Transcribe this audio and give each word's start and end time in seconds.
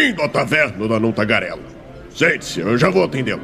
Bem-vindo 0.00 0.22
à 0.22 0.28
taverna 0.30 0.88
da 0.88 0.98
Não 0.98 1.12
Tagarela. 1.12 1.62
Sente-se, 2.14 2.60
eu 2.60 2.78
já 2.78 2.88
vou 2.88 3.04
atendê-lo. 3.04 3.42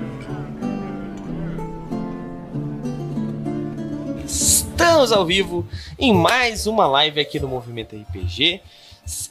Estamos 4.24 5.12
ao 5.12 5.26
vivo 5.26 5.69
em 5.98 6.15
mais 6.15 6.66
uma 6.66 6.87
live 6.87 7.21
aqui 7.21 7.38
do 7.38 7.47
Movimento 7.47 7.94
RPG. 7.94 8.62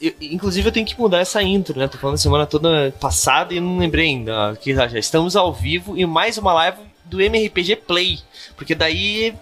Eu, 0.00 0.14
inclusive 0.20 0.68
eu 0.68 0.72
tenho 0.72 0.86
que 0.86 0.96
mudar 0.96 1.18
essa 1.18 1.42
intro, 1.42 1.76
né? 1.76 1.88
Tô 1.88 1.98
falando 1.98 2.16
semana 2.16 2.46
toda 2.46 2.94
passada 3.00 3.52
e 3.52 3.58
não 3.58 3.78
lembrei 3.78 4.06
ainda. 4.06 4.56
Que 4.60 4.72
já 4.72 4.86
estamos 4.96 5.34
ao 5.34 5.52
vivo 5.52 5.98
em 5.98 6.06
mais 6.06 6.38
uma 6.38 6.52
live 6.52 6.78
do 7.06 7.20
MRPG 7.20 7.74
Play. 7.74 8.20
Porque 8.56 8.72
daí 8.72 9.34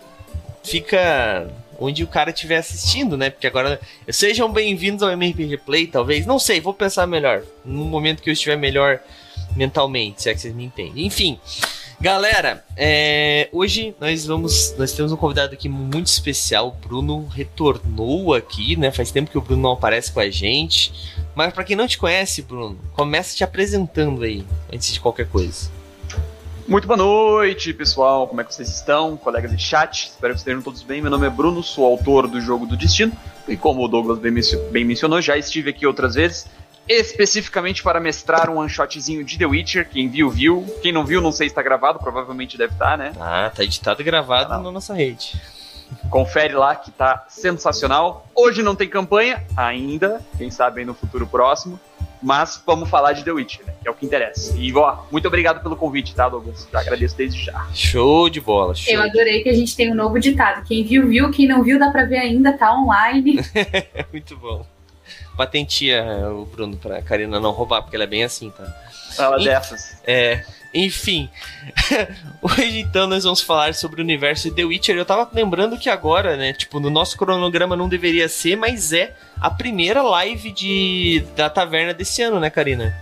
fica 0.62 1.50
onde 1.78 2.02
o 2.02 2.06
cara 2.06 2.30
estiver 2.30 2.58
assistindo, 2.58 3.16
né? 3.16 3.30
Porque 3.30 3.46
agora 3.46 3.80
sejam 4.08 4.52
bem-vindos 4.52 5.02
ao 5.02 5.10
MRPG 5.10 5.58
Play, 5.58 5.86
talvez. 5.86 6.26
Não 6.26 6.38
sei, 6.38 6.60
vou 6.60 6.74
pensar 6.74 7.06
melhor. 7.06 7.42
No 7.64 7.84
momento 7.84 8.22
que 8.22 8.30
eu 8.30 8.32
estiver 8.32 8.56
melhor 8.56 9.00
mentalmente, 9.56 10.22
se 10.22 10.30
é 10.30 10.34
que 10.34 10.40
vocês 10.40 10.54
me 10.54 10.64
entendem. 10.64 11.06
Enfim, 11.06 11.38
galera, 12.00 12.64
é, 12.76 13.48
hoje 13.52 13.94
nós 14.00 14.26
vamos, 14.26 14.74
nós 14.76 14.92
temos 14.92 15.12
um 15.12 15.16
convidado 15.16 15.54
aqui 15.54 15.68
muito 15.68 16.06
especial. 16.06 16.68
O 16.68 16.88
Bruno 16.88 17.26
retornou 17.26 18.34
aqui, 18.34 18.76
né? 18.76 18.90
Faz 18.90 19.10
tempo 19.10 19.30
que 19.30 19.38
o 19.38 19.42
Bruno 19.42 19.62
não 19.62 19.72
aparece 19.72 20.12
com 20.12 20.20
a 20.20 20.30
gente. 20.30 20.92
Mas 21.34 21.52
para 21.52 21.64
quem 21.64 21.76
não 21.76 21.86
te 21.86 21.98
conhece, 21.98 22.42
Bruno, 22.42 22.78
começa 22.92 23.36
te 23.36 23.42
apresentando 23.42 24.22
aí, 24.22 24.44
antes 24.72 24.92
de 24.92 25.00
qualquer 25.00 25.28
coisa. 25.28 25.73
Muito 26.66 26.86
boa 26.86 26.96
noite, 26.96 27.74
pessoal. 27.74 28.26
Como 28.26 28.40
é 28.40 28.44
que 28.44 28.54
vocês 28.54 28.70
estão? 28.70 29.18
Colegas 29.18 29.50
de 29.50 29.62
chat, 29.62 30.08
espero 30.08 30.32
que 30.32 30.38
estejam 30.38 30.62
todos 30.62 30.82
bem. 30.82 31.02
Meu 31.02 31.10
nome 31.10 31.26
é 31.26 31.30
Bruno, 31.30 31.62
sou 31.62 31.84
autor 31.84 32.26
do 32.26 32.40
Jogo 32.40 32.64
do 32.64 32.74
Destino. 32.74 33.12
E 33.46 33.54
como 33.54 33.84
o 33.84 33.88
Douglas 33.88 34.18
bem 34.18 34.82
mencionou, 34.82 35.20
já 35.20 35.36
estive 35.36 35.68
aqui 35.68 35.86
outras 35.86 36.14
vezes, 36.14 36.46
especificamente 36.88 37.82
para 37.82 38.00
mestrar 38.00 38.48
um 38.48 38.56
one-shotzinho 38.56 39.22
de 39.22 39.38
The 39.38 39.44
Witcher. 39.44 39.86
Quem 39.90 40.08
viu, 40.08 40.30
viu. 40.30 40.64
Quem 40.80 40.90
não 40.90 41.04
viu, 41.04 41.20
não 41.20 41.32
sei 41.32 41.48
se 41.48 41.52
está 41.52 41.62
gravado, 41.62 41.98
provavelmente 41.98 42.56
deve 42.56 42.72
estar, 42.72 42.92
tá, 42.92 42.96
né? 42.96 43.12
Ah, 43.20 43.52
tá 43.54 43.62
editado 43.62 44.00
e 44.00 44.04
gravado 44.04 44.54
ah, 44.54 44.58
na 44.58 44.72
nossa 44.72 44.94
rede. 44.94 45.38
Confere 46.08 46.54
lá 46.54 46.74
que 46.74 46.90
tá 46.90 47.26
sensacional. 47.28 48.26
Hoje 48.34 48.62
não 48.62 48.74
tem 48.74 48.88
campanha 48.88 49.44
ainda, 49.54 50.22
quem 50.38 50.50
sabe 50.50 50.80
aí 50.80 50.86
no 50.86 50.94
futuro 50.94 51.26
próximo. 51.26 51.78
Mas 52.24 52.62
vamos 52.64 52.88
falar 52.88 53.12
de 53.12 53.22
The 53.22 53.32
Witcher, 53.32 53.66
né? 53.66 53.74
Que 53.82 53.86
é 53.86 53.90
o 53.90 53.94
que 53.94 54.06
interessa. 54.06 54.56
E, 54.56 54.74
ó, 54.74 54.96
muito 55.12 55.28
obrigado 55.28 55.62
pelo 55.62 55.76
convite, 55.76 56.14
tá, 56.14 56.26
Douglas? 56.26 56.66
Já 56.72 56.80
agradeço 56.80 57.14
desde 57.14 57.44
já. 57.44 57.66
Show 57.74 58.30
de 58.30 58.40
bola, 58.40 58.74
show. 58.74 58.94
Eu 58.94 59.02
adorei 59.02 59.42
que 59.42 59.50
a 59.50 59.52
gente 59.52 59.76
tem 59.76 59.92
um 59.92 59.94
novo 59.94 60.18
ditado. 60.18 60.64
Quem 60.64 60.82
viu, 60.82 61.06
viu. 61.06 61.30
Quem 61.30 61.46
não 61.46 61.62
viu, 61.62 61.78
dá 61.78 61.90
pra 61.90 62.06
ver 62.06 62.16
ainda, 62.16 62.56
tá 62.56 62.74
online. 62.74 63.40
muito 64.10 64.38
bom. 64.38 64.64
Patentia 65.36 66.02
o 66.30 66.46
Bruno 66.46 66.78
pra 66.78 67.02
Karina 67.02 67.38
não 67.38 67.50
roubar, 67.50 67.82
porque 67.82 67.94
ela 67.94 68.04
é 68.04 68.08
bem 68.08 68.24
assim, 68.24 68.50
tá? 68.50 68.64
Fala 69.14 69.38
dessas. 69.38 69.98
É. 70.06 70.46
Enfim, 70.74 71.30
hoje 72.42 72.80
então 72.80 73.06
nós 73.06 73.22
vamos 73.22 73.40
falar 73.40 73.74
sobre 73.74 74.00
o 74.00 74.04
universo 74.04 74.50
de 74.50 74.56
The 74.56 74.64
Witcher. 74.64 74.96
Eu 74.96 75.04
tava 75.04 75.30
lembrando 75.32 75.78
que 75.78 75.88
agora, 75.88 76.36
né, 76.36 76.52
tipo, 76.52 76.80
no 76.80 76.90
nosso 76.90 77.16
cronograma 77.16 77.76
não 77.76 77.88
deveria 77.88 78.28
ser, 78.28 78.56
mas 78.56 78.92
é 78.92 79.14
a 79.40 79.48
primeira 79.48 80.02
live 80.02 80.50
de 80.50 81.24
da 81.36 81.48
taverna 81.48 81.94
desse 81.94 82.22
ano, 82.22 82.40
né, 82.40 82.50
Karina? 82.50 82.92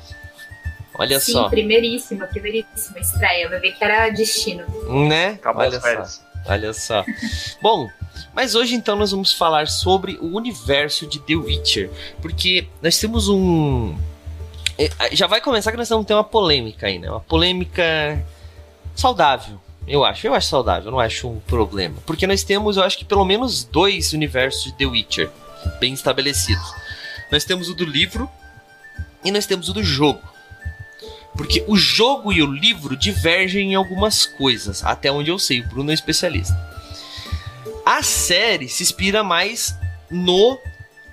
Olha 0.95 1.19
Sim, 1.19 1.33
só. 1.33 1.48
primeiríssima, 1.48 2.27
primeiríssima 2.27 2.98
estreia. 2.98 3.48
Vai 3.48 3.59
ver 3.59 3.73
que 3.73 3.83
era 3.83 4.11
destino. 4.11 4.64
Né? 5.09 5.31
Acabou 5.31 5.62
Olha 5.62 5.81
só. 5.81 6.23
Olha 6.47 6.73
só. 6.75 7.05
Bom, 7.62 7.89
mas 8.34 8.55
hoje 8.55 8.75
então 8.75 8.97
nós 8.97 9.12
vamos 9.12 9.33
falar 9.33 9.67
sobre 9.69 10.19
o 10.20 10.36
universo 10.36 11.07
de 11.07 11.19
The 11.20 11.36
Witcher, 11.36 11.91
porque 12.20 12.67
nós 12.83 12.98
temos 12.98 13.30
um 13.30 13.97
já 15.13 15.27
vai 15.27 15.41
começar 15.41 15.71
que 15.71 15.77
nós 15.77 15.89
vamos 15.89 16.07
ter 16.07 16.15
uma 16.15 16.25
polêmica 16.25 16.87
aí, 16.87 16.99
né? 16.99 17.11
Uma 17.11 17.21
polêmica 17.21 18.25
saudável, 18.95 19.61
eu 19.87 20.05
acho. 20.05 20.27
Eu 20.27 20.35
acho 20.35 20.49
saudável, 20.49 20.91
não 20.91 21.01
acho 21.01 21.29
um 21.29 21.41
problema. 21.41 21.97
Porque 22.07 22.27
nós 22.27 22.43
temos, 22.43 22.77
eu 22.77 22.83
acho 22.83 22.99
que 22.99 23.05
pelo 23.05 23.25
menos 23.25 23.65
dois 23.65 24.13
universos 24.13 24.65
de 24.65 24.73
The 24.73 24.87
Witcher 24.87 25.31
bem 25.79 25.93
estabelecidos. 25.93 26.75
Nós 27.31 27.45
temos 27.45 27.69
o 27.69 27.75
do 27.75 27.85
livro 27.85 28.29
e 29.25 29.31
nós 29.31 29.47
temos 29.47 29.69
o 29.69 29.73
do 29.73 29.83
jogo. 29.83 30.23
Porque 31.37 31.65
o 31.67 31.77
jogo 31.77 32.33
e 32.33 32.43
o 32.43 32.47
livro 32.47 32.97
divergem 32.97 33.73
em 33.73 33.75
algumas 33.75 34.27
coisas, 34.27 34.85
até 34.85 35.11
onde 35.11 35.31
eu 35.31 35.39
sei, 35.39 35.61
o 35.61 35.67
Bruno 35.67 35.91
é 35.91 35.95
especialista. 35.95 36.55
A 37.87 38.03
série 38.03 38.69
se 38.69 38.83
inspira 38.83 39.25
mais 39.25 39.75
no 40.11 40.59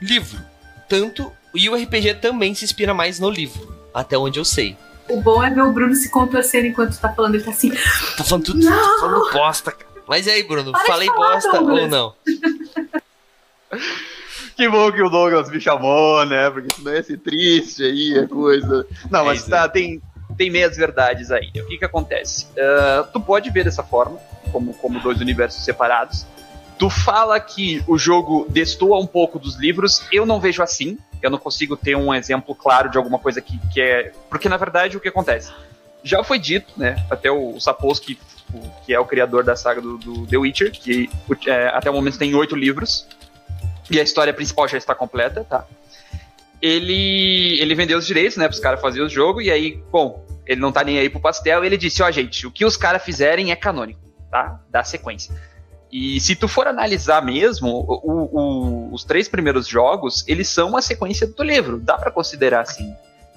livro. 0.02 0.44
Tanto 0.90 1.32
e 1.54 1.70
o 1.70 1.76
RPG 1.76 2.16
também 2.16 2.54
se 2.54 2.66
inspira 2.66 2.94
mais 2.94 3.20
no 3.20 3.30
livro, 3.30 3.76
até 3.94 4.18
onde 4.18 4.40
eu 4.40 4.46
sei. 4.46 4.78
O 5.10 5.20
bom 5.22 5.44
é 5.44 5.50
ver 5.50 5.64
o 5.64 5.72
Bruno 5.72 5.96
se 5.96 6.10
contorcendo 6.10 6.68
enquanto 6.68 6.98
tá 7.00 7.12
falando, 7.12 7.36
ele 7.36 7.44
tá 7.44 7.50
assim. 7.50 7.72
Tá 8.16 8.24
falando 8.24 8.46
tudo, 8.46 8.60
não! 8.60 8.72
tá 8.72 9.00
falando 9.00 9.32
bosta, 9.32 9.72
cara. 9.72 9.90
Mas 10.08 10.28
e 10.28 10.32
aí, 10.32 10.44
Bruno, 10.44 10.72
Para 10.72 10.86
falei 10.86 11.08
falar, 11.08 11.34
bosta 11.34 11.52
Douglas. 11.52 11.82
ou 11.82 11.88
não? 11.88 12.14
que 14.56 14.70
bom 14.70 14.92
que 14.92 15.02
o 15.02 15.10
Douglas 15.10 15.50
me 15.50 15.60
chamou, 15.60 16.26
né? 16.26 16.50
Porque 16.50 16.74
senão 16.76 16.94
ia 16.94 17.04
ser 17.04 17.18
triste 17.18 17.84
aí 17.84 18.20
a 18.20 18.28
coisa. 18.28 18.86
Não, 19.10 19.26
mas 19.26 19.48
é 19.48 19.50
tá, 19.50 19.70
tem, 19.70 20.02
tem 20.38 20.50
meias 20.50 20.78
verdades 20.78 21.32
aí. 21.32 21.50
O 21.56 21.68
que 21.68 21.78
que 21.78 21.86
acontece? 21.86 22.46
Uh, 22.46 23.12
tu 23.12 23.20
pode 23.20 23.50
ver 23.50 23.64
dessa 23.64 23.84
forma, 23.84 24.18
como, 24.52 24.74
como 24.76 25.00
dois 25.00 25.20
universos 25.22 25.64
separados. 25.64 26.26
Tu 26.78 26.90
fala 26.90 27.40
que 27.40 27.84
o 27.88 27.98
jogo 27.98 28.48
destoa 28.50 29.00
um 29.00 29.08
pouco 29.08 29.38
dos 29.38 29.58
livros, 29.58 30.04
eu 30.12 30.26
não 30.26 30.40
vejo 30.40 30.64
assim 30.64 30.98
eu 31.22 31.30
não 31.30 31.38
consigo 31.38 31.76
ter 31.76 31.96
um 31.96 32.14
exemplo 32.14 32.56
claro 32.56 32.90
de 32.90 32.98
alguma 32.98 33.20
coisa 33.20 33.42
que, 33.42 33.60
que 33.70 33.82
é. 33.82 34.12
Porque, 34.30 34.48
na 34.48 34.58
verdade, 34.58 34.98
o 34.98 35.00
que 35.00 35.08
acontece? 35.08 35.52
Já 36.04 36.24
foi 36.24 36.40
dito, 36.40 36.74
né? 36.78 37.06
Até 37.10 37.30
o 37.30 37.60
Sapolsky, 37.60 38.18
que 38.86 38.94
é 38.94 39.00
o 39.00 39.06
criador 39.06 39.44
da 39.44 39.56
saga 39.56 39.82
do, 39.82 39.98
do 39.98 40.28
The 40.28 40.38
Witcher, 40.38 40.72
que 40.72 41.10
é, 41.48 41.68
até 41.68 41.90
o 41.90 41.94
momento 41.94 42.18
tem 42.18 42.34
oito 42.36 42.56
livros, 42.56 43.08
e 43.90 44.00
a 44.00 44.04
história 44.04 44.34
principal 44.34 44.68
já 44.68 44.78
está 44.78 44.96
completa, 44.96 45.44
tá? 45.44 45.66
Ele, 46.62 47.60
ele 47.62 47.76
vendeu 47.76 47.98
os 47.98 48.06
direitos, 48.06 48.38
né, 48.38 48.46
para 48.46 48.54
os 48.54 48.60
caras 48.60 48.82
fazerem 48.82 49.06
o 49.06 49.10
jogo, 49.10 49.42
e 49.42 49.50
aí, 49.50 49.82
bom, 49.92 50.26
ele 50.46 50.60
não 50.60 50.72
tá 50.72 50.84
nem 50.84 51.00
aí 51.00 51.10
pro 51.10 51.20
pastel, 51.20 51.64
e 51.64 51.68
ele 51.68 51.78
disse, 51.78 52.02
ó, 52.02 52.08
oh, 52.08 52.12
gente, 52.12 52.46
o 52.46 52.52
que 52.52 52.66
os 52.66 52.76
caras 52.76 53.04
fizerem 53.04 53.52
é 53.52 53.56
canônico, 53.56 54.02
tá? 54.30 54.60
Dá 54.70 54.84
sequência. 54.84 55.34
E 55.92 56.20
se 56.20 56.36
tu 56.36 56.48
for 56.48 56.68
analisar 56.68 57.24
mesmo, 57.24 57.68
o, 57.70 58.30
o, 58.32 58.94
os 58.94 59.04
três 59.04 59.28
primeiros 59.28 59.68
jogos, 59.68 60.24
eles 60.28 60.48
são 60.48 60.70
uma 60.70 60.82
sequência 60.82 61.26
do 61.26 61.44
livro, 61.44 61.80
dá 61.80 61.98
para 61.98 62.12
considerar 62.12 62.62
assim. 62.62 62.94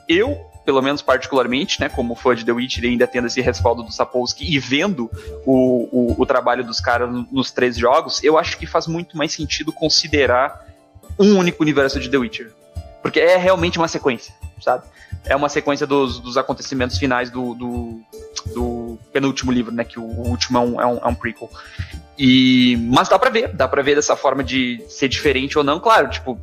Eu, 0.06 0.38
pelo 0.64 0.82
menos 0.82 1.00
particularmente, 1.00 1.80
né, 1.80 1.88
como 1.88 2.14
fã 2.14 2.34
de 2.34 2.44
The 2.44 2.52
Witcher, 2.52 2.84
ainda 2.84 3.06
tendo 3.06 3.26
esse 3.26 3.41
respaldo 3.41 3.82
do 3.82 3.91
Sapolsky 3.91 4.44
e 4.44 4.58
vendo 4.58 5.10
o, 5.46 6.14
o, 6.20 6.26
trabalho 6.26 6.62
dos 6.62 6.78
caras 6.78 7.08
nos 7.32 7.50
três 7.50 7.76
jogos, 7.76 8.22
eu 8.22 8.36
acho 8.36 8.58
que 8.58 8.66
faz 8.66 8.86
muito 8.86 9.16
mais 9.16 9.32
sentido 9.32 9.72
considerar 9.72 10.66
um 11.18 11.38
único 11.38 11.62
universo 11.62 11.98
de 11.98 12.10
The 12.10 12.18
Witcher. 12.18 12.52
Porque 13.00 13.18
é 13.18 13.36
realmente 13.36 13.78
uma 13.78 13.88
sequência, 13.88 14.34
sabe? 14.62 14.84
É 15.24 15.36
uma 15.36 15.48
sequência 15.48 15.86
dos, 15.86 16.18
dos 16.18 16.36
acontecimentos 16.36 16.98
finais 16.98 17.30
do, 17.30 17.54
do, 17.54 18.00
do 18.54 18.98
penúltimo 19.12 19.52
livro, 19.52 19.72
né? 19.72 19.84
Que 19.84 19.98
o, 19.98 20.04
o 20.04 20.28
último 20.28 20.58
é 20.58 20.60
um, 20.60 20.80
é 20.80 20.86
um, 20.86 20.98
é 20.98 21.06
um 21.06 21.14
prequel. 21.14 21.50
E, 22.18 22.76
mas 22.90 23.08
dá 23.08 23.18
pra 23.18 23.30
ver, 23.30 23.48
dá 23.48 23.66
pra 23.66 23.82
ver 23.82 23.96
dessa 23.96 24.16
forma 24.16 24.44
de 24.44 24.84
ser 24.88 25.08
diferente 25.08 25.56
ou 25.58 25.64
não, 25.64 25.80
claro, 25.80 26.08
tipo, 26.10 26.38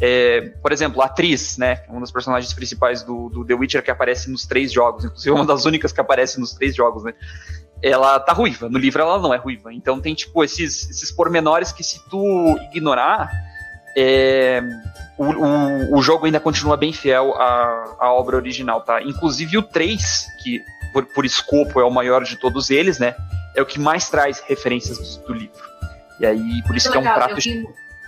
é, 0.00 0.52
por 0.62 0.70
exemplo, 0.70 1.02
a 1.02 1.06
atriz, 1.06 1.58
né, 1.58 1.82
uma 1.88 2.00
das 2.00 2.12
personagens 2.12 2.52
principais 2.54 3.02
do, 3.02 3.28
do, 3.28 3.44
The 3.44 3.54
Witcher 3.54 3.82
que 3.82 3.90
aparece 3.90 4.30
nos 4.30 4.46
três 4.46 4.72
jogos, 4.72 5.04
inclusive 5.04 5.34
uma 5.34 5.44
das 5.44 5.64
únicas 5.64 5.92
que 5.92 6.00
aparece 6.00 6.38
nos 6.38 6.52
três 6.52 6.74
jogos, 6.74 7.02
né, 7.02 7.14
ela 7.82 8.20
tá 8.20 8.32
ruiva, 8.32 8.68
no 8.68 8.78
livro 8.78 9.02
ela 9.02 9.18
não 9.18 9.34
é 9.34 9.36
ruiva, 9.36 9.72
então 9.72 10.00
tem, 10.00 10.14
tipo, 10.14 10.44
esses, 10.44 10.88
esses 10.88 11.10
pormenores 11.10 11.72
que 11.72 11.82
se 11.82 12.00
tu 12.08 12.56
ignorar, 12.72 13.28
é, 14.00 14.62
o, 15.16 15.24
o, 15.24 15.98
o, 15.98 16.02
jogo 16.02 16.26
ainda 16.26 16.38
continua 16.38 16.76
bem 16.76 16.92
fiel 16.92 17.34
à, 17.34 17.96
à 17.98 18.12
obra 18.12 18.36
original, 18.36 18.80
tá, 18.80 19.02
inclusive 19.02 19.58
o 19.58 19.62
3, 19.62 20.26
que 20.40 20.62
por, 20.92 21.04
por 21.06 21.26
escopo 21.26 21.80
é 21.80 21.84
o 21.84 21.90
maior 21.90 22.22
de 22.22 22.36
todos 22.36 22.70
eles, 22.70 23.00
né, 23.00 23.16
é 23.56 23.60
o 23.60 23.66
que 23.66 23.80
mais 23.80 24.08
traz 24.08 24.40
referências 24.46 24.98
do, 24.98 25.26
do 25.26 25.34
livro. 25.34 25.68
E 26.20 26.26
aí, 26.26 26.62
por 26.64 26.76
isso 26.76 26.90
que 26.90 26.96
é 26.96 27.00
um 27.00 27.04
prato. 27.04 27.32
Eu, 27.32 27.36
vi, 27.36 27.66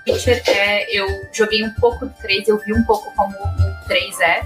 Witcher, 0.09 0.43
é, 0.47 0.97
eu 0.97 1.07
joguei 1.33 1.65
um 1.65 1.73
pouco 1.75 2.07
do 2.07 2.15
3, 2.23 2.47
eu 2.47 2.59
vi 2.59 2.73
um 2.73 2.85
pouco 2.85 3.13
como 3.17 3.35
o 3.35 3.89
3 3.89 4.21
é, 4.21 4.43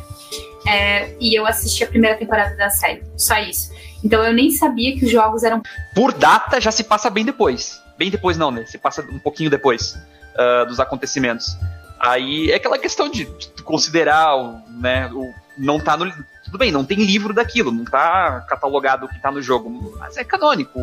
é, 0.67 1.17
e 1.21 1.39
eu 1.39 1.47
assisti 1.47 1.85
a 1.85 1.87
primeira 1.87 2.17
temporada 2.17 2.57
da 2.57 2.71
série, 2.71 3.03
só 3.19 3.39
isso. 3.39 3.71
Então 4.03 4.23
eu 4.25 4.33
nem 4.33 4.51
sabia 4.51 4.95
que 4.99 5.05
os 5.05 5.11
jogos 5.11 5.43
eram. 5.43 5.63
Por 5.95 6.13
data 6.13 6.59
já 6.61 6.71
se 6.71 6.85
passa 6.85 7.11
bem 7.11 7.25
depois. 7.25 7.83
Bem 7.99 8.11
depois 8.11 8.37
não, 8.37 8.51
né? 8.51 8.65
Se 8.67 8.77
passa 8.77 9.03
um 9.03 9.19
pouquinho 9.19 9.49
depois 9.49 9.97
uh, 10.35 10.67
dos 10.67 10.81
acontecimentos. 10.81 11.57
Aí 11.99 12.51
é 12.51 12.57
aquela 12.57 12.79
questão 12.79 13.09
de, 13.09 13.25
de 13.25 13.63
considerar, 13.63 14.37
né, 14.69 15.11
o, 15.13 15.33
não 15.57 15.81
tá 15.81 15.97
no, 15.97 16.13
tudo 16.45 16.59
bem, 16.59 16.71
não 16.71 16.85
tem 16.85 16.99
livro 16.99 17.33
daquilo, 17.33 17.73
não 17.73 17.85
tá 17.85 18.45
catalogado 18.49 19.07
o 19.07 19.09
que 19.09 19.21
tá 19.21 19.31
no 19.31 19.41
jogo, 19.41 19.97
mas 19.99 20.17
é 20.17 20.25
canônico. 20.25 20.79
O, 20.79 20.83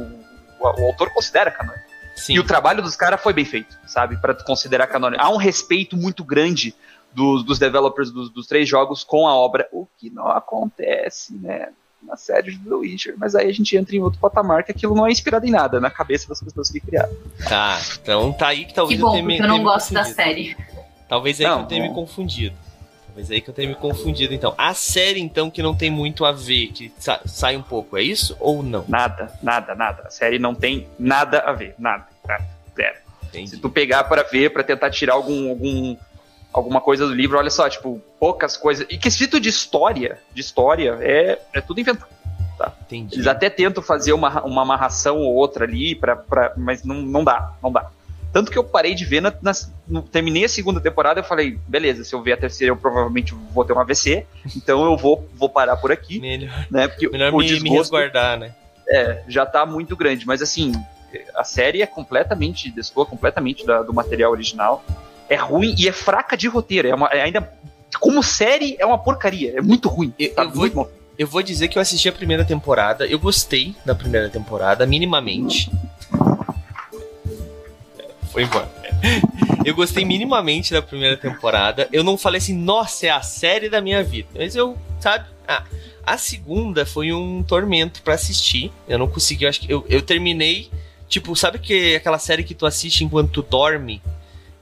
o, 0.60 0.82
o 0.82 0.86
autor 0.88 1.12
considera 1.12 1.52
canônico. 1.52 1.92
Sim. 2.16 2.34
E 2.34 2.40
o 2.40 2.44
trabalho 2.44 2.82
dos 2.82 2.96
caras 2.96 3.22
foi 3.22 3.34
bem 3.34 3.46
feito, 3.46 3.78
sabe? 3.86 4.18
para 4.18 4.34
considerar 4.34 4.88
canônico. 4.88 5.24
Há 5.24 5.30
um 5.30 5.38
respeito 5.38 5.96
muito 5.96 6.24
grande 6.24 6.76
dos, 7.14 7.44
dos 7.44 7.60
developers 7.60 8.12
dos, 8.12 8.30
dos, 8.30 8.48
três 8.48 8.68
jogos 8.68 9.04
com 9.04 9.28
a 9.28 9.36
obra, 9.36 9.68
o 9.72 9.88
que 9.98 10.10
não 10.10 10.28
acontece, 10.28 11.36
né? 11.36 11.70
Na 12.04 12.18
série 12.18 12.52
do 12.52 12.70
The 12.70 12.76
Witcher, 12.76 13.16
mas 13.18 13.36
aí 13.36 13.50
a 13.50 13.54
gente 13.54 13.78
entra 13.78 13.96
em 13.96 14.00
outro 14.00 14.20
patamar 14.20 14.64
que 14.64 14.72
aquilo 14.72 14.96
não 14.96 15.06
é 15.06 15.12
inspirado 15.12 15.46
em 15.46 15.52
nada, 15.52 15.80
na 15.80 15.90
cabeça 15.90 16.28
das 16.28 16.42
pessoas 16.42 16.70
que 16.70 16.80
criaram. 16.80 17.16
Tá, 17.48 17.80
então 18.02 18.34
tá 18.34 18.48
aí 18.48 18.66
que 18.66 18.74
talvez 18.74 19.00
que 19.00 19.06
bom, 19.06 19.10
eu 19.10 19.14
tenha 19.14 19.28
porque 19.28 19.44
eu 19.44 19.48
não 19.48 19.64
gosto 19.64 19.94
da 19.94 20.04
série. 20.04 20.58
Talvez 21.08 21.40
aí 21.40 21.48
não, 21.48 21.58
que 21.60 21.64
eu 21.64 21.68
tenha 21.68 21.84
bom. 21.84 21.90
me 21.90 21.96
confundido. 21.96 22.56
Talvez 23.06 23.30
aí 23.30 23.42
que 23.42 23.50
eu 23.50 23.54
tenha 23.54 23.70
me 23.70 23.76
confundido, 23.76 24.34
então. 24.34 24.56
A 24.58 24.74
série, 24.74 25.20
então, 25.20 25.52
que 25.52 25.62
não 25.62 25.76
tem 25.76 25.92
muito 25.92 26.26
a 26.26 26.32
ver, 26.32 26.68
que 26.68 26.92
sa 26.98 27.22
sai 27.26 27.58
um 27.58 27.62
pouco, 27.62 27.98
é 27.98 28.02
isso 28.02 28.36
ou 28.40 28.64
não? 28.64 28.86
Nada, 28.88 29.32
nada, 29.44 29.76
nada. 29.76 30.04
A 30.08 30.10
série 30.10 30.40
não 30.40 30.56
tem 30.56 30.88
nada 30.98 31.40
a 31.40 31.52
ver, 31.52 31.76
nada. 31.78 32.08
nada 32.26 32.62
zero. 32.76 32.98
Entendi. 33.26 33.52
Se 33.52 33.58
tu 33.58 33.70
pegar 33.70 34.04
para 34.06 34.24
ver, 34.24 34.52
para 34.52 34.64
tentar 34.64 34.90
tirar 34.90 35.14
algum, 35.14 35.50
algum 35.50 35.96
alguma 36.54 36.82
coisa 36.82 37.08
do 37.08 37.14
livro, 37.14 37.38
olha 37.38 37.50
só, 37.50 37.70
tipo, 37.70 38.02
poucas 38.20 38.58
coisas. 38.58 38.86
E 38.90 38.98
quesito 38.98 39.40
de 39.40 39.50
história, 39.50 40.20
de 40.34 40.42
história, 40.42 40.98
é, 41.02 41.40
é 41.54 41.62
tudo 41.62 41.80
inventado. 41.80 42.10
Tá? 42.58 42.74
Entendi. 42.82 43.16
Eles 43.16 43.28
até 43.28 43.50
tentam 43.50 43.82
fazer 43.82 44.14
uma, 44.14 44.44
uma 44.44 44.62
amarração 44.62 45.18
ou 45.18 45.34
outra 45.34 45.66
ali, 45.66 45.96
pra, 45.96 46.16
pra, 46.16 46.54
mas 46.58 46.84
não, 46.84 46.96
não 47.02 47.24
dá, 47.24 47.54
não 47.62 47.72
dá. 47.72 47.90
Tanto 48.32 48.50
que 48.50 48.58
eu 48.58 48.64
parei 48.64 48.96
de 48.96 49.04
ver, 49.04 49.22
na, 49.22 49.34
na, 49.42 49.52
no, 49.88 50.02
terminei 50.02 50.46
a 50.46 50.50
segunda 50.50 50.80
temporada, 50.80 51.20
eu 51.20 51.24
falei, 51.24 51.60
beleza, 51.68 52.04
se 52.04 52.14
eu 52.14 52.22
ver 52.22 52.34
a 52.34 52.38
terceira, 52.38 52.72
eu 52.72 52.78
provavelmente 52.78 53.34
vou 53.34 53.66
ter 53.66 53.74
um 53.74 53.80
AVC, 53.80 54.26
então 54.56 54.86
eu 54.86 54.96
vou, 54.96 55.28
vou 55.34 55.50
parar 55.50 55.76
por 55.78 55.92
aqui. 55.92 56.20
Melhor, 56.20 56.68
né, 56.70 56.88
porque 56.88 57.10
melhor 57.10 57.34
o 57.34 57.38
me, 57.38 57.46
desgosto, 57.46 57.64
me 57.64 57.78
resguardar, 57.78 58.40
né? 58.40 58.56
É, 58.88 59.24
já 59.28 59.46
tá 59.46 59.66
muito 59.66 59.96
grande, 59.96 60.26
mas 60.26 60.42
assim, 60.42 60.72
a 61.36 61.44
série 61.44 61.82
é 61.82 61.86
completamente, 61.86 62.72
destoa 62.72 63.06
completamente 63.06 63.66
da, 63.66 63.82
do 63.82 63.94
material 63.94 64.32
original 64.32 64.84
é 65.32 65.36
ruim 65.38 65.74
e 65.78 65.88
é 65.88 65.94
fraca 65.94 66.36
de 66.36 66.50
roteiro. 66.50 66.90
É, 66.90 66.94
uma, 66.94 67.08
é 67.08 67.22
ainda. 67.22 67.50
Como 68.02 68.22
série, 68.22 68.76
é 68.78 68.86
uma 68.86 68.98
porcaria. 68.98 69.58
É 69.58 69.62
muito 69.62 69.88
ruim. 69.88 70.14
Eu, 70.20 70.36
tá 70.36 70.44
eu 70.44 70.50
muito 70.50 70.76
vou, 70.76 70.92
eu 71.18 71.26
vou 71.26 71.42
dizer 71.42 71.70
que 71.70 71.78
eu 71.78 71.82
assisti 71.82 72.10
a 72.10 72.12
primeira 72.12 72.44
temporada. 72.44 73.08
Eu 73.08 73.18
gostei 73.18 73.74
da 73.86 73.96
primeira 73.96 74.28
temporada, 74.30 74.86
minimamente. 74.86 75.72
Foi 78.30 78.44
embora. 78.44 78.70
Eu 79.64 79.76
gostei 79.76 80.04
minimamente 80.04 80.74
da 80.74 80.82
primeira 80.82 81.16
temporada. 81.16 81.88
Eu 81.94 82.04
não 82.04 82.18
falei 82.18 82.40
assim, 82.40 82.56
nossa, 82.56 83.06
é 83.06 83.10
a 83.12 83.22
série 83.22 83.70
da 83.70 83.80
minha 83.80 84.04
vida. 84.04 84.28
Mas 84.34 84.56
eu, 84.56 84.76
sabe? 85.00 85.26
Ah, 85.48 85.64
a 86.04 86.18
segunda 86.18 86.84
foi 86.84 87.14
um 87.14 87.44
tormento 87.44 88.02
para 88.02 88.16
assistir. 88.16 88.72
Eu 88.88 88.98
não 88.98 89.08
consegui, 89.08 89.44
eu 89.44 89.50
acho 89.50 89.60
que 89.60 89.72
eu, 89.72 89.86
eu 89.88 90.02
terminei. 90.02 90.72
Tipo, 91.08 91.36
sabe 91.36 91.60
que 91.60 91.96
aquela 91.96 92.18
série 92.18 92.44
que 92.44 92.56
tu 92.56 92.66
assiste 92.66 93.04
enquanto 93.04 93.30
tu 93.30 93.42
dorme? 93.44 94.02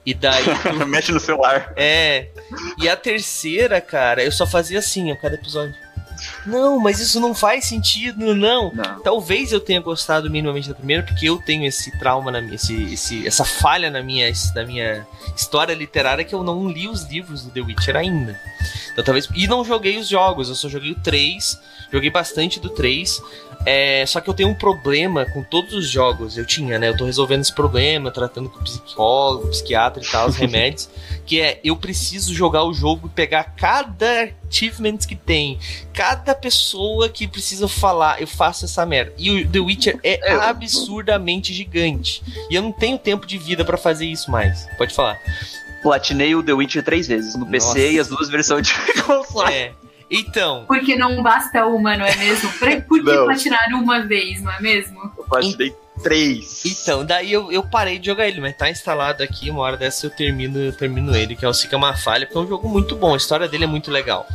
E 0.05 0.13
daí. 0.13 0.43
Tu... 0.63 0.87
Mexe 0.87 1.11
no 1.11 1.19
celular. 1.19 1.73
É. 1.75 2.27
E 2.77 2.87
a 2.87 2.95
terceira, 2.95 3.79
cara, 3.81 4.23
eu 4.23 4.31
só 4.31 4.45
fazia 4.47 4.79
assim, 4.79 5.11
a 5.11 5.15
cada 5.15 5.35
episódio. 5.35 5.75
Não, 6.45 6.79
mas 6.79 6.99
isso 6.99 7.19
não 7.19 7.33
faz 7.33 7.65
sentido, 7.65 8.35
não. 8.35 8.73
não. 8.73 8.99
Talvez 9.01 9.51
eu 9.51 9.59
tenha 9.59 9.79
gostado 9.79 10.29
minimamente 10.29 10.69
da 10.69 10.75
primeira, 10.75 11.03
porque 11.03 11.27
eu 11.27 11.37
tenho 11.37 11.65
esse 11.65 11.97
trauma 11.97 12.31
na 12.31 12.41
minha, 12.41 12.55
esse, 12.55 12.93
esse, 12.93 13.27
essa 13.27 13.45
falha 13.45 13.89
na 13.89 14.01
minha, 14.01 14.31
na 14.55 14.65
minha 14.65 15.07
história 15.35 15.73
literária 15.73 16.23
que 16.23 16.35
eu 16.35 16.43
não 16.43 16.67
li 16.67 16.87
os 16.87 17.03
livros 17.03 17.43
do 17.43 17.51
The 17.51 17.61
Witcher 17.61 17.95
ainda. 17.95 18.39
Então 18.91 19.03
talvez. 19.03 19.29
E 19.33 19.47
não 19.47 19.63
joguei 19.63 19.97
os 19.97 20.07
jogos, 20.07 20.49
eu 20.49 20.55
só 20.55 20.67
joguei 20.67 20.91
o 20.91 20.99
3, 20.99 21.59
joguei 21.91 22.09
bastante 22.09 22.59
do 22.59 22.69
3. 22.69 23.21
É, 23.65 24.05
só 24.05 24.21
que 24.21 24.29
eu 24.29 24.33
tenho 24.33 24.49
um 24.49 24.53
problema 24.55 25.25
com 25.25 25.43
todos 25.43 25.73
os 25.73 25.87
jogos. 25.87 26.37
Eu 26.37 26.45
tinha, 26.45 26.79
né? 26.79 26.89
Eu 26.89 26.97
tô 26.97 27.05
resolvendo 27.05 27.41
esse 27.41 27.53
problema, 27.53 28.09
tratando 28.09 28.49
com 28.49 28.63
psicólogo, 28.63 29.47
psiquiatra 29.49 30.01
e 30.01 30.07
tal, 30.07 30.29
os 30.29 30.35
remédios. 30.37 30.89
Que 31.25 31.41
é, 31.41 31.59
eu 31.63 31.75
preciso 31.75 32.33
jogar 32.33 32.63
o 32.63 32.73
jogo 32.73 33.07
e 33.07 33.09
pegar 33.09 33.55
cada 33.55 34.29
achievement 34.49 34.97
que 34.97 35.15
tem, 35.15 35.59
cada 35.93 36.33
pessoa 36.33 37.09
que 37.09 37.27
precisa 37.27 37.67
falar, 37.67 38.21
eu 38.21 38.27
faço 38.27 38.65
essa 38.65 38.85
merda. 38.85 39.13
E 39.17 39.29
o 39.29 39.47
The 39.47 39.59
Witcher 39.59 39.99
é, 40.03 40.31
é 40.31 40.33
absurdamente 40.33 41.53
gigante. 41.53 42.23
E 42.49 42.55
eu 42.55 42.61
não 42.61 42.71
tenho 42.71 42.97
tempo 42.97 43.27
de 43.27 43.37
vida 43.37 43.63
para 43.63 43.77
fazer 43.77 44.05
isso 44.05 44.31
mais. 44.31 44.67
Pode 44.77 44.93
falar. 44.93 45.19
Platinei 45.83 46.35
o 46.35 46.43
The 46.43 46.53
Witcher 46.53 46.83
três 46.83 47.07
vezes, 47.07 47.35
no 47.35 47.45
Nossa. 47.45 47.73
PC 47.73 47.91
e 47.93 47.99
as 47.99 48.07
duas 48.07 48.29
versões 48.29 48.67
de 48.67 48.73
console. 49.03 49.53
É. 49.53 49.71
Então. 50.09 50.65
Porque 50.67 50.95
não 50.95 51.21
basta 51.21 51.65
uma, 51.65 51.95
não 51.95 52.05
é 52.05 52.15
mesmo? 52.15 52.51
Por 52.53 52.99
que 52.99 53.03
não. 53.03 53.25
platinar 53.25 53.69
uma 53.73 53.99
vez, 54.01 54.41
não 54.41 54.51
é 54.51 54.59
mesmo? 54.59 55.11
Eu 55.17 55.23
platinei 55.23 55.75
três. 56.01 56.63
Então, 56.65 57.05
daí 57.05 57.31
eu, 57.31 57.51
eu 57.51 57.63
parei 57.63 57.99
de 57.99 58.07
jogar 58.07 58.27
ele, 58.27 58.41
mas 58.41 58.55
tá 58.55 58.69
instalado 58.69 59.21
aqui, 59.21 59.49
uma 59.49 59.61
hora 59.61 59.77
dessa 59.77 60.05
eu 60.05 60.09
termino, 60.09 60.57
eu 60.59 60.73
termino 60.73 61.15
ele, 61.15 61.35
que 61.35 61.45
é 61.45 61.47
o 61.47 61.53
Sica 61.53 61.77
uma 61.77 61.95
falha, 61.95 62.25
porque 62.25 62.37
é 62.37 62.41
um 62.41 62.47
jogo 62.47 62.67
muito 62.67 62.95
bom, 62.95 63.13
a 63.13 63.17
história 63.17 63.47
dele 63.47 63.65
é 63.65 63.67
muito 63.67 63.91
legal. 63.91 64.25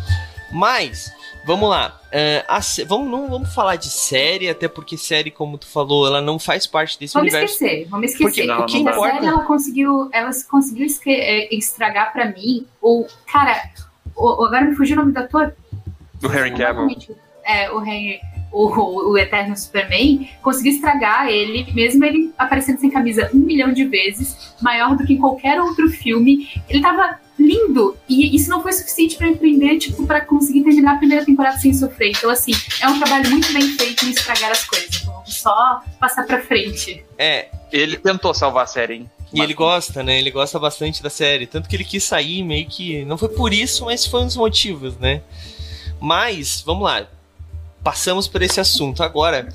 Mas, 0.53 1.13
vamos 1.45 1.69
lá. 1.69 2.01
Uh, 2.07 2.45
a, 2.47 2.61
vamos, 2.87 3.11
não 3.11 3.29
vamos 3.29 3.53
falar 3.53 3.77
de 3.77 3.89
série, 3.89 4.49
até 4.49 4.69
porque 4.69 4.97
série, 4.97 5.31
como 5.31 5.59
tu 5.59 5.67
falou, 5.67 6.07
ela 6.07 6.21
não 6.21 6.39
faz 6.39 6.67
parte 6.67 6.99
desse 6.99 7.15
vamos 7.15 7.33
universo. 7.33 7.55
Esquecer, 7.55 7.89
vamos 7.89 8.13
esquecer, 8.13 8.25
porque 8.25 8.47
não, 8.47 8.61
o 8.61 8.67
que 8.67 8.79
importa... 8.79 9.15
série 9.15 9.27
ela 9.27 9.43
conseguiu, 9.43 10.09
ela 10.13 10.31
conseguiu 10.49 10.87
é, 11.07 11.55
estragar 11.55 12.13
para 12.13 12.27
mim 12.27 12.67
o 12.81 13.07
cara, 13.27 13.71
o, 14.17 14.45
agora 14.45 14.65
me 14.65 14.75
fugiu 14.75 14.97
o 14.97 15.01
nome 15.01 15.13
do 15.13 15.19
ator. 15.19 15.55
O 16.23 16.29
Harry 16.29 16.53
Cavill. 16.53 16.89
É, 17.45 17.71
o 17.71 17.85
Henry, 17.85 18.21
o, 18.51 19.11
o, 19.11 19.19
Eterno 19.19 19.57
Superman, 19.57 20.31
conseguiu 20.43 20.73
estragar 20.73 21.29
ele, 21.29 21.71
mesmo 21.73 22.03
ele 22.05 22.33
aparecendo 22.39 22.79
sem 22.79 22.91
camisa 22.91 23.31
um 23.35 23.39
milhão 23.39 23.73
de 23.73 23.85
vezes, 23.85 24.55
maior 24.63 24.97
do 24.97 25.05
que 25.05 25.15
em 25.15 25.19
qualquer 25.19 25.61
outro 25.61 25.89
filme. 25.91 26.49
Ele 26.69 26.81
tava 26.81 27.21
lindo, 27.39 27.97
e 28.09 28.35
isso 28.35 28.49
não 28.49 28.63
foi 28.63 28.73
suficiente 28.73 29.17
para 29.17 29.29
empreender, 29.29 29.79
tipo, 29.79 30.07
para 30.07 30.21
conseguir 30.21 30.63
terminar 30.63 30.95
a 30.95 30.99
primeira 30.99 31.25
temporada 31.25 31.59
sem 31.59 31.75
sofrer. 31.75 32.11
Então, 32.11 32.31
assim, 32.31 32.53
é 32.81 32.89
um 32.89 32.99
trabalho 32.99 33.29
muito 33.31 33.53
bem 33.53 33.69
feito 33.69 34.07
em 34.07 34.11
estragar 34.11 34.53
as 34.53 34.65
coisas. 34.65 35.03
Então, 35.03 35.23
só 35.27 35.83
passar 35.99 36.25
pra 36.25 36.41
frente. 36.41 37.05
É, 37.19 37.49
ele 37.73 37.97
tentou 37.97 38.33
salvar 38.33 38.65
a 38.65 38.67
série, 38.67 38.95
hein? 38.95 39.11
E 39.35 39.41
ele 39.41 39.55
gosta, 39.55 40.03
né? 40.03 40.19
Ele 40.19 40.31
gosta 40.31 40.59
bastante 40.59 41.03
da 41.03 41.11
série. 41.11 41.47
Tanto 41.47 41.69
que 41.69 41.75
ele 41.75 41.85
quis 41.85 42.05
sair 42.05 42.43
meio 42.43 42.67
que. 42.67 43.05
Não 43.05 43.19
foi 43.19 43.29
por 43.29 43.53
isso, 43.53 43.85
mas 43.85 44.07
foi 44.07 44.23
um 44.23 44.27
dos 44.27 44.37
motivos, 44.37 44.97
né? 44.97 45.23
Mas, 46.01 46.63
vamos 46.65 46.85
lá. 46.85 47.07
Passamos 47.83 48.29
por 48.29 48.43
esse 48.43 48.61
assunto. 48.61 49.03
Agora, 49.03 49.49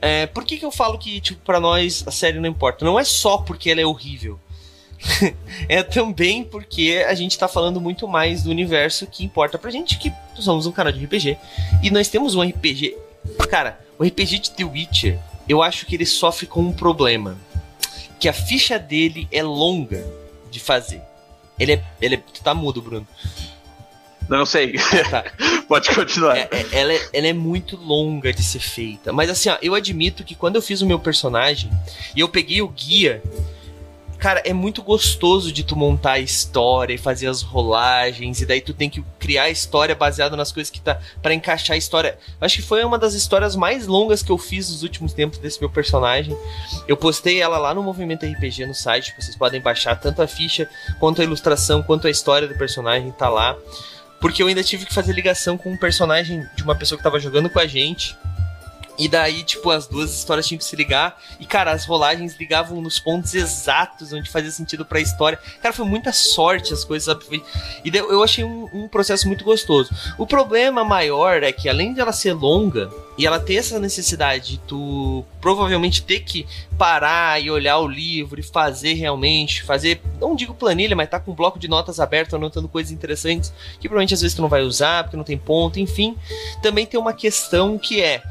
é, 0.00 0.26
por 0.26 0.44
que, 0.44 0.56
que 0.56 0.64
eu 0.64 0.70
falo 0.70 0.98
que, 0.98 1.20
tipo, 1.20 1.40
pra 1.42 1.60
nós 1.60 2.02
a 2.06 2.10
série 2.10 2.40
não 2.40 2.48
importa? 2.48 2.84
Não 2.84 2.98
é 2.98 3.04
só 3.04 3.38
porque 3.38 3.70
ela 3.70 3.80
é 3.80 3.86
horrível. 3.86 4.40
é 5.68 5.82
também 5.82 6.42
porque 6.42 7.04
a 7.06 7.14
gente 7.14 7.38
tá 7.38 7.46
falando 7.46 7.80
muito 7.80 8.08
mais 8.08 8.42
do 8.42 8.50
universo 8.50 9.06
que 9.06 9.24
importa 9.24 9.58
pra 9.58 9.70
gente, 9.70 9.98
que 9.98 10.12
somos 10.36 10.66
um 10.66 10.72
canal 10.72 10.92
de 10.92 11.04
RPG. 11.04 11.36
E 11.82 11.90
nós 11.90 12.08
temos 12.08 12.34
um 12.34 12.42
RPG. 12.42 12.96
Cara, 13.50 13.78
o 13.98 14.04
RPG 14.04 14.38
de 14.38 14.50
The 14.52 14.64
Witcher, 14.64 15.18
eu 15.48 15.62
acho 15.62 15.86
que 15.86 15.94
ele 15.94 16.06
sofre 16.06 16.46
com 16.46 16.60
um 16.60 16.72
problema. 16.72 17.36
Que 18.18 18.28
a 18.28 18.32
ficha 18.32 18.78
dele 18.78 19.28
é 19.30 19.42
longa 19.42 20.04
de 20.50 20.60
fazer. 20.60 21.02
Ele 21.58 21.72
é. 21.72 21.84
Ele 22.00 22.14
é, 22.16 22.18
tu 22.18 22.42
tá 22.42 22.54
mudo, 22.54 22.80
Bruno. 22.82 23.06
Não 24.28 24.44
sei. 24.44 24.74
tá. 25.10 25.24
Pode 25.68 25.94
continuar. 25.94 26.36
É, 26.36 26.48
é, 26.50 26.66
ela, 26.72 26.92
é, 26.92 27.08
ela 27.12 27.26
é 27.28 27.32
muito 27.32 27.76
longa 27.76 28.32
de 28.32 28.42
ser 28.42 28.60
feita. 28.60 29.12
Mas 29.12 29.30
assim, 29.30 29.48
ó, 29.48 29.56
eu 29.62 29.74
admito 29.74 30.24
que 30.24 30.34
quando 30.34 30.56
eu 30.56 30.62
fiz 30.62 30.80
o 30.82 30.86
meu 30.86 30.98
personagem 30.98 31.70
e 32.14 32.20
eu 32.20 32.28
peguei 32.28 32.60
o 32.62 32.68
guia, 32.68 33.22
cara, 34.26 34.42
é 34.44 34.52
muito 34.52 34.82
gostoso 34.82 35.52
de 35.52 35.62
tu 35.62 35.76
montar 35.76 36.14
a 36.14 36.18
história 36.18 36.92
e 36.92 36.98
fazer 36.98 37.28
as 37.28 37.42
rolagens, 37.42 38.40
e 38.40 38.44
daí 38.44 38.60
tu 38.60 38.74
tem 38.74 38.90
que 38.90 39.00
criar 39.20 39.44
a 39.44 39.50
história 39.50 39.94
baseada 39.94 40.36
nas 40.36 40.50
coisas 40.50 40.68
que 40.68 40.80
tá 40.80 40.98
para 41.22 41.32
encaixar 41.32 41.76
a 41.76 41.78
história. 41.78 42.18
Acho 42.40 42.56
que 42.56 42.62
foi 42.62 42.82
uma 42.82 42.98
das 42.98 43.14
histórias 43.14 43.54
mais 43.54 43.86
longas 43.86 44.24
que 44.24 44.32
eu 44.32 44.36
fiz 44.36 44.68
nos 44.68 44.82
últimos 44.82 45.12
tempos 45.12 45.38
desse 45.38 45.60
meu 45.60 45.70
personagem. 45.70 46.36
Eu 46.88 46.96
postei 46.96 47.40
ela 47.40 47.56
lá 47.56 47.72
no 47.72 47.84
Movimento 47.84 48.26
RPG 48.26 48.66
no 48.66 48.74
site, 48.74 49.14
vocês 49.16 49.36
podem 49.36 49.60
baixar 49.60 49.94
tanto 49.94 50.20
a 50.20 50.26
ficha 50.26 50.68
quanto 50.98 51.20
a 51.20 51.24
ilustração, 51.24 51.80
quanto 51.80 52.08
a 52.08 52.10
história 52.10 52.48
do 52.48 52.58
personagem 52.58 53.12
tá 53.12 53.28
lá. 53.28 53.56
Porque 54.20 54.42
eu 54.42 54.48
ainda 54.48 54.64
tive 54.64 54.86
que 54.86 54.92
fazer 54.92 55.12
ligação 55.12 55.56
com 55.56 55.70
um 55.70 55.76
personagem 55.76 56.44
de 56.56 56.64
uma 56.64 56.74
pessoa 56.74 56.98
que 56.98 57.04
tava 57.04 57.20
jogando 57.20 57.48
com 57.48 57.60
a 57.60 57.66
gente. 57.68 58.16
E 58.98 59.08
daí, 59.08 59.42
tipo, 59.42 59.70
as 59.70 59.86
duas 59.86 60.12
histórias 60.14 60.46
tinham 60.46 60.58
que 60.58 60.64
se 60.64 60.76
ligar. 60.76 61.20
E, 61.38 61.46
cara, 61.46 61.72
as 61.72 61.84
rolagens 61.84 62.36
ligavam 62.36 62.80
nos 62.80 62.98
pontos 62.98 63.34
exatos 63.34 64.12
onde 64.12 64.30
fazia 64.30 64.50
sentido 64.50 64.84
para 64.84 64.98
a 64.98 65.02
história. 65.02 65.38
Cara, 65.60 65.74
foi 65.74 65.84
muita 65.84 66.12
sorte 66.12 66.72
as 66.72 66.84
coisas. 66.84 67.06
Sabe? 67.06 67.42
E 67.84 67.96
eu 67.96 68.22
achei 68.22 68.44
um, 68.44 68.68
um, 68.72 68.88
processo 68.88 69.26
muito 69.26 69.44
gostoso. 69.44 69.94
O 70.16 70.26
problema 70.26 70.84
maior 70.84 71.42
é 71.42 71.52
que, 71.52 71.68
além 71.68 71.92
de 71.92 72.00
ela 72.00 72.12
ser 72.12 72.32
longa, 72.32 72.90
e 73.18 73.26
ela 73.26 73.40
ter 73.40 73.54
essa 73.54 73.78
necessidade 73.78 74.52
de 74.52 74.58
tu 74.58 75.24
provavelmente 75.40 76.02
ter 76.02 76.20
que 76.20 76.46
parar 76.76 77.40
e 77.40 77.50
olhar 77.50 77.78
o 77.78 77.88
livro 77.88 78.38
e 78.38 78.42
fazer 78.42 78.92
realmente, 78.92 79.62
fazer, 79.62 80.02
não 80.20 80.36
digo 80.36 80.52
planilha, 80.52 80.94
mas 80.94 81.08
tá 81.08 81.18
com 81.18 81.30
um 81.30 81.34
bloco 81.34 81.58
de 81.58 81.66
notas 81.66 81.98
aberto 81.98 82.36
anotando 82.36 82.68
coisas 82.68 82.92
interessantes 82.92 83.52
que 83.80 83.88
provavelmente 83.88 84.14
às 84.14 84.20
vezes 84.20 84.34
tu 84.34 84.42
não 84.42 84.48
vai 84.48 84.62
usar 84.62 85.04
porque 85.04 85.16
não 85.16 85.24
tem 85.24 85.38
ponto, 85.38 85.80
enfim. 85.80 86.16
Também 86.62 86.84
tem 86.84 87.00
uma 87.00 87.14
questão 87.14 87.78
que 87.78 88.02
é 88.02 88.22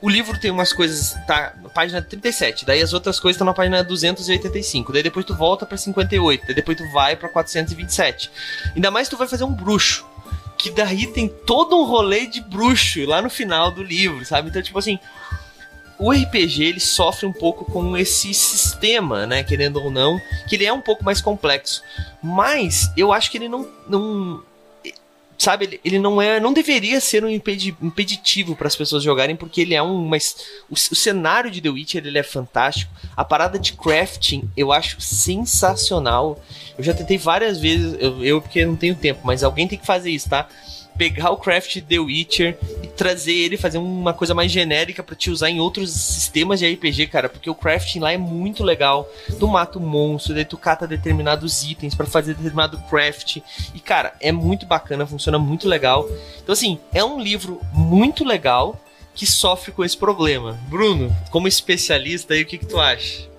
o 0.00 0.08
livro 0.08 0.38
tem 0.38 0.50
umas 0.50 0.72
coisas, 0.72 1.14
tá 1.26 1.54
na 1.62 1.68
página 1.68 2.02
37, 2.02 2.66
daí 2.66 2.82
as 2.82 2.92
outras 2.92 3.18
coisas 3.18 3.36
estão 3.36 3.46
na 3.46 3.54
página 3.54 3.82
285, 3.82 4.92
daí 4.92 5.02
depois 5.02 5.24
tu 5.24 5.34
volta 5.34 5.64
pra 5.64 5.76
58, 5.76 6.46
daí 6.46 6.54
depois 6.54 6.76
tu 6.76 6.88
vai 6.90 7.16
pra 7.16 7.28
427. 7.28 8.30
Ainda 8.74 8.90
mais 8.90 9.08
tu 9.08 9.16
vai 9.16 9.26
fazer 9.26 9.44
um 9.44 9.52
bruxo, 9.52 10.06
que 10.58 10.70
daí 10.70 11.06
tem 11.06 11.28
todo 11.28 11.76
um 11.76 11.84
rolê 11.84 12.26
de 12.26 12.40
bruxo 12.40 13.04
lá 13.06 13.22
no 13.22 13.30
final 13.30 13.70
do 13.70 13.82
livro, 13.82 14.24
sabe? 14.24 14.50
Então, 14.50 14.62
tipo 14.62 14.78
assim, 14.78 14.98
o 15.98 16.12
RPG 16.12 16.62
ele 16.62 16.80
sofre 16.80 17.26
um 17.26 17.32
pouco 17.32 17.64
com 17.64 17.96
esse 17.96 18.34
sistema, 18.34 19.26
né, 19.26 19.42
querendo 19.42 19.82
ou 19.82 19.90
não, 19.90 20.20
que 20.46 20.56
ele 20.56 20.66
é 20.66 20.72
um 20.72 20.80
pouco 20.80 21.04
mais 21.04 21.20
complexo. 21.20 21.82
Mas 22.22 22.90
eu 22.96 23.12
acho 23.12 23.30
que 23.30 23.38
ele 23.38 23.48
não, 23.48 23.66
não 23.88 24.42
sabe, 25.38 25.64
ele, 25.64 25.80
ele 25.84 25.98
não 25.98 26.20
é, 26.20 26.40
não 26.40 26.52
deveria 26.52 27.00
ser 27.00 27.24
um 27.24 27.28
impedi, 27.28 27.76
impeditivo 27.82 28.56
para 28.56 28.66
as 28.66 28.76
pessoas 28.76 29.02
jogarem, 29.02 29.36
porque 29.36 29.60
ele 29.60 29.74
é 29.74 29.82
um, 29.82 30.06
mas 30.06 30.36
o, 30.68 30.74
o, 30.74 30.96
cenário 30.96 31.50
de 31.50 31.60
The 31.60 31.68
Witcher 31.68 32.06
ele 32.06 32.18
é 32.18 32.22
fantástico. 32.22 32.92
A 33.16 33.24
parada 33.24 33.58
de 33.58 33.72
crafting 33.72 34.48
eu 34.56 34.72
acho 34.72 35.00
sensacional. 35.00 36.40
Eu 36.76 36.84
já 36.84 36.94
tentei 36.94 37.18
várias 37.18 37.58
vezes, 37.58 37.96
eu, 38.00 38.24
eu 38.24 38.40
porque 38.40 38.64
não 38.64 38.76
tenho 38.76 38.94
tempo, 38.94 39.20
mas 39.24 39.42
alguém 39.42 39.68
tem 39.68 39.78
que 39.78 39.86
fazer 39.86 40.10
isso, 40.10 40.28
tá? 40.28 40.48
Pegar 40.96 41.30
o 41.30 41.36
craft 41.36 41.80
The 41.82 41.98
Witcher 41.98 42.58
e 42.82 42.86
trazer 42.88 43.32
ele, 43.32 43.56
fazer 43.56 43.78
uma 43.78 44.12
coisa 44.12 44.34
mais 44.34 44.50
genérica 44.50 45.02
para 45.02 45.14
te 45.14 45.30
usar 45.30 45.50
em 45.50 45.60
outros 45.60 45.90
sistemas 45.90 46.60
de 46.60 46.72
RPG, 46.72 47.08
cara, 47.08 47.28
porque 47.28 47.50
o 47.50 47.54
crafting 47.54 48.00
lá 48.00 48.12
é 48.12 48.16
muito 48.16 48.64
legal. 48.64 49.08
Tu 49.38 49.46
mata 49.46 49.78
um 49.78 49.86
monstro, 49.86 50.34
daí 50.34 50.44
tu 50.44 50.56
cata 50.56 50.86
determinados 50.86 51.62
itens 51.64 51.94
para 51.94 52.06
fazer 52.06 52.34
determinado 52.34 52.78
craft. 52.90 53.38
E, 53.74 53.80
cara, 53.80 54.14
é 54.20 54.32
muito 54.32 54.66
bacana, 54.66 55.06
funciona 55.06 55.38
muito 55.38 55.68
legal. 55.68 56.08
Então, 56.42 56.52
assim, 56.52 56.78
é 56.92 57.04
um 57.04 57.20
livro 57.20 57.60
muito 57.72 58.24
legal 58.24 58.80
que 59.14 59.26
sofre 59.26 59.72
com 59.72 59.84
esse 59.84 59.96
problema. 59.96 60.58
Bruno, 60.68 61.14
como 61.30 61.48
especialista 61.48 62.34
aí, 62.34 62.42
o 62.42 62.46
que, 62.46 62.58
que 62.58 62.66
tu 62.66 62.78
acha? 62.78 63.35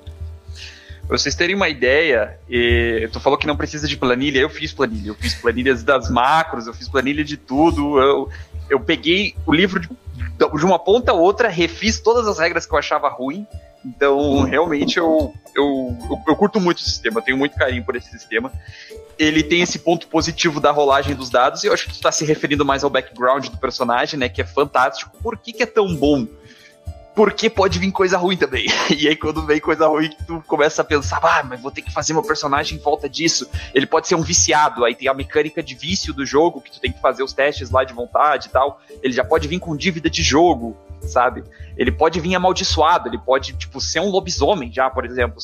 Pra 1.07 1.17
vocês 1.17 1.35
terem 1.35 1.55
uma 1.55 1.69
ideia, 1.69 2.37
e, 2.49 3.07
tu 3.13 3.19
falou 3.19 3.39
que 3.39 3.47
não 3.47 3.55
precisa 3.55 3.87
de 3.87 3.95
planilha, 3.95 4.39
eu 4.39 4.49
fiz 4.49 4.73
planilha. 4.73 5.09
Eu 5.09 5.15
fiz 5.15 5.35
planilhas 5.35 5.81
das 5.81 6.09
macros, 6.09 6.67
eu 6.67 6.73
fiz 6.73 6.89
planilha 6.89 7.23
de 7.23 7.37
tudo. 7.37 7.97
Eu, 7.97 8.29
eu 8.69 8.79
peguei 8.79 9.33
o 9.45 9.53
livro 9.53 9.79
de, 9.79 9.87
de 9.87 10.65
uma 10.65 10.77
ponta 10.77 11.11
a 11.11 11.15
outra, 11.15 11.47
refiz 11.47 11.99
todas 12.01 12.27
as 12.27 12.37
regras 12.37 12.65
que 12.65 12.73
eu 12.73 12.77
achava 12.77 13.07
ruim. 13.07 13.47
Então, 13.85 14.41
realmente, 14.41 14.97
eu, 14.97 15.33
eu, 15.55 15.97
eu, 16.09 16.19
eu 16.27 16.35
curto 16.35 16.59
muito 16.59 16.79
o 16.79 16.81
sistema, 16.81 17.21
tenho 17.21 17.37
muito 17.37 17.55
carinho 17.55 17.85
por 17.85 17.95
esse 17.95 18.09
sistema. 18.09 18.51
Ele 19.17 19.41
tem 19.41 19.61
esse 19.61 19.79
ponto 19.79 20.07
positivo 20.07 20.59
da 20.59 20.71
rolagem 20.71 21.15
dos 21.15 21.29
dados, 21.29 21.63
e 21.63 21.67
eu 21.67 21.73
acho 21.73 21.85
que 21.85 21.91
tu 21.91 21.95
está 21.95 22.11
se 22.11 22.25
referindo 22.25 22.65
mais 22.65 22.83
ao 22.83 22.89
background 22.89 23.47
do 23.47 23.57
personagem, 23.57 24.19
né? 24.19 24.27
Que 24.27 24.41
é 24.41 24.45
fantástico. 24.45 25.15
Por 25.23 25.37
que, 25.37 25.53
que 25.53 25.63
é 25.63 25.65
tão 25.65 25.95
bom? 25.95 26.27
Porque 27.17 27.49
pode 27.49 27.79
vir 27.79 27.91
coisa 27.91 28.15
ruim 28.15 28.37
também. 28.37 28.67
E 28.95 29.07
aí, 29.07 29.15
quando 29.15 29.43
vem 29.43 29.59
coisa 29.59 29.87
ruim, 29.87 30.11
tu 30.27 30.41
começa 30.45 30.83
a 30.83 30.85
pensar, 30.85 31.19
ah, 31.23 31.43
mas 31.43 31.59
vou 31.59 31.71
ter 31.71 31.81
que 31.81 31.91
fazer 31.91 32.13
meu 32.13 32.21
personagem 32.21 32.77
em 32.77 32.81
volta 32.81 33.09
disso. 33.09 33.49
Ele 33.73 33.87
pode 33.87 34.07
ser 34.07 34.13
um 34.13 34.21
viciado, 34.21 34.85
aí 34.85 34.93
tem 34.93 35.07
a 35.07 35.13
mecânica 35.15 35.63
de 35.63 35.73
vício 35.73 36.13
do 36.13 36.23
jogo, 36.23 36.61
que 36.61 36.71
tu 36.71 36.79
tem 36.79 36.91
que 36.91 37.01
fazer 37.01 37.23
os 37.23 37.33
testes 37.33 37.71
lá 37.71 37.83
de 37.83 37.93
vontade 37.93 38.47
e 38.47 38.49
tal. 38.51 38.79
Ele 39.01 39.13
já 39.13 39.23
pode 39.23 39.47
vir 39.47 39.59
com 39.59 39.75
dívida 39.75 40.11
de 40.11 40.21
jogo, 40.21 40.77
sabe? 41.01 41.43
Ele 41.75 41.91
pode 41.91 42.19
vir 42.19 42.35
amaldiçoado, 42.35 43.09
ele 43.09 43.17
pode, 43.17 43.53
tipo, 43.53 43.81
ser 43.81 43.99
um 43.99 44.09
lobisomem 44.09 44.71
já, 44.71 44.87
por 44.87 45.03
exemplo. 45.03 45.37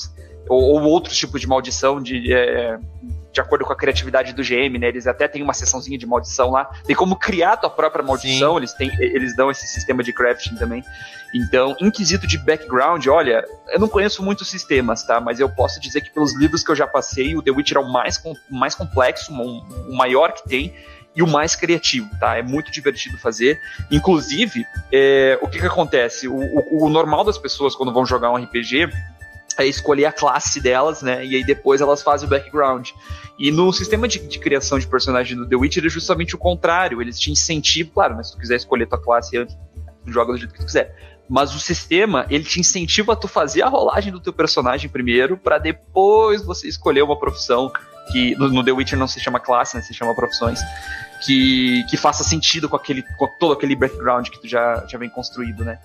Ou, 0.48 0.62
ou 0.62 0.84
outros 0.84 1.18
tipos 1.18 1.42
de 1.42 1.48
maldição 1.48 2.00
de. 2.00 2.32
É, 2.32 2.78
de 3.34 3.42
acordo 3.42 3.66
com 3.66 3.74
a 3.74 3.76
criatividade 3.76 4.32
do 4.32 4.44
GM, 4.44 4.78
né? 4.80 4.88
Eles 4.88 5.08
até 5.08 5.28
têm 5.28 5.42
uma 5.42 5.54
sessãozinha 5.54 5.98
de 5.98 6.06
maldição 6.06 6.52
lá. 6.52 6.66
Tem 6.86 6.96
como 6.96 7.16
criar 7.16 7.58
tua 7.58 7.70
própria 7.70 8.06
maldição, 8.06 8.58
eles, 8.58 8.74
têm, 8.74 8.92
eles 9.00 9.36
dão 9.36 9.50
esse 9.50 9.66
sistema 9.66 10.04
de 10.04 10.14
crafting 10.14 10.56
também. 10.56 10.84
Então, 11.34 11.76
em 11.82 11.90
quesito 11.90 12.28
de 12.28 12.38
background, 12.38 13.08
olha, 13.08 13.44
eu 13.70 13.80
não 13.80 13.90
conheço 13.90 14.22
muitos 14.24 14.48
sistemas, 14.48 15.04
tá? 15.04 15.20
Mas 15.20 15.40
eu 15.40 15.50
posso 15.50 15.82
dizer 15.82 16.02
que 16.02 16.12
pelos 16.12 16.38
livros 16.38 16.64
que 16.64 16.70
eu 16.70 16.76
já 16.76 16.86
passei, 16.86 17.36
o 17.36 17.42
The 17.42 17.50
Witcher 17.50 17.78
é 17.78 17.82
o 17.82 17.92
mais, 17.92 18.22
mais 18.52 18.76
complexo, 18.76 19.34
o 19.34 19.98
maior 19.98 20.32
que 20.32 20.48
tem 20.48 20.72
e 21.16 21.24
o 21.24 21.28
mais 21.28 21.56
criativo, 21.56 22.08
tá? 22.20 22.38
É 22.38 22.44
muito 22.44 22.72
divertido 22.72 23.18
fazer. 23.18 23.60
Inclusive, 23.90 24.64
é, 24.92 25.40
o 25.42 25.48
que 25.48 25.60
que 25.60 25.66
acontece? 25.66 26.28
O, 26.28 26.36
o, 26.36 26.86
o 26.86 26.90
normal 26.90 27.24
das 27.24 27.38
pessoas 27.40 27.76
quando 27.76 27.92
vão 27.92 28.06
jogar 28.06 28.30
um 28.30 28.36
RPG 28.36 28.90
é 29.58 29.66
escolher 29.66 30.06
a 30.06 30.12
classe 30.12 30.60
delas, 30.60 31.02
né? 31.02 31.26
E 31.26 31.36
aí 31.36 31.44
depois 31.44 31.82
elas 31.82 32.02
fazem 32.02 32.28
o 32.28 32.30
background. 32.30 32.90
E 33.38 33.52
no 33.52 33.72
sistema 33.74 34.08
de, 34.08 34.20
de, 34.20 34.40
criação 34.40 34.78
de 34.78 34.88
personagem 34.88 35.36
do 35.36 35.48
The 35.48 35.56
Witcher 35.56 35.86
é 35.86 35.90
justamente 35.90 36.36
o 36.36 36.38
contrário. 36.38 37.02
Eles 37.02 37.20
te 37.20 37.32
incentivam, 37.32 37.92
claro, 37.94 38.16
mas 38.16 38.28
se 38.28 38.34
tu 38.34 38.40
quiser 38.40 38.56
escolher 38.56 38.88
tua 38.88 39.02
classe 39.02 39.38
antes, 39.38 39.56
tu 40.04 40.12
joga 40.12 40.34
do 40.34 40.38
jeito 40.38 40.54
que 40.54 40.60
tu 40.60 40.66
quiser. 40.66 40.96
Mas 41.30 41.56
o 41.56 41.60
sistema, 41.60 42.26
ele 42.30 42.44
te 42.44 42.60
incentiva 42.60 43.14
a 43.14 43.16
tu 43.16 43.28
fazer 43.28 43.62
a 43.62 43.70
rolagem 43.70 44.12
do 44.12 44.20
teu 44.20 44.34
personagem 44.34 44.90
primeiro, 44.90 45.38
para 45.38 45.58
depois 45.58 46.44
você 46.44 46.68
escolher 46.68 47.02
uma 47.02 47.18
profissão 47.18 47.72
que 48.12 48.36
no, 48.36 48.50
no, 48.50 48.64
The 48.64 48.72
Witcher 48.72 49.00
não 49.00 49.08
se 49.08 49.20
chama 49.20 49.40
classe, 49.40 49.76
né? 49.76 49.82
Se 49.82 49.94
chama 49.94 50.14
profissões. 50.14 50.60
Que, 51.26 51.86
que 51.90 51.96
faça 51.96 52.22
sentido 52.22 52.68
com, 52.68 52.76
aquele, 52.76 53.02
com 53.18 53.28
todo 53.40 53.54
aquele 53.54 53.78
background 53.78 54.28
que 54.28 54.42
tu 54.42 54.48
já, 54.48 54.86
já 54.88 54.98
vem 54.98 55.10
construído, 55.10 55.64
né? 55.64 55.80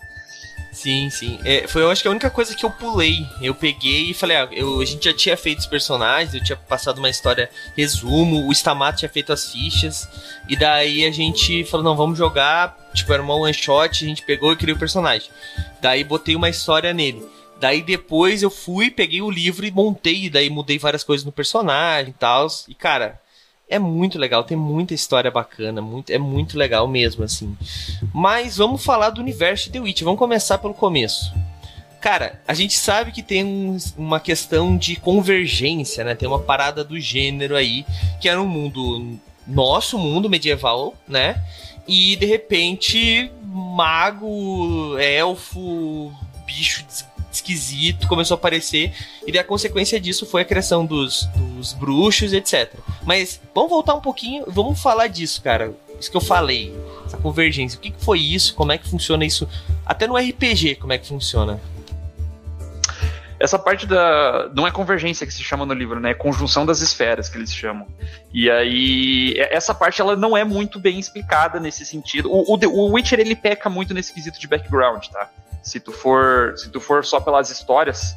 Sim, 0.71 1.11
sim. 1.11 1.39
É, 1.45 1.67
foi, 1.67 1.83
eu 1.83 1.91
acho 1.91 2.03
que 2.03 2.09
a 2.09 2.11
única 2.11 2.31
coisa 2.31 2.55
que 2.55 2.65
eu 2.65 2.71
pulei. 2.71 3.27
Eu 3.41 3.55
peguei 3.55 4.11
e 4.11 4.15
falei, 4.15 4.37
ah, 4.37 4.49
eu, 4.53 4.81
a 4.81 4.85
gente 4.85 5.05
já 5.05 5.15
tinha 5.15 5.37
feito 5.37 5.61
os 5.61 5.67
personagens, 5.67 6.35
eu 6.35 6.43
tinha 6.43 6.57
passado 6.57 6.99
uma 6.99 7.09
história 7.09 7.51
resumo, 7.77 8.47
o 8.47 8.53
Stamato 8.53 8.99
tinha 8.99 9.09
feito 9.09 9.33
as 9.33 9.51
fichas, 9.51 10.09
e 10.49 10.57
daí 10.57 11.05
a 11.05 11.11
gente 11.11 11.65
falou, 11.65 11.85
não, 11.85 11.97
vamos 11.97 12.19
jogar. 12.19 12.77
Tipo, 12.95 13.13
era 13.13 13.23
uma 13.23 13.35
one 13.35 13.55
shot, 13.55 14.05
a 14.05 14.09
gente 14.09 14.23
pegou 14.23 14.53
e 14.53 14.57
criou 14.57 14.77
o 14.77 14.79
personagem. 14.79 15.31
Daí 15.81 16.05
botei 16.05 16.37
uma 16.37 16.49
história 16.49 16.93
nele. 16.93 17.25
Daí 17.61 17.83
depois 17.83 18.43
eu 18.43 18.51
fui, 18.51 18.91
peguei 18.91 19.21
o 19.21 19.31
livro 19.31 19.67
e 19.67 19.71
montei, 19.71 20.31
daí 20.31 20.49
mudei 20.49 20.79
várias 20.79 21.03
coisas 21.03 21.25
no 21.25 21.33
personagem 21.33 22.11
e 22.11 22.15
tal. 22.15 22.47
E 22.69 22.75
cara, 22.75 23.21
é 23.69 23.79
muito 23.79 24.19
legal, 24.19 24.45
tem 24.45 24.57
muita 24.57 24.95
história 24.95 25.31
bacana, 25.31 25.83
muito, 25.83 26.11
é 26.11 26.19
muito 26.19 26.57
legal 26.57 26.89
mesmo, 26.89 27.23
assim. 27.23 27.57
Mas 28.15 28.57
vamos 28.57 28.85
falar 28.85 29.11
do 29.11 29.21
universo 29.21 29.67
de 29.67 29.73
The 29.73 29.81
Witch, 29.81 30.03
vamos 30.03 30.19
começar 30.19 30.59
pelo 30.59 30.75
começo. 30.75 31.33
Cara, 32.01 32.41
a 32.47 32.55
gente 32.55 32.79
sabe 32.79 33.11
que 33.13 33.23
tem 33.23 33.45
um, 33.45 33.77
uma 33.97 34.21
questão 34.21 34.77
de 34.77 34.97
convergência, 34.97 36.05
né? 36.05 36.15
Tem 36.15 36.29
uma 36.29 36.39
parada 36.39 36.85
do 36.85 36.99
gênero 36.99 37.57
aí, 37.57 37.85
que 38.21 38.29
era 38.29 38.41
um 38.41 38.47
mundo, 38.47 39.19
nosso 39.47 39.99
mundo 39.99 40.31
medieval, 40.31 40.95
né? 41.07 41.43
E 41.87 42.17
de 42.17 42.27
repente, 42.27 43.31
mago, 43.43 44.97
elfo, 44.99 46.13
bicho 46.47 46.85
esquisito 47.31 48.09
começou 48.09 48.35
a 48.35 48.39
aparecer, 48.39 48.93
e 49.27 49.33
daí 49.33 49.41
a 49.41 49.45
consequência 49.45 50.01
disso 50.01 50.27
foi 50.27 50.43
a 50.43 50.45
criação 50.45 50.85
dos, 50.85 51.27
dos 51.37 51.73
bruxos, 51.73 52.33
etc. 52.33 52.73
Mas 53.05 53.41
vamos 53.55 53.71
voltar 53.71 53.95
um 53.95 54.01
pouquinho, 54.01 54.45
vamos 54.47 54.81
falar 54.81 55.07
disso, 55.07 55.43
cara. 55.43 55.73
Isso 56.01 56.11
que 56.11 56.17
eu 56.17 56.21
falei, 56.21 56.75
essa 57.05 57.17
convergência. 57.17 57.77
O 57.77 57.81
que, 57.81 57.91
que 57.91 58.05
foi 58.05 58.21
isso? 58.21 58.55
Como 58.55 58.71
é 58.71 58.79
que 58.79 58.89
funciona 58.89 59.25
isso? 59.25 59.49
Até 59.85 60.07
no 60.07 60.17
RPG, 60.17 60.77
como 60.77 60.93
é 60.93 60.99
que 60.99 61.07
funciona? 61.07 61.61
essa 63.41 63.59
parte 63.59 63.87
da. 63.87 64.51
Não 64.55 64.67
é 64.67 64.71
convergência 64.71 65.27
que 65.27 65.33
se 65.33 65.43
chama 65.43 65.65
no 65.65 65.73
livro, 65.73 66.01
né? 66.01 66.11
É 66.11 66.15
conjunção 66.15 66.67
das 66.67 66.81
esferas 66.81 67.29
que 67.29 67.39
eles 67.39 67.55
chamam. 67.55 67.87
E 68.33 68.51
aí, 68.51 69.35
essa 69.39 69.75
parte 69.75 70.01
ela 70.01 70.17
não 70.17 70.37
é 70.37 70.45
muito 70.45 70.81
bem 70.81 70.99
explicada 70.99 71.61
nesse 71.61 71.85
sentido. 71.87 72.31
O, 72.31 72.55
o, 72.55 72.59
o 72.67 72.93
Witcher 72.95 73.21
ele 73.21 73.37
peca 73.37 73.71
muito 73.71 73.95
nesse 73.95 74.13
quesito 74.13 74.41
de 74.41 74.49
background, 74.49 75.07
tá? 75.07 75.31
Se 75.69 75.79
tu 75.79 75.93
for, 75.93 76.57
se 76.57 76.71
tu 76.71 76.81
for 76.81 77.05
só 77.05 77.21
pelas 77.21 77.51
histórias, 77.51 78.17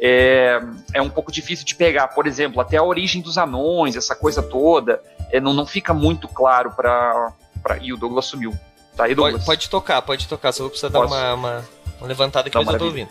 é, 0.00 0.60
é 0.94 1.02
um 1.02 1.10
pouco 1.10 1.32
difícil 1.32 1.66
de 1.66 1.74
pegar. 1.74 2.08
Por 2.08 2.26
exemplo, 2.26 2.60
até 2.60 2.76
a 2.76 2.82
origem 2.82 3.20
dos 3.20 3.36
anões, 3.36 3.96
essa 3.96 4.14
coisa 4.14 4.42
toda, 4.42 5.02
é, 5.30 5.40
não, 5.40 5.52
não 5.52 5.66
fica 5.66 5.92
muito 5.92 6.28
claro 6.28 6.70
para. 6.72 7.32
Pra... 7.62 7.78
Ih, 7.78 7.92
o 7.92 7.96
Douglas 7.96 8.26
sumiu. 8.26 8.54
Tá 8.96 9.04
aí, 9.04 9.14
Douglas? 9.14 9.44
Pode, 9.44 9.46
pode 9.46 9.68
tocar, 9.68 10.02
pode 10.02 10.28
tocar. 10.28 10.52
Só 10.52 10.62
vou 10.62 10.70
precisar 10.70 10.90
Posso? 10.90 11.12
dar 11.12 11.34
uma, 11.34 11.34
uma, 11.34 11.64
uma 11.98 12.06
levantada 12.06 12.48
aqui, 12.48 12.56
mas 12.56 12.68
eu 12.68 12.78
tô 12.78 12.84
ouvindo 12.86 13.10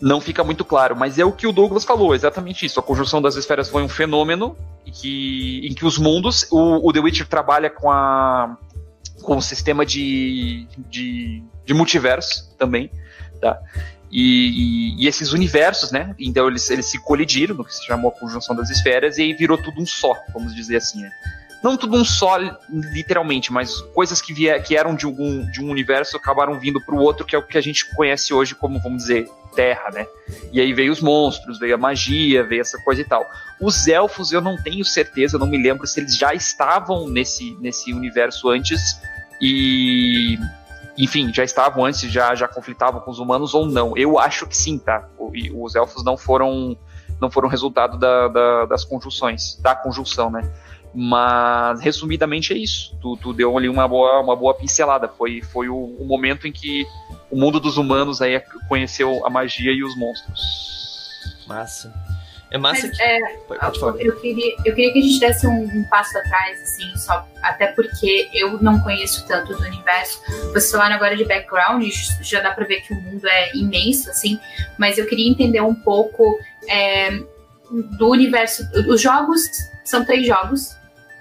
não 0.00 0.20
fica 0.20 0.44
muito 0.44 0.64
claro, 0.64 0.94
mas 0.94 1.18
é 1.18 1.24
o 1.24 1.32
que 1.32 1.46
o 1.46 1.52
Douglas 1.52 1.84
falou, 1.84 2.14
exatamente 2.14 2.64
isso. 2.64 2.78
A 2.78 2.82
conjunção 2.82 3.20
das 3.20 3.34
esferas 3.34 3.68
foi 3.68 3.82
um 3.82 3.88
fenômeno 3.88 4.56
em 4.86 4.92
que, 4.92 5.66
em 5.68 5.74
que 5.74 5.84
os 5.84 5.98
mundos, 5.98 6.46
o, 6.50 6.88
o 6.88 6.92
The 6.92 7.00
Witcher 7.00 7.26
trabalha 7.26 7.68
com 7.68 7.90
a 7.90 8.56
com 9.28 9.36
o 9.36 9.42
sistema 9.42 9.84
de, 9.84 10.66
de, 10.88 11.42
de 11.62 11.74
multiverso 11.74 12.50
também, 12.56 12.90
tá? 13.38 13.60
E, 14.10 14.22
e, 14.96 15.04
e, 15.04 15.06
esses 15.06 15.34
universos, 15.34 15.92
né? 15.92 16.14
Então 16.18 16.48
eles, 16.48 16.70
eles 16.70 16.86
se 16.86 16.98
colidiram 16.98 17.54
no 17.54 17.62
que 17.62 17.74
se 17.74 17.84
chamou 17.84 18.10
a 18.10 18.18
conjunção 18.18 18.56
das 18.56 18.70
esferas 18.70 19.18
e 19.18 19.22
aí 19.24 19.34
virou 19.34 19.58
tudo 19.58 19.82
um 19.82 19.84
só, 19.84 20.14
vamos 20.32 20.54
dizer 20.54 20.76
assim. 20.76 21.02
Né? 21.02 21.10
Não 21.62 21.76
tudo 21.76 21.98
um 21.98 22.06
só, 22.06 22.38
literalmente, 22.70 23.52
mas 23.52 23.82
coisas 23.94 24.22
que, 24.22 24.32
vier, 24.32 24.62
que 24.62 24.74
eram 24.74 24.94
de 24.94 25.06
um, 25.06 25.44
de 25.50 25.62
um 25.62 25.68
universo 25.68 26.16
acabaram 26.16 26.58
vindo 26.58 26.80
para 26.80 26.94
o 26.94 26.98
outro, 26.98 27.26
que 27.26 27.36
é 27.36 27.38
o 27.38 27.42
que 27.42 27.58
a 27.58 27.60
gente 27.60 27.94
conhece 27.94 28.32
hoje 28.32 28.54
como, 28.54 28.80
vamos 28.80 29.02
dizer, 29.02 29.28
Terra, 29.54 29.90
né? 29.92 30.06
E 30.52 30.58
aí 30.58 30.72
veio 30.72 30.90
os 30.90 31.02
monstros, 31.02 31.58
veio 31.58 31.74
a 31.74 31.78
magia, 31.78 32.44
veio 32.44 32.62
essa 32.62 32.78
coisa 32.78 33.02
e 33.02 33.04
tal. 33.04 33.28
Os 33.60 33.86
elfos, 33.88 34.32
eu 34.32 34.40
não 34.40 34.56
tenho 34.56 34.86
certeza, 34.86 35.36
não 35.36 35.46
me 35.46 35.62
lembro 35.62 35.86
se 35.86 36.00
eles 36.00 36.16
já 36.16 36.32
estavam 36.32 37.06
nesse, 37.10 37.54
nesse 37.60 37.92
universo 37.92 38.48
antes 38.48 38.98
e 39.40 40.38
enfim, 40.98 41.32
já 41.32 41.44
estavam 41.44 41.84
antes, 41.84 42.00
já, 42.10 42.34
já 42.34 42.48
conflitavam 42.48 43.00
com 43.00 43.10
os 43.10 43.20
humanos 43.20 43.54
ou 43.54 43.66
não. 43.66 43.96
Eu 43.96 44.18
acho 44.18 44.46
que 44.46 44.56
sim, 44.56 44.78
tá? 44.78 45.08
os 45.54 45.74
elfos 45.76 46.04
não 46.04 46.16
foram 46.16 46.76
não 47.20 47.30
foram 47.30 47.48
resultado 47.48 47.98
da, 47.98 48.28
da, 48.28 48.66
das 48.66 48.84
conjunções, 48.84 49.56
da 49.60 49.74
conjunção, 49.74 50.30
né? 50.30 50.48
Mas, 50.94 51.80
resumidamente, 51.80 52.52
é 52.52 52.56
isso. 52.56 52.96
Tu, 53.00 53.16
tu 53.16 53.32
deu 53.32 53.56
ali 53.56 53.68
uma 53.68 53.86
boa, 53.86 54.20
uma 54.20 54.36
boa 54.36 54.54
pincelada. 54.54 55.08
Foi, 55.08 55.42
foi 55.42 55.68
o, 55.68 55.76
o, 55.76 56.06
momento 56.06 56.46
em 56.46 56.52
que 56.52 56.86
o 57.30 57.36
mundo 57.36 57.60
dos 57.60 57.76
humanos 57.76 58.22
aí 58.22 58.40
conheceu 58.68 59.24
a 59.26 59.30
magia 59.30 59.72
e 59.72 59.82
os 59.82 59.96
monstros. 59.96 60.40
Massa. 61.46 61.92
É 62.50 62.56
massa 62.56 62.86
Mas, 62.86 62.96
que... 62.96 63.02
É, 63.02 63.20
pode, 63.46 63.78
falar. 63.78 64.00
Eu 64.00 64.18
queria, 64.20 64.54
eu 64.64 64.74
queria 64.74 64.92
que 64.92 64.98
a 64.98 65.02
gente 65.02 65.20
desse 65.20 65.46
um, 65.46 65.64
um, 65.64 65.84
passo 65.84 66.16
atrás, 66.16 66.62
assim, 66.62 66.96
só 66.96 67.26
até 67.42 67.68
porque 67.68 68.28
eu 68.32 68.60
não 68.62 68.80
conheço 68.80 69.26
tanto 69.26 69.54
do 69.54 69.62
universo. 69.62 70.20
Vocês 70.52 70.70
falaram 70.70 70.96
agora 70.96 71.16
de 71.16 71.24
background, 71.24 71.86
já 72.22 72.40
dá 72.40 72.52
pra 72.52 72.64
ver 72.64 72.80
que 72.80 72.94
o 72.94 72.96
mundo 73.00 73.26
é 73.28 73.54
imenso, 73.54 74.08
assim, 74.08 74.40
mas 74.78 74.96
eu 74.96 75.06
queria 75.06 75.28
entender 75.28 75.60
um 75.60 75.74
pouco 75.74 76.38
é, 76.68 77.10
do 77.70 78.08
universo. 78.08 78.66
Os 78.88 79.00
jogos 79.00 79.42
são 79.84 80.04
três 80.04 80.26
jogos, 80.26 80.74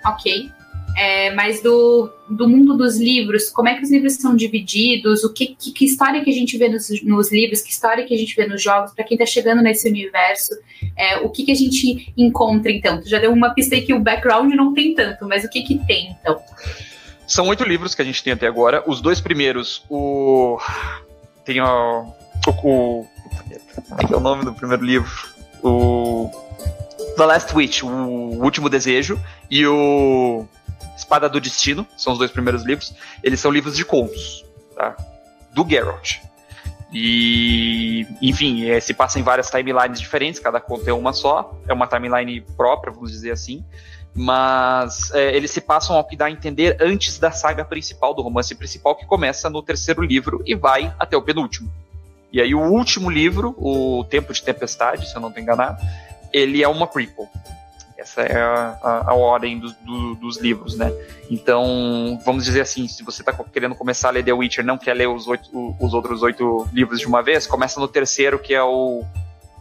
ok. 0.05 0.51
É, 0.98 1.32
mas 1.36 1.62
do, 1.62 2.10
do 2.27 2.50
mundo 2.50 2.75
dos 2.75 2.98
livros, 2.98 3.51
como 3.51 3.70
é 3.70 3.75
que 3.75 3.84
os 3.84 3.92
livros 3.92 4.13
são 4.13 4.36
divididos, 4.36 5.24
o 5.24 5.32
que, 5.32 5.56
que, 5.56 5.72
que 5.72 5.86
história 5.86 6.24
que 6.24 6.32
a 6.32 6.34
gente 6.34 6.58
vê 6.58 6.68
nos, 6.70 6.89
nos, 7.04 7.32
livros, 7.32 7.62
que 7.62 7.70
história 7.70 8.04
que 8.04 8.16
a 8.16 8.18
gente 8.18 8.36
vê 8.36 8.48
nos 8.48 8.63
jogos, 8.63 8.94
para 8.96 9.04
quem 9.04 9.13
está 9.13 9.25
chegando 9.25 9.62
nesse 9.62 9.88
universo, 9.88 10.56
é, 10.98 11.18
o 11.20 11.30
que, 11.30 11.46
que 11.46 11.51
a 11.51 11.56
gente 11.56 12.12
encontra 12.18 12.72
então? 12.72 13.00
Tu 13.00 13.08
já 13.08 13.20
deu 13.20 13.32
uma 13.32 13.54
pista 13.54 13.75
aí 13.75 13.84
que 13.84 13.94
o 13.94 14.00
background 14.00 14.51
não 14.56 14.74
tem 14.74 14.96
tanto, 14.96 15.27
mas 15.27 15.44
o 15.44 15.50
que, 15.50 15.62
que 15.62 15.77
tem 15.86 16.16
então? 16.20 16.42
São 17.27 17.48
oito 17.50 17.63
livros 17.63 17.94
que 17.94 18.01
a 18.01 18.06
gente 18.06 18.24
tem 18.24 18.34
até 18.34 18.48
agora. 18.48 18.84
Os 18.88 19.00
dois 19.00 19.22
primeiros, 19.22 19.84
o. 19.89 20.58
Tem 21.46 21.62
o. 21.62 22.12
o. 22.48 23.06
Como 23.86 24.13
é 24.13 24.16
o 24.16 24.20
nome 24.20 24.46
do 24.46 24.54
primeiro 24.54 24.84
livro? 24.84 25.12
O. 25.62 26.32
The 27.18 27.25
Last 27.25 27.56
Witch, 27.56 27.84
o 27.84 27.88
último 27.88 28.70
desejo, 28.70 29.20
e 29.51 29.66
o 29.68 30.46
Espada 31.07 31.29
do 31.29 31.39
Destino, 31.39 31.87
são 31.95 32.11
os 32.11 32.19
dois 32.19 32.29
primeiros 32.29 32.65
livros. 32.65 32.93
Eles 33.23 33.39
são 33.39 33.49
livros 33.49 33.77
de 33.77 33.85
contos, 33.85 34.43
tá? 34.75 34.93
Do 35.53 35.65
Geralt. 35.65 36.17
E, 36.91 38.05
enfim, 38.21 38.69
é, 38.69 38.77
se 38.81 38.93
passa 38.93 39.17
em 39.17 39.23
várias 39.23 39.49
timelines 39.49 40.01
diferentes, 40.01 40.37
cada 40.37 40.59
conto 40.59 40.85
é 40.85 40.91
uma 40.91 41.13
só, 41.13 41.57
é 41.65 41.71
uma 41.71 41.87
timeline 41.87 42.41
própria, 42.57 42.91
vamos 42.91 43.09
dizer 43.09 43.31
assim. 43.31 43.63
Mas 44.13 45.11
é, 45.11 45.33
eles 45.33 45.49
se 45.51 45.61
passam 45.61 45.95
ao 45.95 46.03
que 46.03 46.17
dá 46.17 46.25
a 46.25 46.31
entender 46.31 46.75
antes 46.81 47.17
da 47.17 47.31
saga 47.31 47.63
principal, 47.63 48.13
do 48.13 48.21
romance 48.21 48.53
principal, 48.53 48.93
que 48.93 49.05
começa 49.05 49.49
no 49.49 49.61
terceiro 49.61 50.01
livro 50.01 50.43
e 50.45 50.55
vai 50.55 50.93
até 50.99 51.15
o 51.15 51.21
penúltimo. 51.21 51.71
E 52.33 52.41
aí 52.41 52.53
o 52.53 52.59
último 52.59 53.09
livro, 53.09 53.55
o 53.57 54.03
Tempo 54.09 54.33
de 54.33 54.43
Tempestade, 54.43 55.09
se 55.09 55.15
eu 55.15 55.21
não 55.21 55.29
estou 55.29 55.41
enganado, 55.41 55.81
ele 56.33 56.61
é 56.61 56.67
uma 56.67 56.85
prequel. 56.85 57.29
Essa 58.17 58.21
é 58.21 58.41
a, 58.41 58.77
a, 58.81 59.12
a 59.12 59.13
ordem 59.13 59.59
do, 59.59 59.71
do, 59.74 60.15
dos 60.15 60.38
livros, 60.38 60.75
né? 60.75 60.91
Então, 61.29 62.19
vamos 62.25 62.45
dizer 62.45 62.62
assim, 62.62 62.88
se 62.88 63.03
você 63.03 63.21
está 63.21 63.31
querendo 63.31 63.75
começar 63.75 64.07
a 64.07 64.12
ler 64.12 64.24
The 64.24 64.33
Witcher, 64.33 64.65
não 64.65 64.77
quer 64.77 64.95
ler 64.95 65.07
os, 65.07 65.27
oito, 65.27 65.75
os 65.79 65.93
outros 65.93 66.24
oito 66.24 66.67
livros 66.74 67.00
de 67.00 67.05
uma 67.05 67.21
vez, 67.21 67.45
começa 67.45 67.79
no 67.79 67.88
terceiro, 67.88 68.39
que 68.39 68.53
é 68.53 68.63
o 68.63 69.03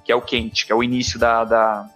que 0.04 0.12
é 0.12 0.14
o 0.14 0.22
quente, 0.22 0.64
que 0.64 0.72
é 0.72 0.74
o 0.74 0.84
início 0.84 1.18
da, 1.18 1.44
da 1.44 1.90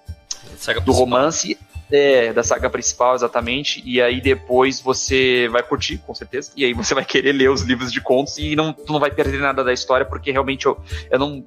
do 0.85 0.90
romance 0.90 1.57
é, 1.91 2.33
da 2.33 2.43
saga 2.43 2.71
principal, 2.71 3.15
exatamente. 3.15 3.83
E 3.85 4.01
aí 4.01 4.21
depois 4.21 4.81
você 4.81 5.49
vai 5.49 5.63
curtir, 5.63 5.99
com 5.99 6.15
certeza. 6.15 6.53
E 6.57 6.65
aí 6.65 6.73
você 6.73 6.95
vai 6.95 7.05
querer 7.05 7.33
ler 7.33 7.51
os 7.51 7.63
livros 7.63 7.93
de 7.93 8.01
contos 8.01 8.39
e 8.39 8.55
não, 8.55 8.73
tu 8.73 8.93
não 8.93 9.01
vai 9.01 9.11
perder 9.11 9.41
nada 9.41 9.65
da 9.65 9.73
história, 9.73 10.07
porque 10.07 10.31
realmente 10.31 10.67
eu, 10.67 10.79
eu 11.11 11.19
não. 11.19 11.45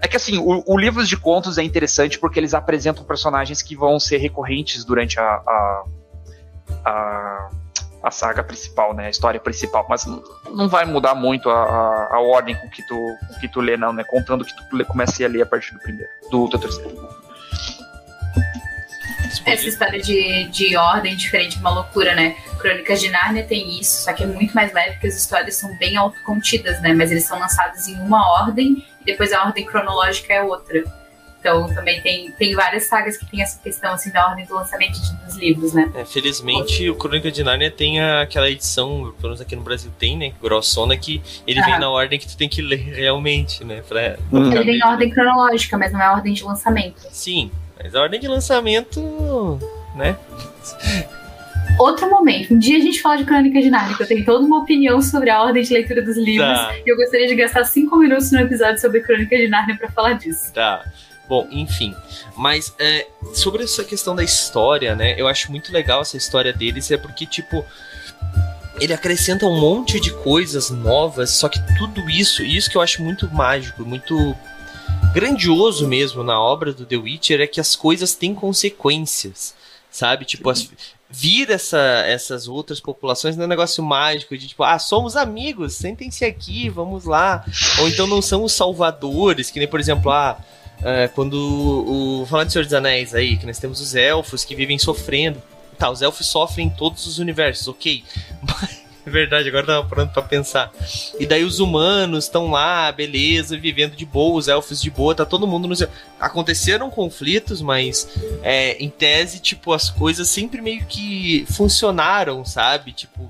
É 0.00 0.08
que 0.08 0.16
assim, 0.16 0.38
o, 0.38 0.62
o 0.66 0.78
livros 0.78 1.08
de 1.08 1.16
contos 1.16 1.58
é 1.58 1.62
interessante 1.62 2.18
porque 2.18 2.38
eles 2.38 2.54
apresentam 2.54 3.04
personagens 3.04 3.62
que 3.62 3.76
vão 3.76 3.98
ser 4.00 4.18
recorrentes 4.18 4.84
durante 4.84 5.18
a, 5.18 5.24
a, 5.24 5.84
a 6.84 7.50
a 8.04 8.10
saga 8.10 8.44
principal, 8.44 8.92
né? 8.92 9.06
A 9.06 9.10
história 9.10 9.40
principal. 9.40 9.86
Mas 9.88 10.04
não 10.04 10.68
vai 10.68 10.84
mudar 10.84 11.14
muito 11.14 11.48
a, 11.48 11.54
a, 11.54 12.16
a 12.16 12.20
ordem 12.20 12.54
com 12.54 12.68
que, 12.68 12.86
tu, 12.86 12.94
com 12.94 13.40
que 13.40 13.48
tu 13.48 13.62
lê, 13.62 13.78
não, 13.78 13.94
né? 13.94 14.04
Contando 14.04 14.44
que 14.44 14.52
tu 14.54 14.84
comece 14.84 15.24
a 15.24 15.28
ler 15.28 15.40
a 15.40 15.46
partir 15.46 15.72
do 15.72 15.80
primeiro, 15.80 16.10
do, 16.30 16.46
do 16.46 16.58
terceiro. 16.58 17.23
Essa 19.44 19.68
história 19.68 20.00
de, 20.00 20.48
de 20.48 20.76
ordem 20.76 21.16
diferente, 21.16 21.58
uma 21.58 21.70
loucura, 21.70 22.14
né? 22.14 22.36
Crônicas 22.58 23.00
de 23.00 23.10
Nárnia 23.10 23.44
tem 23.44 23.78
isso, 23.80 24.04
só 24.04 24.12
que 24.12 24.22
é 24.22 24.26
muito 24.26 24.54
mais 24.54 24.72
leve 24.72 24.92
porque 24.92 25.06
as 25.06 25.16
histórias 25.16 25.54
são 25.56 25.76
bem 25.78 25.96
autocontidas, 25.96 26.80
né? 26.80 26.92
Mas 26.92 27.10
eles 27.10 27.24
são 27.24 27.38
lançados 27.38 27.88
em 27.88 27.94
uma 27.96 28.26
ordem 28.40 28.84
e 29.00 29.04
depois 29.04 29.32
a 29.32 29.44
ordem 29.44 29.64
cronológica 29.64 30.32
é 30.32 30.42
outra. 30.42 30.82
Então 31.44 31.68
também 31.74 32.00
tem, 32.00 32.32
tem 32.32 32.54
várias 32.54 32.84
sagas 32.84 33.18
que 33.18 33.26
tem 33.26 33.42
essa 33.42 33.60
questão 33.60 33.92
assim 33.92 34.10
da 34.10 34.26
ordem 34.30 34.46
do 34.46 34.54
lançamento 34.54 34.98
dos 35.26 35.36
livros, 35.36 35.74
né? 35.74 35.92
É, 35.94 36.02
felizmente 36.02 36.88
o 36.88 36.94
Crônica 36.94 37.30
de 37.30 37.44
Nárnia 37.44 37.70
tem 37.70 38.00
a, 38.00 38.22
aquela 38.22 38.48
edição, 38.48 39.12
pelo 39.18 39.24
menos 39.24 39.42
aqui 39.42 39.54
no 39.54 39.60
Brasil 39.60 39.92
tem, 39.98 40.16
né? 40.16 40.32
Grossona, 40.40 40.96
que 40.96 41.20
ele 41.46 41.60
vem 41.60 41.78
na 41.78 41.90
ordem 41.90 42.18
que 42.18 42.26
tu 42.26 42.34
tem 42.34 42.48
que 42.48 42.62
ler 42.62 42.78
realmente, 42.96 43.62
né? 43.62 43.82
Pra. 43.86 44.16
Ele 44.32 44.64
vem 44.64 44.78
na 44.78 44.92
ordem 44.92 45.10
cronológica, 45.10 45.76
mas 45.76 45.92
não 45.92 46.00
é 46.00 46.06
a 46.06 46.12
ordem 46.12 46.32
de 46.32 46.42
lançamento. 46.42 47.02
Sim, 47.10 47.50
mas 47.82 47.94
a 47.94 48.00
ordem 48.00 48.20
de 48.20 48.28
lançamento, 48.28 49.58
né? 49.94 50.16
Outro 51.78 52.08
momento. 52.08 52.54
Um 52.54 52.58
dia 52.58 52.78
a 52.78 52.80
gente 52.80 53.00
fala 53.00 53.16
de 53.16 53.24
Crônica 53.24 53.60
de 53.60 53.68
Nárnia, 53.68 53.96
que 53.96 54.02
eu 54.02 54.06
tenho 54.06 54.24
toda 54.24 54.44
uma 54.44 54.58
opinião 54.58 55.02
sobre 55.02 55.30
a 55.30 55.42
ordem 55.42 55.62
de 55.62 55.72
leitura 55.72 56.02
dos 56.02 56.16
livros. 56.16 56.58
Tá. 56.58 56.74
E 56.76 56.88
eu 56.88 56.96
gostaria 56.96 57.26
de 57.26 57.34
gastar 57.34 57.64
cinco 57.64 57.96
minutos 57.96 58.30
no 58.30 58.40
episódio 58.40 58.80
sobre 58.80 59.00
Crônica 59.00 59.36
de 59.36 59.48
Nárnia 59.48 59.76
para 59.76 59.90
falar 59.90 60.12
disso. 60.14 60.52
Tá. 60.52 60.84
Bom, 61.28 61.48
enfim. 61.50 61.94
Mas 62.36 62.74
é, 62.78 63.06
sobre 63.32 63.64
essa 63.64 63.82
questão 63.82 64.14
da 64.14 64.22
história, 64.22 64.94
né? 64.94 65.14
Eu 65.18 65.26
acho 65.26 65.50
muito 65.50 65.72
legal 65.72 66.02
essa 66.02 66.16
história 66.16 66.52
deles, 66.52 66.90
é 66.90 66.96
porque, 66.96 67.26
tipo, 67.26 67.64
ele 68.80 68.92
acrescenta 68.92 69.46
um 69.46 69.58
monte 69.58 69.98
de 69.98 70.12
coisas 70.12 70.70
novas, 70.70 71.30
só 71.30 71.48
que 71.48 71.60
tudo 71.76 72.08
isso, 72.10 72.42
e 72.42 72.56
isso 72.56 72.70
que 72.70 72.76
eu 72.76 72.82
acho 72.82 73.02
muito 73.02 73.28
mágico, 73.32 73.84
muito 73.84 74.36
grandioso 75.12 75.86
mesmo 75.86 76.22
na 76.22 76.40
obra 76.40 76.72
do 76.72 76.84
The 76.84 76.96
Witcher 76.96 77.40
é 77.40 77.46
que 77.46 77.60
as 77.60 77.76
coisas 77.76 78.14
têm 78.14 78.34
consequências, 78.34 79.54
sabe? 79.90 80.24
Tipo, 80.24 80.50
as, 80.50 80.68
vir 81.08 81.50
essa, 81.50 81.78
essas 82.06 82.48
outras 82.48 82.80
populações 82.80 83.36
não 83.36 83.44
é 83.44 83.46
um 83.46 83.48
negócio 83.48 83.82
mágico 83.84 84.36
de 84.36 84.48
tipo, 84.48 84.64
ah, 84.64 84.78
somos 84.78 85.16
amigos, 85.16 85.74
sentem-se 85.74 86.24
aqui, 86.24 86.68
vamos 86.68 87.04
lá. 87.04 87.44
Ou 87.78 87.88
então 87.88 88.06
não 88.06 88.20
são 88.20 88.42
os 88.42 88.52
salvadores, 88.52 89.50
que 89.50 89.60
nem, 89.60 89.68
por 89.68 89.78
exemplo, 89.78 90.10
ah, 90.10 90.36
é, 90.82 91.08
quando 91.08 91.34
o, 91.34 92.22
o 92.22 92.26
falando 92.26 92.48
de 92.48 92.52
Senhor 92.52 92.64
dos 92.64 92.74
Anéis 92.74 93.14
aí, 93.14 93.36
que 93.36 93.46
nós 93.46 93.58
temos 93.58 93.80
os 93.80 93.94
elfos 93.94 94.44
que 94.44 94.54
vivem 94.54 94.78
sofrendo. 94.78 95.40
Tá, 95.78 95.90
os 95.90 96.02
elfos 96.02 96.26
sofrem 96.26 96.66
em 96.66 96.70
todos 96.70 97.06
os 97.06 97.18
universos, 97.18 97.66
ok. 97.68 98.04
Mas 98.42 98.83
é 99.06 99.10
verdade, 99.10 99.48
agora 99.48 99.66
tava 99.66 99.86
pronto 99.86 100.12
pra 100.12 100.22
pensar. 100.22 100.72
E 101.18 101.26
daí 101.26 101.44
os 101.44 101.60
humanos 101.60 102.24
estão 102.24 102.50
lá, 102.50 102.90
beleza, 102.90 103.56
vivendo 103.56 103.94
de 103.94 104.06
boa, 104.06 104.38
os 104.38 104.48
elfos 104.48 104.80
de 104.80 104.90
boa, 104.90 105.14
tá 105.14 105.26
todo 105.26 105.46
mundo 105.46 105.68
no. 105.68 105.74
Aconteceram 106.18 106.90
conflitos, 106.90 107.60
mas 107.60 108.08
é, 108.42 108.76
em 108.82 108.88
tese, 108.88 109.40
tipo, 109.40 109.72
as 109.72 109.90
coisas 109.90 110.28
sempre 110.28 110.62
meio 110.62 110.86
que 110.86 111.44
funcionaram, 111.50 112.44
sabe? 112.44 112.92
Tipo, 112.92 113.28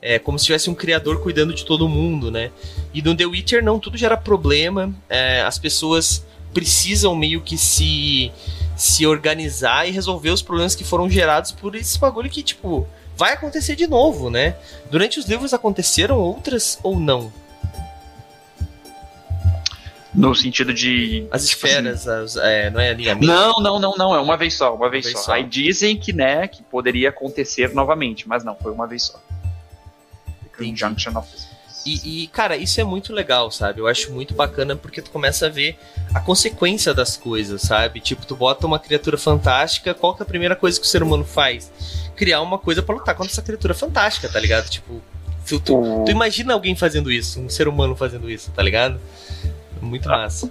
é 0.00 0.18
como 0.18 0.38
se 0.38 0.46
tivesse 0.46 0.70
um 0.70 0.74
criador 0.74 1.20
cuidando 1.20 1.52
de 1.52 1.64
todo 1.64 1.88
mundo, 1.88 2.30
né? 2.30 2.52
E 2.94 3.02
no 3.02 3.16
The 3.16 3.26
Witcher 3.26 3.62
não, 3.62 3.80
tudo 3.80 3.98
gera 3.98 4.16
problema, 4.16 4.94
é, 5.08 5.42
as 5.42 5.58
pessoas 5.58 6.24
precisam 6.54 7.14
meio 7.16 7.40
que 7.40 7.58
se 7.58 8.32
se 8.78 9.04
organizar 9.04 9.88
e 9.88 9.90
resolver 9.90 10.30
os 10.30 10.40
problemas 10.40 10.76
que 10.76 10.84
foram 10.84 11.10
gerados 11.10 11.50
por 11.50 11.74
esse 11.74 11.98
bagulho 11.98 12.30
que, 12.30 12.44
tipo, 12.44 12.86
vai 13.18 13.32
acontecer 13.32 13.74
de 13.74 13.86
novo, 13.86 14.30
né? 14.30 14.56
Durante 14.90 15.18
os 15.18 15.26
livros 15.26 15.52
aconteceram 15.52 16.16
outras 16.18 16.78
ou 16.82 16.98
não? 16.98 17.32
No 20.14 20.34
sentido 20.34 20.72
de. 20.72 21.26
As 21.30 21.46
tipo 21.46 21.66
esferas, 21.66 22.08
assim, 22.08 22.24
as, 22.24 22.44
é, 22.44 22.70
não 22.70 22.80
é 22.80 22.90
alinhamento? 22.90 23.26
Não, 23.26 23.60
não, 23.60 23.78
não, 23.78 23.94
não. 23.96 24.14
É 24.14 24.20
uma 24.20 24.36
vez 24.36 24.54
só, 24.54 24.74
uma 24.74 24.88
vez, 24.88 25.04
uma 25.04 25.12
vez 25.12 25.18
só. 25.18 25.26
só. 25.26 25.32
Aí 25.32 25.44
dizem 25.44 25.96
que, 25.98 26.12
né, 26.12 26.48
que 26.48 26.62
poderia 26.62 27.10
acontecer 27.10 27.74
novamente, 27.74 28.26
mas 28.26 28.42
não, 28.42 28.56
foi 28.56 28.72
uma 28.72 28.86
vez 28.86 29.02
só. 29.02 29.20
Junction 30.74 31.16
of 31.16 31.28
e, 31.88 32.24
e, 32.24 32.26
cara, 32.28 32.56
isso 32.56 32.80
é 32.80 32.84
muito 32.84 33.12
legal, 33.12 33.50
sabe? 33.50 33.80
Eu 33.80 33.86
acho 33.86 34.12
muito 34.12 34.34
bacana 34.34 34.76
porque 34.76 35.00
tu 35.00 35.10
começa 35.10 35.46
a 35.46 35.48
ver 35.48 35.78
a 36.12 36.20
consequência 36.20 36.92
das 36.92 37.16
coisas, 37.16 37.62
sabe? 37.62 38.00
Tipo, 38.00 38.26
tu 38.26 38.36
bota 38.36 38.66
uma 38.66 38.78
criatura 38.78 39.16
fantástica, 39.16 39.94
qual 39.94 40.14
que 40.14 40.22
é 40.22 40.24
a 40.24 40.26
primeira 40.26 40.54
coisa 40.54 40.78
que 40.78 40.86
o 40.86 40.88
ser 40.88 41.02
humano 41.02 41.24
faz? 41.24 41.72
Criar 42.14 42.42
uma 42.42 42.58
coisa 42.58 42.82
para 42.82 42.94
lutar 42.94 43.14
contra 43.14 43.32
essa 43.32 43.42
criatura 43.42 43.72
fantástica, 43.72 44.28
tá 44.28 44.38
ligado? 44.38 44.68
Tipo, 44.68 45.00
tu, 45.46 45.60
tu, 45.60 46.10
imagina 46.10 46.52
alguém 46.52 46.76
fazendo 46.76 47.10
isso, 47.10 47.40
um 47.40 47.48
ser 47.48 47.68
humano 47.68 47.96
fazendo 47.96 48.30
isso, 48.30 48.50
tá 48.50 48.62
ligado? 48.62 49.00
Muito 49.80 50.08
massa. 50.08 50.50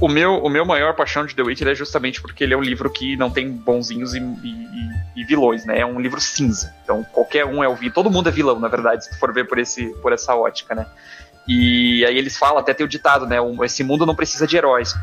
O 0.00 0.08
meu, 0.08 0.42
o 0.42 0.48
meu 0.48 0.64
maior 0.64 0.94
paixão 0.94 1.24
de 1.24 1.34
The 1.34 1.42
Witcher 1.42 1.68
é 1.68 1.74
justamente 1.74 2.20
porque 2.20 2.42
ele 2.44 2.54
é 2.54 2.56
um 2.56 2.62
livro 2.62 2.90
que 2.90 3.16
não 3.16 3.30
tem 3.30 3.50
bonzinhos 3.50 4.14
e, 4.14 4.18
e, 4.18 5.20
e 5.20 5.24
vilões, 5.24 5.64
né? 5.64 5.80
É 5.80 5.86
um 5.86 6.00
livro 6.00 6.20
cinza. 6.20 6.74
Então 6.82 7.04
qualquer 7.12 7.44
um 7.44 7.62
é 7.62 7.68
o 7.68 7.74
vilão. 7.74 7.94
Todo 7.94 8.10
mundo 8.10 8.28
é 8.28 8.32
vilão, 8.32 8.58
na 8.58 8.68
verdade, 8.68 9.04
se 9.04 9.10
tu 9.10 9.18
for 9.18 9.32
ver 9.32 9.46
por, 9.46 9.58
esse, 9.58 9.86
por 10.02 10.12
essa 10.12 10.34
ótica, 10.34 10.74
né? 10.74 10.86
E 11.46 12.04
aí 12.04 12.16
eles 12.16 12.36
falam, 12.36 12.58
até 12.58 12.72
tem 12.72 12.86
o 12.86 12.88
ditado, 12.88 13.26
né? 13.26 13.36
Esse 13.64 13.82
mundo 13.82 14.06
não 14.06 14.14
precisa 14.14 14.46
de 14.46 14.56
heróis. 14.56 14.94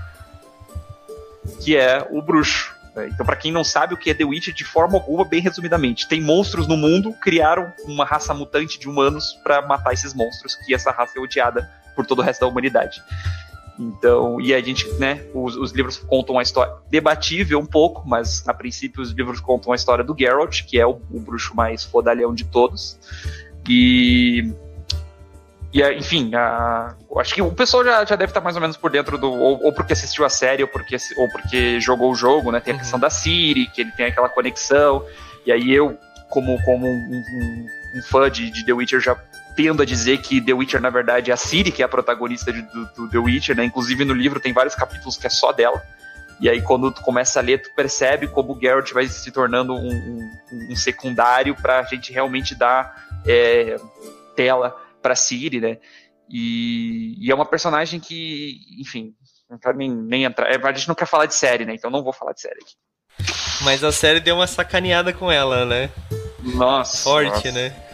Que 1.62 1.76
é 1.76 2.06
o 2.10 2.22
bruxo. 2.22 2.74
Né? 2.96 3.10
Então, 3.12 3.26
para 3.26 3.36
quem 3.36 3.52
não 3.52 3.64
sabe 3.64 3.94
o 3.94 3.98
que 3.98 4.10
é 4.10 4.14
The 4.14 4.24
Witcher, 4.26 4.54
de 4.54 4.64
forma 4.64 4.98
alguma, 4.98 5.26
bem 5.26 5.42
resumidamente, 5.42 6.08
tem 6.08 6.22
monstros 6.22 6.68
no 6.68 6.78
mundo, 6.78 7.14
criaram 7.14 7.72
uma 7.86 8.06
raça 8.06 8.34
mutante 8.34 8.80
de 8.80 8.88
humanos 8.88 9.38
para 9.44 9.62
matar 9.62 9.94
esses 9.94 10.14
monstros, 10.14 10.56
que 10.56 10.74
essa 10.74 10.92
raça 10.92 11.18
é 11.18 11.22
odiada 11.22 11.70
por 11.96 12.06
todo 12.06 12.20
o 12.20 12.22
resto 12.22 12.42
da 12.42 12.48
humanidade. 12.48 13.02
Então, 13.80 14.42
e 14.42 14.54
a 14.54 14.60
gente, 14.60 14.86
né, 14.96 15.24
os, 15.34 15.56
os, 15.56 15.72
livros 15.72 15.98
contam 15.98 16.36
uma 16.36 16.44
história 16.44 16.74
debatível 16.90 17.58
um 17.60 17.66
pouco, 17.66 18.04
mas 18.06 18.46
a 18.46 18.54
princípio 18.54 19.02
os 19.02 19.12
livros 19.12 19.40
contam 19.40 19.72
a 19.72 19.76
história 19.76 20.04
do 20.04 20.14
Geralt, 20.18 20.64
que 20.66 20.78
é 20.78 20.86
o, 20.86 21.00
o 21.10 21.20
bruxo 21.20 21.56
mais 21.56 21.86
fodalhão 21.86 22.34
de 22.34 22.44
todos. 22.44 23.00
E 23.70 24.54
e, 25.72 25.84
enfim, 25.94 26.34
a, 26.34 26.96
acho 27.18 27.36
que 27.36 27.42
o 27.42 27.52
pessoal 27.52 27.84
já, 27.84 28.04
já 28.04 28.16
deve 28.16 28.32
estar 28.32 28.42
mais 28.42 28.56
ou 28.56 28.62
menos 28.62 28.76
por 28.76 28.90
dentro 28.90 29.18
do. 29.18 29.32
Ou, 29.32 29.64
ou, 29.64 29.72
porque 29.72 29.94
assistiu 29.94 30.26
a 30.26 30.30
série, 30.30 30.64
ou 30.64 30.70
porque, 30.70 30.98
ou 31.16 31.30
porque 31.30 31.80
jogou 31.80 32.12
o 32.12 32.16
jogo, 32.16 32.52
né? 32.52 32.60
Tem 32.60 32.74
a 32.74 32.76
uhum. 32.76 32.80
questão 32.82 33.00
da 33.00 33.10
Siri, 33.10 33.68
que 33.68 33.82
ele 33.82 33.92
tem 33.92 34.08
aquela 34.08 34.30
conexão. 34.30 35.06
E 35.46 35.52
aí 35.52 35.72
eu, 35.72 35.96
como, 36.30 36.60
como 36.64 36.88
um, 36.88 36.92
um, 36.92 37.68
um 37.98 38.02
fã 38.02 38.30
de, 38.32 38.50
de, 38.50 38.66
The 38.66 38.74
Witcher, 38.74 39.00
já 39.00 39.16
tendo 39.62 39.84
a 39.84 39.86
dizer 39.86 40.22
que 40.22 40.40
The 40.40 40.54
Witcher, 40.54 40.80
na 40.80 40.90
verdade, 40.90 41.32
é 41.32 41.34
a 41.34 41.38
Siri 41.38 41.70
que 41.70 41.82
é 41.82 41.86
a 41.86 41.90
protagonista 41.90 42.54
de, 42.54 42.62
do, 42.62 42.86
do, 42.94 43.10
The 43.10 43.18
Witcher, 43.18 43.58
né? 43.58 43.66
Inclusive 43.66 44.06
no 44.06 44.14
livro 44.14 44.40
tem 44.40 44.54
vários 44.54 44.74
capítulos 44.74 45.18
que 45.18 45.28
é 45.28 45.30
só 45.30 45.52
dela. 45.52 45.84
E 46.40 46.48
aí, 46.48 46.62
quando 46.62 46.90
tu 46.90 47.02
começa 47.02 47.40
a 47.40 47.44
ler, 47.44 47.62
tu 47.62 47.70
percebe 47.76 48.30
como 48.30 48.54
o 48.54 48.60
Geralt 48.60 48.94
vai 48.94 49.06
se 49.06 49.30
tornando 49.32 49.74
um, 49.74 49.92
um, 49.92 50.72
um 50.72 50.76
secundário 50.78 51.54
pra 51.56 51.84
gente 51.84 52.14
realmente 52.14 52.56
dar 52.56 53.06
é, 53.28 53.76
tela 54.34 54.74
para 55.02 55.14
Siri, 55.14 55.60
né? 55.60 55.78
E, 56.30 57.18
e, 57.20 57.30
é 57.30 57.36
uma 57.36 57.46
personagem 57.46 58.00
que, 58.00 58.62
enfim, 58.80 59.14
não 59.50 59.60
quero 59.60 59.78
nem, 59.78 59.94
nem 59.94 60.24
entrar. 60.24 60.50
É, 60.50 60.56
a 60.56 60.72
gente 60.72 60.88
não 60.88 60.96
quer 60.96 61.06
falar 61.06 61.26
de 61.26 61.36
série, 61.36 61.66
né? 61.66 61.74
Então 61.74 61.92
não 61.92 62.02
vou 62.02 62.14
falar 62.14 62.32
de 62.32 62.40
série 62.40 62.62
aqui. 62.62 62.76
Mas 63.66 63.84
a 63.84 63.92
série 63.92 64.22
deu 64.22 64.36
uma 64.36 64.48
sacaneada 64.48 65.12
com 65.12 65.30
ela, 65.30 65.66
né? 65.66 65.90
Nossa. 66.42 67.04
Forte, 67.04 67.30
nossa. 67.30 67.52
né? 67.52 67.89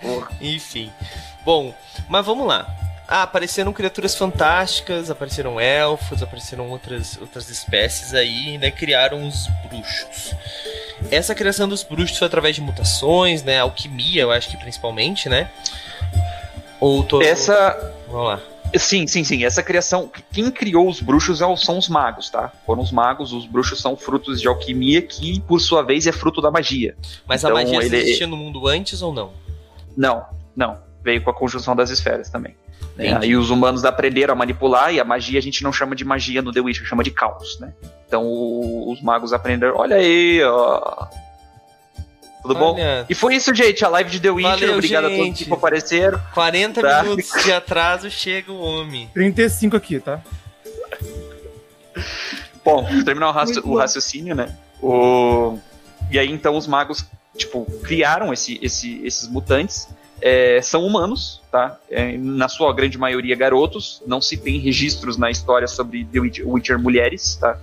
Porra. 0.00 0.28
Enfim. 0.40 0.90
Bom, 1.44 1.74
mas 2.08 2.24
vamos 2.24 2.46
lá. 2.46 2.66
Ah, 3.10 3.22
apareceram 3.22 3.72
criaturas 3.72 4.14
fantásticas, 4.14 5.10
apareceram 5.10 5.58
elfos, 5.58 6.22
apareceram 6.22 6.68
outras, 6.68 7.16
outras 7.18 7.48
espécies 7.48 8.12
aí, 8.12 8.58
né? 8.58 8.70
Criaram 8.70 9.26
os 9.26 9.46
bruxos. 9.66 10.34
Essa 11.10 11.34
criação 11.34 11.66
dos 11.66 11.82
bruxos 11.82 12.18
foi 12.18 12.26
através 12.26 12.54
de 12.54 12.60
mutações, 12.60 13.42
né? 13.42 13.60
Alquimia, 13.60 14.22
eu 14.22 14.30
acho 14.30 14.50
que 14.50 14.58
principalmente, 14.58 15.26
né? 15.26 15.50
Ou 16.78 17.02
tô... 17.02 17.22
Essa. 17.22 17.94
Vamos 18.08 18.26
lá. 18.28 18.40
Sim, 18.76 19.06
sim, 19.06 19.24
sim. 19.24 19.42
Essa 19.42 19.62
criação. 19.62 20.10
Quem 20.30 20.50
criou 20.50 20.86
os 20.86 21.00
bruxos 21.00 21.40
é 21.40 21.56
são 21.56 21.78
os 21.78 21.88
magos, 21.88 22.28
tá? 22.28 22.52
Foram 22.66 22.82
os 22.82 22.92
magos, 22.92 23.32
os 23.32 23.46
bruxos 23.46 23.80
são 23.80 23.96
frutos 23.96 24.38
de 24.40 24.48
alquimia 24.48 25.00
que, 25.00 25.40
por 25.40 25.60
sua 25.60 25.82
vez, 25.82 26.06
é 26.06 26.12
fruto 26.12 26.42
da 26.42 26.50
magia. 26.50 26.94
Mas 27.26 27.42
então, 27.42 27.56
a 27.56 27.60
magia 27.60 27.82
ele... 27.82 27.96
existia 27.96 28.26
no 28.26 28.36
mundo 28.36 28.66
antes 28.68 29.00
ou 29.00 29.14
não? 29.14 29.32
Não, 29.98 30.24
não. 30.54 30.78
Veio 31.02 31.22
com 31.22 31.30
a 31.30 31.34
conjunção 31.34 31.74
das 31.74 31.90
esferas 31.90 32.30
também. 32.30 32.56
Né? 32.96 33.18
Aí 33.20 33.36
os 33.36 33.50
humanos 33.50 33.84
aprenderam 33.84 34.32
a 34.32 34.36
manipular 34.36 34.94
e 34.94 35.00
a 35.00 35.04
magia 35.04 35.38
a 35.38 35.42
gente 35.42 35.64
não 35.64 35.72
chama 35.72 35.96
de 35.96 36.04
magia 36.04 36.40
no 36.40 36.52
The 36.52 36.60
Witcher, 36.60 36.86
chama 36.86 37.02
de 37.02 37.10
caos, 37.10 37.58
né? 37.58 37.72
Então 38.06 38.24
os 38.88 39.02
magos 39.02 39.32
aprenderam, 39.32 39.76
olha 39.76 39.96
aí, 39.96 40.42
ó, 40.44 41.08
tudo 42.42 42.54
Olha. 42.56 43.04
bom? 43.04 43.06
E 43.08 43.14
foi 43.14 43.34
isso, 43.34 43.54
gente. 43.54 43.84
A 43.84 43.88
live 43.88 44.10
de 44.10 44.20
The 44.20 44.30
Witcher. 44.30 44.50
Valeu, 44.50 44.74
Obrigado 44.74 45.08
gente. 45.08 45.20
a 45.20 45.24
todos 45.24 45.42
que 45.42 45.52
apareceram. 45.52 46.20
40 46.32 46.80
tá? 46.80 47.02
minutos 47.02 47.44
de 47.44 47.52
atraso, 47.52 48.10
chega 48.10 48.52
o 48.52 48.60
homem. 48.60 49.10
35 49.12 49.76
aqui, 49.76 50.00
tá? 50.00 50.20
Bom, 52.64 52.86
terminar 53.04 53.28
o, 53.28 53.32
raci 53.32 53.58
o 53.60 53.76
raciocínio, 53.76 54.34
né? 54.34 54.56
O... 54.80 55.58
E 56.10 56.18
aí, 56.18 56.30
então, 56.30 56.56
os 56.56 56.66
magos, 56.66 57.04
tipo, 57.36 57.64
criaram 57.82 58.32
esse, 58.32 58.58
esse, 58.62 59.04
esses 59.04 59.28
mutantes. 59.28 59.88
É, 60.20 60.60
são 60.60 60.84
humanos, 60.84 61.40
tá? 61.50 61.78
É, 61.88 62.16
na 62.18 62.48
sua 62.48 62.72
grande 62.74 62.98
maioria 62.98 63.36
garotos. 63.36 64.02
Não 64.06 64.20
se 64.20 64.36
tem 64.36 64.58
registros 64.58 65.16
na 65.16 65.30
história 65.30 65.68
sobre 65.68 66.04
The 66.04 66.20
Witcher, 66.20 66.48
Witcher 66.48 66.78
mulheres, 66.78 67.36
tá? 67.36 67.58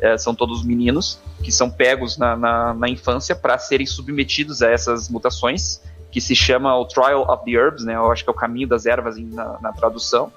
é, 0.00 0.16
são 0.16 0.34
todos 0.34 0.64
meninos 0.64 1.18
que 1.42 1.52
são 1.52 1.70
pegos 1.70 2.16
na, 2.16 2.36
na, 2.36 2.74
na 2.74 2.88
infância 2.88 3.34
para 3.34 3.58
serem 3.58 3.86
submetidos 3.86 4.62
a 4.62 4.70
essas 4.70 5.08
mutações, 5.08 5.80
que 6.10 6.20
se 6.20 6.34
chama 6.34 6.76
o 6.76 6.84
Trial 6.84 7.22
of 7.30 7.44
the 7.44 7.52
Herbs, 7.52 7.84
né? 7.84 7.94
Eu 7.94 8.10
acho 8.10 8.24
que 8.24 8.30
é 8.30 8.32
o 8.32 8.36
caminho 8.36 8.68
das 8.68 8.84
ervas 8.84 9.16
na, 9.18 9.58
na 9.60 9.72
tradução, 9.72 10.32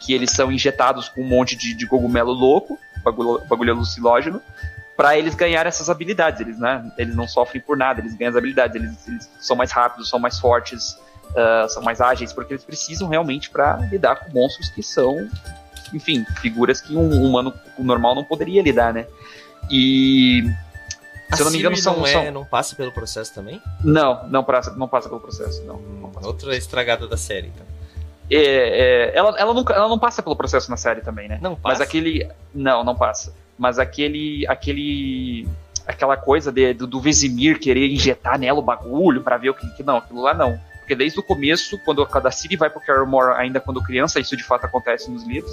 que 0.00 0.12
eles 0.12 0.30
são 0.30 0.52
injetados 0.52 1.08
com 1.08 1.22
um 1.22 1.28
monte 1.28 1.56
de, 1.56 1.74
de 1.74 1.86
cogumelo 1.86 2.32
louco, 2.32 2.78
bagulho, 3.02 3.40
bagulho 3.48 3.72
alucinógeno, 3.72 4.40
para 4.96 5.16
eles 5.18 5.34
ganharem 5.34 5.68
essas 5.68 5.90
habilidades. 5.90 6.40
Eles, 6.40 6.58
né, 6.58 6.90
eles 6.96 7.14
não 7.14 7.28
sofrem 7.28 7.60
por 7.60 7.76
nada, 7.76 8.00
eles 8.00 8.14
ganham 8.14 8.30
as 8.30 8.36
habilidades, 8.36 8.76
eles, 8.76 9.08
eles 9.08 9.30
são 9.38 9.56
mais 9.56 9.70
rápidos, 9.70 10.08
são 10.08 10.18
mais 10.18 10.38
fortes, 10.38 10.98
uh, 11.30 11.68
são 11.68 11.82
mais 11.82 12.00
ágeis, 12.00 12.32
porque 12.32 12.54
eles 12.54 12.64
precisam 12.64 13.08
realmente 13.08 13.50
para 13.50 13.76
lidar 13.90 14.16
com 14.16 14.32
monstros 14.32 14.70
que 14.70 14.82
são 14.82 15.28
enfim, 15.92 16.24
figuras 16.40 16.80
que 16.80 16.96
um 16.96 17.24
humano 17.24 17.54
normal 17.78 18.14
não 18.14 18.24
poderia 18.24 18.62
lidar, 18.62 18.92
né? 18.92 19.06
E 19.70 20.44
se 21.34 21.40
eu 21.40 21.44
não 21.44 21.52
me 21.52 21.58
engano, 21.58 21.76
são 21.76 21.96
não, 21.96 22.06
é, 22.06 22.12
são... 22.12 22.30
não 22.30 22.44
passa 22.44 22.76
pelo 22.76 22.92
processo 22.92 23.34
também? 23.34 23.60
Não, 23.82 24.28
não 24.28 24.44
passa, 24.44 24.74
não 24.76 24.88
passa 24.88 25.08
pelo 25.08 25.20
processo, 25.20 25.62
não. 25.64 25.78
Não 25.78 26.12
outra 26.22 26.56
estragada 26.56 27.06
da 27.06 27.16
série, 27.16 27.48
então. 27.48 27.66
É, 28.30 29.10
é, 29.10 29.16
ela, 29.16 29.38
ela, 29.38 29.54
nunca, 29.54 29.72
ela 29.74 29.88
não 29.88 29.98
passa 29.98 30.22
pelo 30.22 30.34
processo 30.34 30.70
na 30.70 30.76
série 30.76 31.00
também, 31.00 31.28
né? 31.28 31.38
Não 31.40 31.54
passa. 31.54 31.78
Mas 31.78 31.80
aquele. 31.80 32.28
Não, 32.54 32.82
não 32.82 32.96
passa. 32.96 33.32
Mas 33.58 33.78
aquele. 33.78 34.46
aquele 34.46 35.48
aquela 35.86 36.16
coisa 36.16 36.50
de, 36.50 36.74
do, 36.74 36.84
do 36.84 37.00
Vesemir 37.00 37.60
querer 37.60 37.88
injetar 37.88 38.36
nela 38.40 38.58
o 38.58 38.62
bagulho 38.62 39.22
para 39.22 39.36
ver 39.36 39.50
o 39.50 39.54
que, 39.54 39.68
que. 39.76 39.82
Não, 39.82 39.98
aquilo 39.98 40.22
lá 40.22 40.34
não. 40.34 40.58
Porque 40.80 40.94
desde 40.94 41.18
o 41.18 41.22
começo, 41.22 41.78
quando 41.84 42.06
a 42.12 42.30
Ciri 42.30 42.56
vai 42.56 42.70
pro 42.70 42.80
Carrymore, 42.80 43.34
ainda 43.36 43.60
quando 43.60 43.82
criança, 43.82 44.20
isso 44.20 44.36
de 44.36 44.44
fato 44.44 44.66
acontece 44.66 45.10
nos 45.10 45.24
livros, 45.24 45.50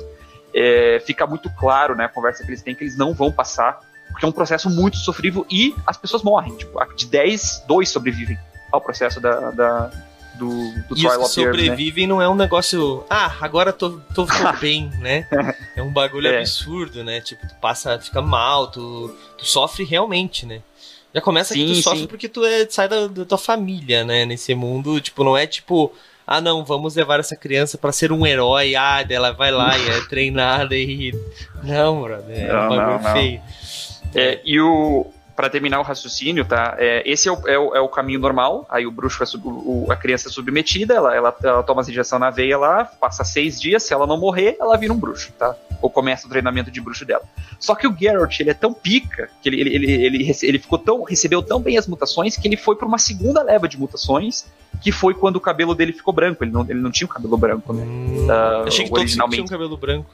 é, 0.53 1.01
fica 1.03 1.25
muito 1.25 1.49
claro, 1.55 1.95
né, 1.95 2.05
a 2.05 2.09
conversa 2.09 2.43
que 2.43 2.49
eles 2.49 2.61
têm, 2.61 2.75
que 2.75 2.83
eles 2.83 2.95
não 2.95 3.13
vão 3.13 3.31
passar, 3.31 3.79
porque 4.11 4.25
é 4.25 4.27
um 4.27 4.31
processo 4.31 4.69
muito 4.69 4.97
sofrível 4.97 5.43
e 5.49 5.75
as 5.87 5.97
pessoas 5.97 6.21
morrem. 6.21 6.55
Tipo, 6.55 6.79
de 6.95 7.07
10, 7.07 7.63
2 7.67 7.89
sobrevivem 7.89 8.37
ao 8.71 8.79
processo 8.79 9.19
da, 9.19 9.49
da 9.49 9.91
do, 10.35 10.47
do 10.87 10.97
e 10.97 11.07
os 11.07 11.17
que 11.17 11.27
sobrevivem 11.27 12.07
né? 12.07 12.13
não 12.13 12.21
é 12.21 12.27
um 12.27 12.35
negócio. 12.35 13.03
Ah, 13.09 13.35
agora 13.41 13.71
tô, 13.71 13.99
tô, 14.13 14.25
tô 14.25 14.53
bem, 14.59 14.89
né? 14.99 15.27
É 15.75 15.81
um 15.81 15.91
bagulho 15.91 16.27
é. 16.27 16.39
absurdo, 16.39 17.03
né? 17.03 17.21
Tipo, 17.21 17.47
tu 17.47 17.55
passa, 17.55 17.99
fica 17.99 18.21
mal, 18.21 18.67
tu, 18.67 19.15
tu 19.37 19.45
sofre 19.45 19.83
realmente, 19.83 20.45
né? 20.45 20.61
Já 21.13 21.21
começa 21.21 21.53
sim, 21.53 21.59
que 21.59 21.71
tu 21.71 21.75
sim. 21.75 21.81
sofre 21.81 22.07
porque 22.07 22.27
tu 22.27 22.43
é, 22.43 22.67
sai 22.67 22.87
da, 22.87 23.07
da, 23.07 23.25
tua 23.25 23.37
família, 23.37 24.03
né? 24.03 24.25
Nesse 24.25 24.55
mundo, 24.55 24.99
tipo, 24.99 25.23
não 25.23 25.37
é 25.37 25.45
tipo, 25.45 25.93
ah 26.25 26.41
não, 26.41 26.65
vamos 26.65 26.95
levar 26.95 27.19
essa 27.19 27.35
criança 27.35 27.77
para 27.77 27.91
ser 27.91 28.11
um 28.11 28.25
herói, 28.25 28.75
ah, 28.75 29.05
ela 29.07 29.31
vai 29.31 29.51
lá 29.51 29.77
e 29.77 29.89
é 29.89 30.01
treinada 30.01 30.75
e. 30.75 31.13
Não, 31.63 32.01
brother, 32.01 32.35
é 32.35 32.51
não, 32.51 32.65
um 32.65 32.69
bagulho 32.69 32.87
não, 32.87 33.03
não. 33.03 33.13
feio. 33.13 33.41
É, 34.15 34.41
e 34.43 34.59
o, 34.59 35.11
para 35.35 35.49
terminar 35.49 35.79
o 35.79 35.83
raciocínio, 35.83 36.45
tá? 36.45 36.75
É, 36.77 37.01
esse 37.09 37.27
é 37.27 37.31
o, 37.31 37.47
é, 37.47 37.57
o, 37.57 37.75
é 37.75 37.81
o, 37.81 37.89
caminho 37.89 38.19
normal. 38.19 38.65
Aí 38.69 38.85
o 38.85 38.91
bruxo 38.91 39.21
é 39.23 39.25
sub, 39.25 39.43
o, 39.47 39.87
a 39.89 39.95
criança 39.95 40.29
é 40.29 40.31
submetida, 40.31 40.93
ela, 40.93 41.15
ela, 41.15 41.35
ela, 41.43 41.63
toma 41.63 41.81
as 41.81 41.89
injeção 41.89 42.19
na 42.19 42.29
veia 42.29 42.57
lá, 42.57 42.85
passa 42.85 43.23
seis 43.23 43.59
dias. 43.59 43.83
Se 43.83 43.93
ela 43.93 44.05
não 44.05 44.17
morrer, 44.17 44.55
ela 44.59 44.77
vira 44.77 44.93
um 44.93 44.97
bruxo, 44.97 45.31
tá? 45.37 45.55
Ou 45.81 45.89
começa 45.89 46.27
o 46.27 46.29
treinamento 46.29 46.69
de 46.69 46.79
bruxo 46.79 47.03
dela. 47.03 47.23
Só 47.59 47.75
que 47.75 47.87
o 47.87 47.95
Geralt, 47.97 48.39
ele 48.39 48.51
é 48.51 48.53
tão 48.53 48.73
pica 48.73 49.29
que 49.41 49.49
ele, 49.49 49.61
ele, 49.61 49.75
ele, 49.75 49.91
ele, 49.91 50.37
ele 50.43 50.59
ficou 50.59 50.77
tão 50.77 51.03
recebeu 51.03 51.41
tão 51.41 51.59
bem 51.59 51.77
as 51.77 51.87
mutações 51.87 52.37
que 52.37 52.47
ele 52.47 52.57
foi 52.57 52.75
para 52.75 52.87
uma 52.87 52.97
segunda 52.97 53.41
leva 53.41 53.67
de 53.67 53.77
mutações, 53.77 54.45
que 54.81 54.91
foi 54.91 55.13
quando 55.13 55.37
o 55.37 55.41
cabelo 55.41 55.73
dele 55.73 55.93
ficou 55.93 56.13
branco. 56.13 56.43
Ele 56.43 56.51
não, 56.51 56.61
ele 56.61 56.79
não 56.79 56.91
tinha 56.91 57.05
o 57.05 57.09
cabelo 57.09 57.37
branco, 57.37 57.73
né? 57.73 57.83
Hum, 57.83 58.27
uh, 58.27 58.67
achei 58.67 58.85
que 58.85 58.93
originalmente. 58.93 59.37
todos 59.37 59.49
tinham 59.49 59.59
cabelo 59.59 59.77
branco. 59.77 60.09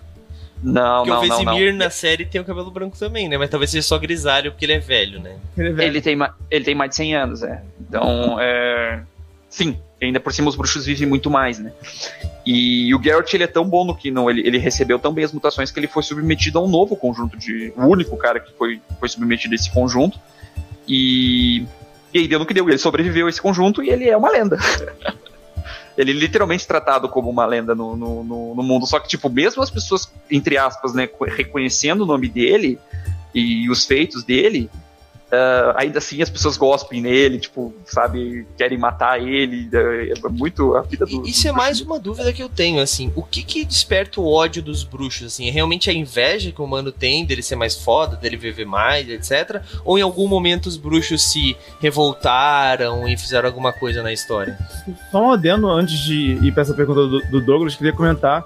Não, 0.62 1.06
porque 1.06 1.10
não, 1.10 1.17
o 1.17 1.22
Vesemir 1.22 1.74
na 1.74 1.89
série 1.89 2.26
tem 2.26 2.41
o 2.41 2.45
cabelo 2.45 2.69
branco 2.69 2.98
também, 2.98 3.30
né? 3.30 3.38
Mas 3.38 3.50
talvez 3.50 3.72
seja 3.72 3.88
só 3.88 3.98
grisalho 3.98 4.52
porque 4.52 4.65
ele 4.65 4.74
é 4.74 4.80
velho, 4.80 5.19
né? 5.19 5.38
Ele, 5.58 5.69
é 5.69 5.72
velho. 5.72 5.89
ele, 5.89 6.02
tem, 6.02 6.17
ele 6.52 6.65
tem 6.65 6.76
mais 6.76 6.89
de 6.89 6.98
100 6.98 7.15
anos, 7.15 7.43
é. 7.43 7.63
Então, 7.80 8.38
é... 8.39 9.02
Sim, 9.50 9.80
ainda 10.02 10.19
por 10.19 10.32
cima 10.34 10.50
os 10.50 10.56
bruxos 10.56 10.86
vivem 10.86 11.08
muito 11.08 11.30
mais, 11.30 11.60
né? 11.60 11.72
E 12.45 12.93
o 12.93 13.02
Geralt 13.02 13.34
ele 13.34 13.43
é 13.43 13.48
tão 13.48 13.67
bom 13.67 13.84
no 13.86 13.95
que 13.95 14.12
não, 14.12 14.30
ele, 14.30 14.45
ele 14.45 14.58
recebeu 14.58 15.00
tão 15.00 15.13
bem 15.13 15.26
as 15.26 15.32
mutações 15.32 15.72
que 15.72 15.80
ele 15.80 15.88
foi 15.88 16.04
submetido 16.04 16.60
a 16.60 16.63
um 16.63 16.67
novo 16.67 16.95
conjunto 16.95 17.38
de. 17.38 17.74
O 17.76 17.86
único 17.86 18.15
cara 18.15 18.39
que 18.39 18.52
foi, 18.54 18.82
foi 19.00 19.10
submetido 19.10 19.54
a 19.54 19.56
esse 19.56 19.72
conjunto. 19.72 20.19
E. 20.88 21.65
E 22.12 22.19
aí 22.19 22.28
deu 22.28 22.39
no 22.39 22.45
que 22.45 22.54
deu, 22.56 22.67
ele 22.67 22.80
sobreviveu 22.80 23.28
a 23.28 23.30
esse 23.30 23.41
conjunto 23.41 23.84
e 23.84 23.89
ele 23.89 24.10
é 24.10 24.17
uma 24.17 24.32
lenda. 24.32 24.58
ele 25.99 26.13
literalmente 26.13 26.65
tratado 26.65 27.09
como 27.09 27.29
uma 27.29 27.45
lenda 27.45 27.75
no, 27.75 27.95
no, 27.95 28.23
no, 28.23 28.55
no 28.55 28.63
mundo. 28.63 28.88
Só 28.88 28.99
que, 28.99 29.09
tipo, 29.09 29.29
mesmo 29.29 29.62
as 29.62 29.69
pessoas, 29.69 30.09
entre 30.31 30.57
aspas, 30.57 30.93
né, 30.93 31.09
reconhecendo 31.27 32.01
o 32.01 32.05
nome 32.05 32.29
dele 32.29 32.79
e 33.35 33.69
os 33.69 33.85
feitos 33.85 34.23
dele, 34.23 34.69
Uh, 35.29 35.73
ainda 35.75 35.99
assim 35.99 36.23
as 36.23 36.29
pessoas 36.29 36.57
gospem 36.57 37.01
nele, 37.01 37.37
tipo, 37.37 37.71
sabe, 37.85 38.47
querem 38.57 38.79
matar 38.79 39.21
ele. 39.21 39.69
É, 39.71 40.13
é 40.13 40.29
muito 40.29 40.75
a 40.75 40.81
vida 40.81 41.05
do. 41.05 41.23
Isso 41.27 41.43
do 41.43 41.49
é 41.49 41.51
mais 41.51 41.79
uma 41.81 41.99
dúvida 41.99 42.33
que 42.33 42.41
eu 42.41 42.49
tenho, 42.49 42.81
assim. 42.81 43.13
O 43.15 43.21
que 43.21 43.43
que 43.43 43.63
desperta 43.63 44.19
o 44.19 44.27
ódio 44.27 44.63
dos 44.63 44.83
bruxos, 44.83 45.27
assim? 45.27 45.47
É 45.47 45.51
realmente 45.51 45.87
a 45.87 45.93
inveja 45.93 46.51
que 46.51 46.59
o 46.59 46.65
humano 46.65 46.91
tem 46.91 47.23
dele 47.25 47.43
ser 47.43 47.55
mais 47.55 47.75
foda, 47.75 48.15
dele 48.15 48.37
viver 48.37 48.65
mais, 48.65 49.07
etc? 49.07 49.61
Ou 49.85 49.99
em 49.99 50.01
algum 50.01 50.27
momento 50.27 50.65
os 50.65 50.77
bruxos 50.77 51.31
se 51.31 51.55
revoltaram 51.79 53.07
e 53.07 53.15
fizeram 53.15 53.47
alguma 53.47 53.71
coisa 53.71 54.01
na 54.01 54.11
história? 54.11 54.57
Só 55.11 55.21
um 55.21 55.31
adendo 55.31 55.69
antes 55.69 55.99
de 55.99 56.39
ir 56.43 56.51
pra 56.51 56.63
essa 56.63 56.73
pergunta 56.73 57.01
do, 57.01 57.21
do 57.29 57.39
Douglas, 57.39 57.75
queria 57.75 57.93
comentar 57.93 58.43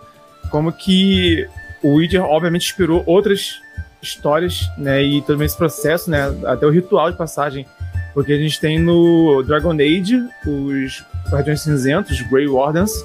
como 0.51 0.69
que 0.71 1.47
o 1.81 1.95
Witcher 1.95 2.23
obviamente 2.23 2.65
inspirou 2.65 3.03
outras 3.05 3.62
histórias, 4.03 4.69
né? 4.77 5.01
E 5.01 5.21
também 5.21 5.45
esse 5.45 5.57
processo, 5.57 6.09
né? 6.09 6.33
Até 6.45 6.65
o 6.65 6.69
ritual 6.69 7.11
de 7.11 7.17
passagem. 7.17 7.65
Porque 8.13 8.31
a 8.31 8.37
gente 8.37 8.59
tem 8.59 8.79
no 8.79 9.41
Dragon 9.43 9.73
Age 9.73 10.21
os 10.45 11.03
Guardiões 11.31 11.61
Cinzentos, 11.61 12.19
os 12.19 12.21
Grey 12.29 12.47
Wardens, 12.47 13.03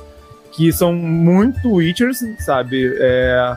que 0.53 0.71
são 0.71 0.93
muito 0.93 1.73
Witchers, 1.73 2.19
sabe? 2.41 2.95
É, 2.99 3.57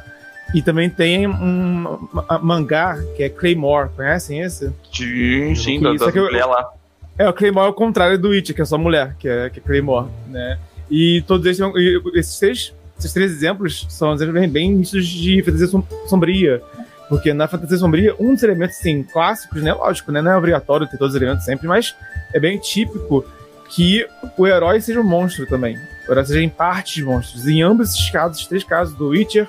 e 0.54 0.62
também 0.62 0.90
tem 0.90 1.28
um 1.28 2.08
mangá 2.42 2.98
que 3.16 3.24
é 3.24 3.30
Claymore, 3.30 3.90
conhecem 3.96 4.42
esse? 4.42 4.72
Sim, 4.94 5.56
sim, 5.56 5.82
da, 5.82 5.94
da 5.94 6.12
mulher 6.12 6.46
lá. 6.46 6.70
É, 7.18 7.28
o 7.28 7.34
Claymore 7.34 7.68
é 7.68 7.70
o 7.70 7.74
contrário 7.74 8.18
do 8.18 8.30
Witcher, 8.30 8.56
que 8.56 8.62
é 8.62 8.66
só 8.66 8.78
mulher, 8.78 9.16
que 9.20 9.28
é, 9.28 9.50
que 9.50 9.60
é 9.60 9.62
Claymore, 9.62 10.08
né? 10.28 10.58
E 10.90 11.22
todos 11.28 11.46
esses, 11.46 11.62
esses, 12.14 12.40
três, 12.40 12.74
esses 12.98 13.14
três 13.14 13.32
exemplos 13.32 13.86
são 13.90 14.14
exemplos 14.14 14.40
bem, 14.40 14.50
bem 14.50 14.82
de 14.82 15.42
fantasia 15.44 15.84
sombria, 16.08 16.62
porque 17.12 17.34
na 17.34 17.46
fantasia 17.46 17.78
sombria, 17.78 18.16
um 18.18 18.34
dos 18.34 18.42
elementos, 18.42 18.78
assim, 18.78 19.04
clássicos, 19.04 19.62
né? 19.62 19.74
Lógico, 19.74 20.14
né? 20.14 20.22
Não 20.22 20.32
é 20.32 20.38
obrigatório 20.38 20.88
ter 20.88 20.98
todos 20.98 21.14
os 21.14 21.22
elementos 21.22 21.44
sempre, 21.44 21.68
mas 21.68 21.94
é 22.32 22.40
bem 22.40 22.58
típico 22.58 23.26
que 23.70 24.08
o 24.38 24.48
herói 24.48 24.80
seja 24.80 25.02
um 25.02 25.04
monstro 25.04 25.46
também. 25.46 25.78
O 26.08 26.12
herói 26.14 26.26
seja 26.26 26.42
em 26.42 26.48
partes 26.48 26.94
de 26.94 27.04
monstros. 27.04 27.46
E 27.46 27.56
em 27.56 27.62
ambos 27.64 27.90
esses 27.90 28.10
casos, 28.10 28.40
os 28.40 28.48
três 28.48 28.64
casos 28.64 28.96
do 28.96 29.10
Witcher, 29.10 29.46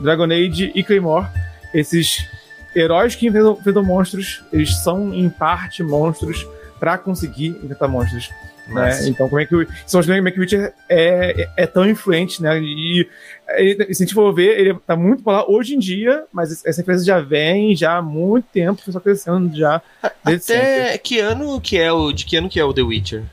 Dragon 0.00 0.24
Age 0.24 0.72
e 0.74 0.82
Claymore, 0.82 1.28
esses 1.72 2.28
heróis 2.74 3.14
que 3.14 3.28
inventam, 3.28 3.58
inventam 3.60 3.84
monstros, 3.84 4.42
eles 4.52 4.74
são 4.78 5.14
em 5.14 5.30
parte 5.30 5.84
monstros 5.84 6.44
para 6.80 6.98
conseguir 6.98 7.60
inventar 7.62 7.88
monstros. 7.88 8.28
Né? 8.66 9.06
Então, 9.08 9.28
como 9.28 9.40
é 9.40 9.46
que 9.46 9.54
o, 9.54 9.66
são 9.86 10.02
como 10.02 10.28
é 10.28 10.30
que 10.30 10.38
o 10.38 10.40
Witcher 10.40 10.72
é, 10.88 11.42
é, 11.42 11.50
é, 11.58 11.66
tão 11.66 11.88
influente, 11.88 12.42
né? 12.42 12.58
E, 12.60 13.08
se 13.46 14.02
a 14.02 14.04
gente 14.04 14.14
for 14.14 14.32
ver, 14.32 14.58
ele 14.58 14.74
tá 14.86 14.96
muito 14.96 15.26
lá 15.26 15.48
hoje 15.48 15.74
em 15.74 15.78
dia, 15.78 16.24
mas 16.32 16.64
essa 16.64 16.80
empresa 16.80 17.04
já 17.04 17.20
vem 17.20 17.76
já 17.76 17.98
há 17.98 18.02
muito 18.02 18.46
tempo, 18.52 18.80
só 18.90 18.98
crescendo 18.98 19.54
já. 19.54 19.82
Até 20.02 20.38
sempre. 20.38 20.98
que 20.98 21.18
ano 21.18 21.60
que 21.60 21.78
é 21.78 21.92
o 21.92 22.12
de 22.12 22.24
que 22.24 22.36
ano 22.36 22.48
que 22.48 22.58
é 22.58 22.64
o 22.64 22.72
The 22.72 22.82
Witcher? 22.82 23.24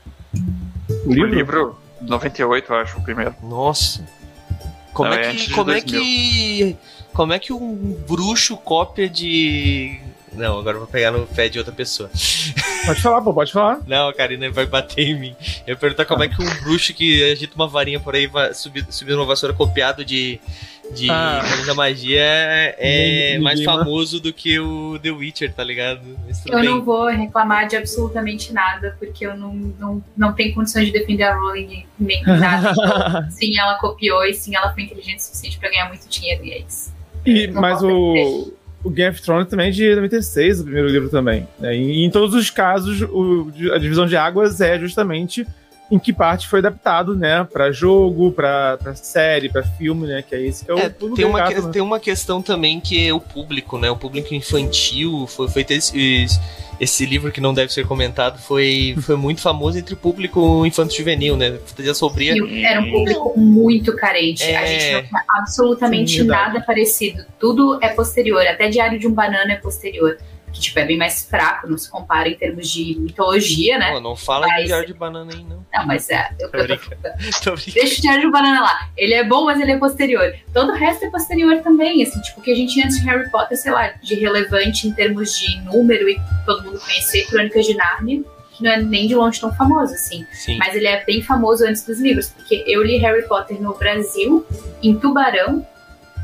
O 1.06 1.12
livro, 1.12 1.30
o 1.30 1.34
livro 1.34 1.78
98, 2.02 2.72
eu 2.72 2.76
acho, 2.76 2.98
o 2.98 3.02
primeiro. 3.02 3.34
Nossa. 3.42 4.04
Como 4.92 5.10
Não, 5.10 5.16
é 5.16 5.32
que 5.32 5.50
como 5.52 5.70
é 5.70 5.80
que 5.80 6.76
como 7.12 7.32
é 7.32 7.38
que 7.38 7.52
um 7.52 7.96
bruxo 8.06 8.56
cópia 8.56 9.08
de 9.08 9.98
não, 10.34 10.58
agora 10.58 10.76
eu 10.76 10.80
vou 10.80 10.88
pegar 10.88 11.10
no 11.10 11.26
pé 11.26 11.48
de 11.48 11.58
outra 11.58 11.72
pessoa. 11.72 12.10
Pode 12.86 13.00
falar, 13.00 13.20
pô, 13.20 13.32
pode 13.32 13.52
falar. 13.52 13.80
Não, 13.86 14.08
a 14.08 14.14
Karina 14.14 14.50
vai 14.50 14.66
bater 14.66 15.08
em 15.08 15.18
mim. 15.18 15.36
Eu 15.66 15.74
ia 15.74 15.76
perguntar 15.76 16.04
como 16.04 16.24
é 16.24 16.28
que 16.28 16.42
um 16.42 16.62
bruxo 16.62 16.92
que 16.94 17.30
agita 17.30 17.54
uma 17.54 17.68
varinha 17.68 18.00
por 18.00 18.14
aí 18.14 18.26
vai 18.26 18.52
subir, 18.54 18.84
subir 18.90 19.12
numa 19.12 19.26
vassoura 19.26 19.54
copiado 19.54 20.04
de, 20.04 20.40
de 20.90 21.10
ah. 21.10 21.42
da 21.66 21.74
Magia 21.74 22.20
é, 22.20 23.34
é 23.34 23.38
mais 23.38 23.62
famoso 23.62 24.20
do 24.20 24.32
que 24.32 24.58
o 24.58 24.98
The 25.00 25.10
Witcher, 25.10 25.52
tá 25.52 25.62
ligado? 25.62 26.00
Eu 26.46 26.60
bem. 26.60 26.64
não 26.64 26.82
vou 26.82 27.06
reclamar 27.06 27.68
de 27.68 27.76
absolutamente 27.76 28.52
nada, 28.52 28.96
porque 28.98 29.26
eu 29.26 29.36
não, 29.36 29.54
não, 29.54 30.04
não 30.16 30.32
tenho 30.32 30.54
condições 30.54 30.86
de 30.86 30.92
defender 30.92 31.24
a 31.24 31.34
Rowling 31.34 31.86
nem 31.98 32.22
nada. 32.26 32.72
Então, 32.72 33.30
sim, 33.30 33.58
ela 33.58 33.78
copiou 33.78 34.24
e 34.24 34.34
sim, 34.34 34.56
ela 34.56 34.72
foi 34.72 34.84
inteligente 34.84 35.18
o 35.18 35.22
suficiente 35.22 35.58
pra 35.58 35.68
ganhar 35.68 35.88
muito 35.88 36.08
dinheiro, 36.08 36.44
e 36.44 36.52
é 36.52 36.58
isso. 36.60 36.92
E, 37.24 37.46
mas 37.48 37.80
o 37.82 38.52
o 38.84 38.90
Game 38.90 39.10
of 39.10 39.22
Thrones 39.22 39.48
também 39.48 39.68
é 39.68 39.70
de 39.70 39.94
96, 39.94 40.60
o 40.60 40.64
primeiro 40.64 40.88
livro 40.88 41.08
também. 41.08 41.46
Né? 41.58 41.76
E 41.76 42.04
em 42.04 42.10
todos 42.10 42.34
os 42.34 42.50
casos, 42.50 43.02
o, 43.02 43.50
a 43.72 43.78
divisão 43.78 44.06
de 44.06 44.16
águas 44.16 44.60
é 44.60 44.78
justamente 44.78 45.46
em 45.92 45.98
que 45.98 46.10
parte 46.10 46.48
foi 46.48 46.60
adaptado, 46.60 47.14
né, 47.14 47.46
para 47.52 47.70
jogo, 47.70 48.32
para 48.32 48.78
série, 48.94 49.50
para 49.50 49.62
filme, 49.62 50.06
né, 50.06 50.22
que 50.22 50.34
é 50.34 50.40
esse 50.40 50.64
que 50.64 50.70
é 50.70 50.74
o 50.74 50.78
é, 50.78 50.88
tem 50.88 51.26
uma 51.26 51.38
caso, 51.38 51.66
né? 51.66 51.72
tem 51.72 51.82
uma 51.82 52.00
questão 52.00 52.40
também 52.40 52.80
que 52.80 53.06
é 53.06 53.12
o 53.12 53.20
público, 53.20 53.76
né, 53.76 53.90
o 53.90 53.96
público 53.96 54.34
infantil 54.34 55.26
foi 55.26 55.48
feito 55.48 55.72
esses 55.72 56.40
esse 56.80 57.06
livro 57.06 57.30
que 57.30 57.40
não 57.40 57.54
deve 57.54 57.72
ser 57.72 57.86
comentado 57.86 58.40
foi, 58.40 58.96
foi 59.02 59.14
muito 59.14 59.40
famoso 59.40 59.78
entre 59.78 59.94
o 59.94 59.96
público 59.96 60.66
infanto-juvenil, 60.66 61.36
né? 61.36 61.56
Fantasia 61.64 61.94
Sombria. 61.94 62.34
Era 62.66 62.80
um 62.80 62.90
público 62.90 63.38
muito 63.38 63.94
carente. 63.94 64.42
É... 64.42 64.56
A 64.56 64.66
gente 64.66 64.92
não 64.94 65.02
tinha 65.04 65.24
absolutamente 65.38 66.20
Sim, 66.22 66.24
nada 66.24 66.60
parecido. 66.60 67.24
Tudo 67.38 67.78
é 67.80 67.90
posterior. 67.90 68.44
Até 68.48 68.68
Diário 68.68 68.98
de 68.98 69.06
um 69.06 69.12
Banana 69.12 69.52
é 69.52 69.56
posterior 69.56 70.18
que 70.52 70.60
tipo, 70.60 70.78
é 70.78 70.84
bem 70.84 70.96
mais 70.96 71.24
fraco, 71.24 71.66
não 71.66 71.78
se 71.78 71.90
compara 71.90 72.28
em 72.28 72.34
termos 72.34 72.68
de 72.70 72.96
mitologia, 72.98 73.78
né? 73.78 73.92
Pô, 73.92 74.00
não 74.00 74.14
fala 74.14 74.46
mas... 74.46 74.60
de 74.60 74.66
Diário 74.66 74.86
de 74.86 74.94
Banana 74.94 75.32
aí, 75.32 75.42
não. 75.42 75.66
Não, 75.72 75.86
mas 75.86 76.10
é. 76.10 76.30
Eu, 76.38 76.50
tô 76.50 76.58
eu 76.58 76.78
tô... 77.42 77.54
Deixa 77.72 77.98
o 77.98 78.02
Diário 78.02 78.20
de 78.22 78.30
Banana 78.30 78.60
lá. 78.60 78.88
Ele 78.96 79.14
é 79.14 79.24
bom, 79.24 79.46
mas 79.46 79.60
ele 79.60 79.72
é 79.72 79.78
posterior. 79.78 80.34
Todo 80.52 80.72
o 80.72 80.74
resto 80.74 81.04
é 81.04 81.10
posterior 81.10 81.60
também, 81.62 82.02
assim, 82.02 82.20
tipo, 82.20 82.40
o 82.40 82.42
que 82.42 82.52
a 82.52 82.54
gente 82.54 82.74
tinha 82.74 82.84
antes 82.84 83.00
de 83.00 83.06
Harry 83.06 83.30
Potter, 83.30 83.56
sei 83.56 83.72
lá, 83.72 83.88
de 84.02 84.14
relevante 84.14 84.86
em 84.86 84.92
termos 84.92 85.38
de 85.38 85.60
número 85.62 86.08
e 86.08 86.20
todo 86.44 86.62
mundo 86.64 86.78
conhecer 86.80 87.26
Crônicas 87.26 87.66
de 87.66 87.74
Narnia 87.74 88.22
que 88.52 88.62
não 88.62 88.70
é 88.70 88.82
nem 88.82 89.06
de 89.06 89.14
longe 89.14 89.40
tão 89.40 89.52
famoso, 89.54 89.94
assim. 89.94 90.26
Sim. 90.30 90.58
Mas 90.58 90.74
ele 90.76 90.86
é 90.86 91.02
bem 91.04 91.22
famoso 91.22 91.64
antes 91.64 91.84
dos 91.84 91.98
livros, 91.98 92.28
porque 92.28 92.62
eu 92.66 92.82
li 92.82 92.98
Harry 92.98 93.26
Potter 93.26 93.60
no 93.60 93.74
Brasil, 93.74 94.46
em 94.82 94.94
Tubarão, 94.98 95.66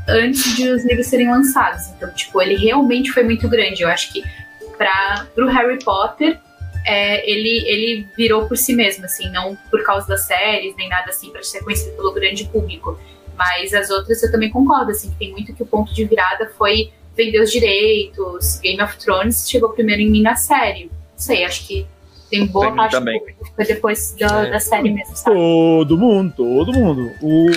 antes 0.09 0.55
de 0.55 0.69
os 0.69 0.85
livros 0.85 1.07
serem 1.07 1.29
lançados. 1.29 1.87
Então, 1.89 2.11
tipo, 2.13 2.41
ele 2.41 2.55
realmente 2.55 3.11
foi 3.11 3.23
muito 3.23 3.47
grande. 3.47 3.81
Eu 3.81 3.89
acho 3.89 4.11
que 4.11 4.23
para 4.77 5.27
o 5.37 5.47
Harry 5.47 5.83
Potter, 5.83 6.39
é, 6.85 7.29
ele, 7.29 7.63
ele 7.67 8.07
virou 8.17 8.47
por 8.47 8.57
si 8.57 8.73
mesmo, 8.73 9.05
assim, 9.05 9.29
não 9.29 9.57
por 9.69 9.83
causa 9.83 10.07
das 10.07 10.25
séries, 10.25 10.75
nem 10.77 10.89
nada 10.89 11.09
assim, 11.09 11.29
para 11.31 11.43
ser 11.43 11.63
conhecido 11.63 11.95
pelo 11.95 12.13
grande 12.13 12.45
público. 12.45 12.99
Mas 13.37 13.73
as 13.73 13.89
outras 13.89 14.21
eu 14.23 14.31
também 14.31 14.49
concordo, 14.49 14.91
assim, 14.91 15.09
que 15.11 15.15
tem 15.15 15.31
muito 15.31 15.53
que 15.53 15.63
o 15.63 15.65
ponto 15.65 15.93
de 15.93 16.03
virada 16.05 16.51
foi 16.57 16.91
vender 17.15 17.41
os 17.41 17.51
direitos. 17.51 18.59
Game 18.61 18.81
of 18.81 18.97
Thrones 18.97 19.49
chegou 19.49 19.69
primeiro 19.69 20.01
em 20.01 20.09
mim 20.09 20.21
na 20.21 20.35
série. 20.35 20.85
Não 20.85 21.17
sei, 21.17 21.45
acho 21.45 21.67
que 21.67 21.85
tem 22.29 22.45
boa 22.45 22.71
parte 22.73 22.91
também. 22.91 23.19
do 23.19 23.45
foi 23.55 23.65
depois 23.65 24.15
da, 24.19 24.45
é. 24.45 24.51
da 24.51 24.59
série 24.59 24.91
mesmo, 24.91 25.15
sabe? 25.15 25.35
Todo 25.35 25.97
mundo, 25.97 26.33
todo 26.35 26.73
mundo. 26.73 27.11
O 27.21 27.49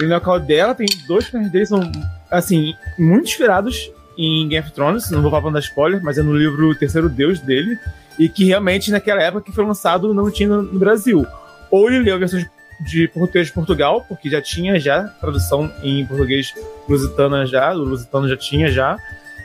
e 0.00 0.04
no 0.04 0.14
local 0.14 0.40
dela 0.40 0.74
tem 0.74 0.86
dois 1.06 1.24
personagens 1.24 1.52
dele 1.52 1.66
são, 1.66 1.92
assim, 2.30 2.74
muito 2.98 3.28
inspirados 3.28 3.90
em 4.16 4.48
Game 4.48 4.64
of 4.64 4.72
Thrones, 4.72 5.10
não 5.10 5.22
vou 5.22 5.30
falar 5.30 5.50
da 5.50 5.58
spoiler, 5.60 6.02
mas 6.02 6.18
é 6.18 6.22
no 6.22 6.36
livro 6.36 6.74
Terceiro 6.74 7.08
Deus 7.08 7.40
dele, 7.40 7.78
e 8.18 8.28
que 8.28 8.44
realmente 8.44 8.90
naquela 8.90 9.22
época 9.22 9.44
que 9.46 9.52
foi 9.52 9.64
lançado 9.64 10.14
não 10.14 10.30
tinha 10.30 10.48
no 10.48 10.78
Brasil. 10.78 11.26
Ou 11.70 11.90
ele 11.90 12.04
leu 12.04 12.18
versão 12.18 12.40
de 12.80 13.08
português 13.08 13.48
de 13.48 13.52
Portugal, 13.52 14.04
porque 14.08 14.28
já 14.28 14.40
tinha 14.40 14.78
já 14.78 15.04
tradução 15.20 15.72
em 15.82 16.04
português 16.06 16.52
lusitana 16.88 17.46
já, 17.46 17.72
o 17.72 17.78
lusitano 17.78 18.28
já 18.28 18.36
tinha 18.36 18.70
já, 18.70 18.96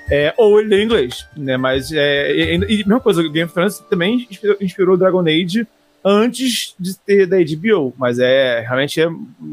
é, 0.10 0.34
ou 0.38 0.60
ele 0.60 0.70
leu 0.70 0.80
em 0.80 0.86
inglês, 0.86 1.28
né, 1.38 1.56
mas 1.56 1.92
é, 1.92 2.32
e, 2.32 2.56
e, 2.56 2.78
mesma 2.78 3.00
coisa, 3.00 3.22
Game 3.24 3.44
of 3.44 3.54
Thrones 3.54 3.80
também 3.90 4.28
inspirou, 4.30 4.58
inspirou 4.60 4.98
Dragon 4.98 5.22
Age 5.22 5.68
antes 6.10 6.74
de 6.80 6.98
ter 6.98 7.28
da 7.28 7.38
HBO, 7.38 7.94
mas 7.96 8.18
é 8.18 8.62
realmente 8.62 9.00
é, 9.00 9.08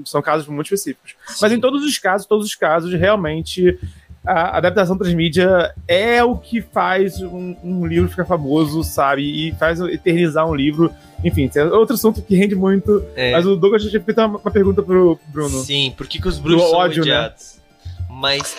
são 0.06 0.22
casos 0.22 0.48
muito 0.48 0.66
específicos. 0.66 1.14
Sim. 1.26 1.38
Mas 1.42 1.52
em 1.52 1.60
todos 1.60 1.84
os 1.84 1.98
casos, 1.98 2.26
todos 2.26 2.46
os 2.46 2.54
casos, 2.54 2.92
realmente 2.94 3.78
a 4.24 4.56
adaptação 4.56 4.96
transmídia 4.96 5.74
é 5.86 6.24
o 6.24 6.36
que 6.36 6.62
faz 6.62 7.20
um, 7.20 7.54
um, 7.62 7.86
livro 7.86 8.08
ficar 8.08 8.24
famoso, 8.24 8.82
sabe? 8.82 9.22
E 9.22 9.52
faz 9.52 9.78
eternizar 9.80 10.48
um 10.48 10.54
livro. 10.54 10.90
Enfim, 11.22 11.50
é 11.54 11.64
outro 11.64 11.94
assunto 11.94 12.22
que 12.22 12.34
rende 12.34 12.54
muito. 12.54 13.04
É. 13.14 13.32
Mas 13.32 13.46
o 13.46 13.54
Douglas 13.54 13.84
tinha 13.84 14.02
feito 14.02 14.18
uma, 14.18 14.38
uma 14.38 14.50
pergunta 14.50 14.82
pro 14.82 15.18
Bruno. 15.28 15.60
Sim, 15.60 15.92
por 15.96 16.08
que, 16.08 16.20
que 16.20 16.26
os 16.26 16.38
bruxos 16.38 16.70
são 16.70 16.78
ódio, 16.78 17.04
né? 17.04 17.12
odiados? 17.12 17.56
Né? 17.56 17.65
Mas, 18.18 18.56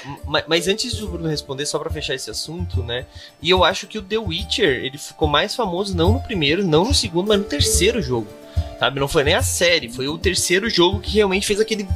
mas, 0.47 0.67
antes 0.67 0.93
do 0.93 1.07
Bruno 1.07 1.27
responder, 1.27 1.65
só 1.65 1.79
para 1.79 1.89
fechar 1.89 2.13
esse 2.13 2.29
assunto, 2.29 2.83
né? 2.83 3.07
E 3.41 3.49
eu 3.49 3.63
acho 3.63 3.87
que 3.87 3.97
o 3.97 4.03
The 4.03 4.19
Witcher, 4.19 4.85
ele 4.85 4.99
ficou 4.99 5.27
mais 5.27 5.55
famoso 5.55 5.97
não 5.97 6.13
no 6.13 6.19
primeiro, 6.19 6.63
não 6.63 6.85
no 6.85 6.93
segundo, 6.93 7.27
mas 7.27 7.39
no 7.39 7.43
terceiro 7.43 7.99
jogo. 7.99 8.27
Sabe? 8.79 8.99
Não 8.99 9.07
foi 9.07 9.23
nem 9.23 9.33
a 9.33 9.41
série, 9.41 9.89
foi 9.89 10.07
o 10.07 10.15
terceiro 10.15 10.69
jogo 10.69 10.99
que 10.99 11.15
realmente 11.15 11.47
fez 11.47 11.59
aquele 11.59 11.87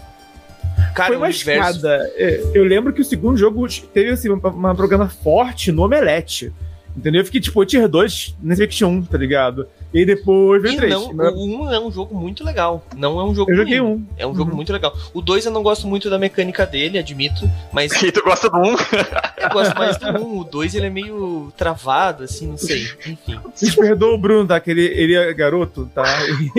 Cara, 0.96 1.10
foi 1.10 1.18
uma 1.18 1.28
universo... 1.28 1.76
escada. 1.78 2.12
É, 2.16 2.42
eu 2.56 2.64
lembro 2.64 2.92
que 2.92 3.02
o 3.02 3.06
segundo 3.06 3.38
jogo 3.38 3.68
teve 3.94 4.10
assim, 4.10 4.30
uma, 4.30 4.50
uma 4.50 4.76
programa 4.76 5.08
forte 5.08 5.72
no 5.72 5.84
Omelete. 5.84 6.52
Entendeu? 6.96 7.22
Eu 7.22 7.26
fiquei 7.26 7.40
tipo, 7.40 7.66
Tier 7.66 7.88
2, 7.88 8.36
nem 8.42 8.56
sei 8.56 8.68
que 8.68 8.76
tinha 8.76 8.88
um, 8.88 9.02
tá 9.02 9.18
ligado? 9.18 9.66
E 9.94 10.00
aí 10.00 10.06
depois 10.06 10.62
veio 10.62 10.74
E 10.74 10.78
3. 10.78 10.94
não, 10.94 11.12
o 11.12 11.64
1 11.66 11.72
é 11.72 11.80
um 11.80 11.92
jogo 11.92 12.14
muito 12.18 12.44
legal. 12.44 12.86
Não 12.96 13.20
é 13.20 13.24
um 13.26 13.34
jogo 13.34 13.52
Eu 13.52 13.58
joguei 13.58 13.80
ruim. 13.80 13.92
um. 13.92 14.06
É 14.18 14.28
um 14.28 14.36
jogo 14.36 14.50
Uhum. 14.52 14.56
muito 14.58 14.72
legal. 14.74 14.94
O 15.14 15.22
2 15.22 15.46
eu 15.46 15.52
não 15.52 15.64
gosto 15.64 15.88
muito 15.88 16.10
da 16.10 16.18
mecânica 16.20 16.66
dele, 16.66 16.98
admito, 16.98 17.50
mas 17.72 17.92
E 18.04 18.12
tu 18.12 18.22
gosta 18.24 18.50
do 18.50 18.58
1? 18.58 18.64
eu 18.66 19.50
gosto 19.52 19.76
mais 19.78 19.98
do 19.98 20.08
1. 20.08 20.40
O 20.40 20.44
2 20.44 20.76
ele 20.76 20.88
é 20.88 20.90
meio 20.90 21.52
travado, 21.58 22.24
assim, 22.24 22.48
não 22.48 22.58
sei. 22.58 22.84
Enfim. 23.06 23.40
Vocês 23.56 23.74
perdoam 23.76 24.14
o 24.14 24.18
Bruno, 24.18 24.48
tá? 24.48 24.60
Que 24.60 24.72
ele, 24.72 24.84
ele 24.86 25.16
é 25.16 25.34
garoto, 25.34 25.90
tá? 25.94 26.04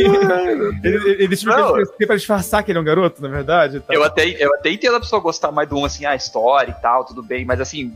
ele, 0.83 1.23
ele, 1.25 1.37
tipo, 1.37 1.53
ele- 1.77 2.07
pra 2.07 2.17
disfarçar 2.17 2.63
que 2.63 2.71
ele 2.71 2.79
é 2.79 2.81
um 2.81 2.85
garoto, 2.85 3.21
na 3.23 3.29
verdade. 3.29 3.81
Tá? 3.81 3.95
Eu 3.95 4.03
até, 4.05 4.27
eu 4.43 4.55
até 4.55 4.71
entendo 4.71 4.97
a 4.97 5.01
pessoa 5.01 5.21
gostar 5.21 5.53
mais 5.53 5.69
do 5.69 5.77
1, 5.77 5.85
assim, 5.85 6.05
a 6.07 6.15
história 6.15 6.75
e 6.77 6.83
tal, 6.83 7.05
tudo 7.05 7.23
bem, 7.23 7.45
mas 7.45 7.61
assim, 7.61 7.93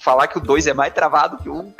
falar 0.00 0.26
que 0.26 0.38
o 0.38 0.40
2 0.40 0.66
é 0.66 0.74
mais 0.74 0.92
travado 0.92 1.36
que 1.38 1.48
o 1.48 1.54
1. 1.54 1.74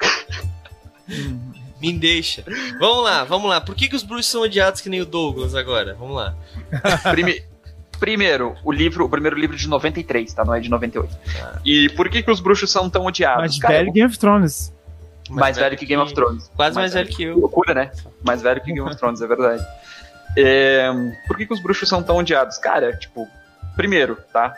Hum. 1.09 1.51
Me 1.81 1.93
deixa. 1.95 2.45
Vamos 2.79 3.05
lá, 3.05 3.25
vamos 3.25 3.49
lá. 3.49 3.61
Por 3.61 3.75
que, 3.75 3.89
que 3.89 3.97
os 3.97 4.03
bruxos 4.03 4.27
são 4.27 4.43
odiados 4.43 4.81
que 4.83 4.89
nem 4.91 5.01
o 5.01 5.07
Douglas 5.07 5.55
agora? 5.55 5.95
Vamos 5.99 6.15
lá. 6.17 6.35
Prime- 7.11 7.43
Primeiro, 7.99 8.57
o 8.65 8.73
livro, 8.73 9.05
o 9.05 9.09
primeiro 9.11 9.37
livro 9.39 9.57
de 9.57 9.69
93, 9.69 10.33
tá? 10.33 10.43
Não 10.45 10.55
é 10.55 10.61
de 10.61 10.71
98. 10.71 11.19
E 11.67 11.89
por 11.91 12.09
que, 12.09 12.23
que 12.23 12.31
os 12.31 12.41
bruxos 12.41 12.71
são 12.71 12.89
tão 12.89 13.05
odiados? 13.05 13.43
Mas 13.43 13.59
Cara, 13.59 13.75
velho 13.79 13.93
Game 13.93 14.07
of 14.09 14.19
Thrones. 14.19 14.73
mais, 15.29 15.57
velho 15.59 15.77
que 15.77 15.85
Game 15.85 16.03
of 16.03 16.15
Thrones. 16.15 16.51
Quase 16.57 16.75
mais, 16.77 16.95
velho 16.95 17.09
que 17.09 17.17
Que 17.17 17.23
eu. 17.25 17.39
loucura, 17.39 17.75
né? 17.75 17.91
Mais 18.25 18.41
velho 18.41 18.59
que 18.63 18.73
Game 18.73 18.81
of 18.89 18.97
Thrones, 18.97 19.21
é 19.21 19.27
verdade. 19.27 19.63
É, 20.37 20.89
por 21.27 21.37
que, 21.37 21.45
que 21.47 21.53
os 21.53 21.63
bruxos 21.63 21.89
são 21.91 22.03
tão 22.03 22.17
odiados? 22.17 22.57
Cara, 22.57 22.97
tipo, 22.97 23.29
primeiro, 23.77 24.17
tá? 24.33 24.55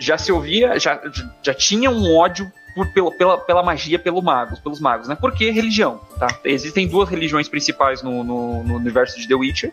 Já 0.00 0.18
se 0.18 0.32
ouvia, 0.32 0.76
já, 0.80 1.00
já 1.42 1.54
tinha 1.54 1.90
um 1.92 2.16
ódio 2.16 2.50
por, 2.74 2.86
pela, 2.92 3.10
pela, 3.10 3.38
pela 3.38 3.62
magia, 3.62 3.98
pelo 3.98 4.22
magos, 4.22 4.58
pelos 4.58 4.80
magos, 4.80 5.08
né? 5.08 5.16
Porque 5.18 5.50
religião, 5.50 6.00
tá? 6.18 6.28
Existem 6.44 6.86
duas 6.88 7.08
religiões 7.08 7.48
principais 7.48 8.02
no, 8.02 8.22
no, 8.22 8.64
no 8.64 8.76
universo 8.76 9.18
de 9.18 9.26
The 9.26 9.34
Witcher. 9.34 9.72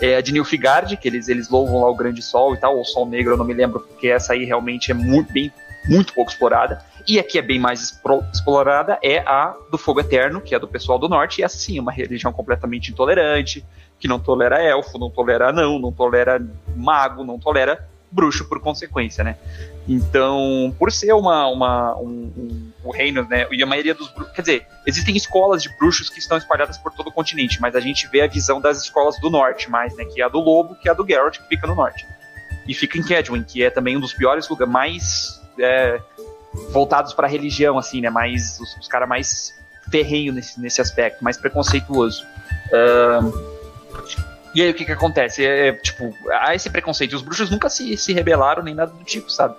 É 0.00 0.16
a 0.16 0.20
de 0.20 0.32
Nilfgaard, 0.32 0.96
que 0.96 1.08
eles, 1.08 1.28
eles 1.28 1.48
louvam 1.48 1.80
lá 1.80 1.90
o 1.90 1.94
grande 1.94 2.22
sol 2.22 2.54
e 2.54 2.58
tal, 2.58 2.76
ou 2.76 2.84
sol 2.84 3.06
negro, 3.06 3.32
eu 3.32 3.36
não 3.36 3.44
me 3.44 3.54
lembro, 3.54 3.80
porque 3.80 4.08
essa 4.08 4.34
aí 4.34 4.44
realmente 4.44 4.90
é 4.90 4.94
muito, 4.94 5.32
bem, 5.32 5.52
muito 5.88 6.12
pouco 6.12 6.30
explorada. 6.30 6.84
E 7.06 7.18
a 7.18 7.24
que 7.24 7.38
é 7.38 7.42
bem 7.42 7.58
mais 7.58 7.98
explorada 8.32 8.98
é 9.02 9.18
a 9.20 9.56
do 9.70 9.78
fogo 9.78 10.00
eterno, 10.00 10.42
que 10.42 10.54
é 10.54 10.58
do 10.58 10.68
pessoal 10.68 10.98
do 10.98 11.08
norte, 11.08 11.40
e 11.40 11.44
essa 11.44 11.56
sim 11.56 11.78
é 11.78 11.80
uma 11.80 11.90
religião 11.90 12.32
completamente 12.32 12.90
intolerante, 12.90 13.64
que 13.98 14.06
não 14.06 14.20
tolera 14.20 14.62
elfo, 14.62 14.98
não 14.98 15.10
tolera 15.10 15.48
anão, 15.48 15.78
não 15.78 15.90
tolera 15.90 16.40
mago, 16.76 17.24
não 17.24 17.38
tolera 17.38 17.88
bruxo 18.10 18.48
por 18.48 18.60
consequência, 18.60 19.22
né? 19.22 19.36
Então, 19.86 20.74
por 20.78 20.92
ser 20.92 21.12
uma, 21.12 21.48
uma 21.48 21.96
um, 21.96 22.32
um, 22.36 22.72
o 22.84 22.90
reino, 22.90 23.26
né? 23.28 23.46
E 23.50 23.62
a 23.62 23.66
maioria 23.66 23.94
dos 23.94 24.08
bruxos. 24.08 24.34
Quer 24.34 24.42
dizer, 24.42 24.66
existem 24.86 25.16
escolas 25.16 25.62
de 25.62 25.68
bruxos 25.76 26.10
que 26.10 26.18
estão 26.18 26.36
espalhadas 26.36 26.76
por 26.78 26.92
todo 26.92 27.08
o 27.08 27.12
continente, 27.12 27.60
mas 27.60 27.74
a 27.74 27.80
gente 27.80 28.06
vê 28.08 28.20
a 28.20 28.26
visão 28.26 28.60
das 28.60 28.82
escolas 28.82 29.18
do 29.20 29.30
norte 29.30 29.70
mais, 29.70 29.94
né? 29.96 30.04
Que 30.04 30.20
é 30.20 30.24
a 30.24 30.28
do 30.28 30.40
Lobo, 30.40 30.74
que 30.74 30.88
é 30.88 30.92
a 30.92 30.94
do 30.94 31.06
Geralt, 31.06 31.38
que 31.38 31.48
fica 31.48 31.66
no 31.66 31.74
norte. 31.74 32.06
E 32.66 32.74
fica 32.74 32.98
em 32.98 33.02
Kedwin, 33.02 33.42
que 33.42 33.62
é 33.62 33.70
também 33.70 33.96
um 33.96 34.00
dos 34.00 34.12
piores 34.12 34.48
lugares, 34.48 34.72
mais 34.72 35.42
é, 35.58 36.00
voltados 36.70 37.14
para 37.14 37.26
a 37.26 37.30
religião, 37.30 37.78
assim, 37.78 38.00
né? 38.00 38.10
Mais, 38.10 38.58
os, 38.60 38.76
os 38.76 38.88
caras 38.88 39.08
mais 39.08 39.58
ferrenho 39.90 40.32
nesse, 40.32 40.60
nesse 40.60 40.80
aspecto, 40.80 41.24
mais 41.24 41.36
preconceituoso. 41.36 42.26
Ahn, 42.72 43.57
e 44.58 44.62
aí 44.62 44.70
o 44.70 44.74
que 44.74 44.84
que 44.84 44.92
acontece? 44.92 45.44
É, 45.44 45.68
é, 45.68 45.72
tipo, 45.72 46.14
há 46.30 46.54
esse 46.54 46.68
preconceito. 46.70 47.14
Os 47.14 47.22
bruxos 47.22 47.50
nunca 47.50 47.68
se, 47.68 47.96
se 47.96 48.12
rebelaram 48.12 48.62
nem 48.62 48.74
nada 48.74 48.92
do 48.92 49.04
tipo, 49.04 49.30
sabe? 49.30 49.54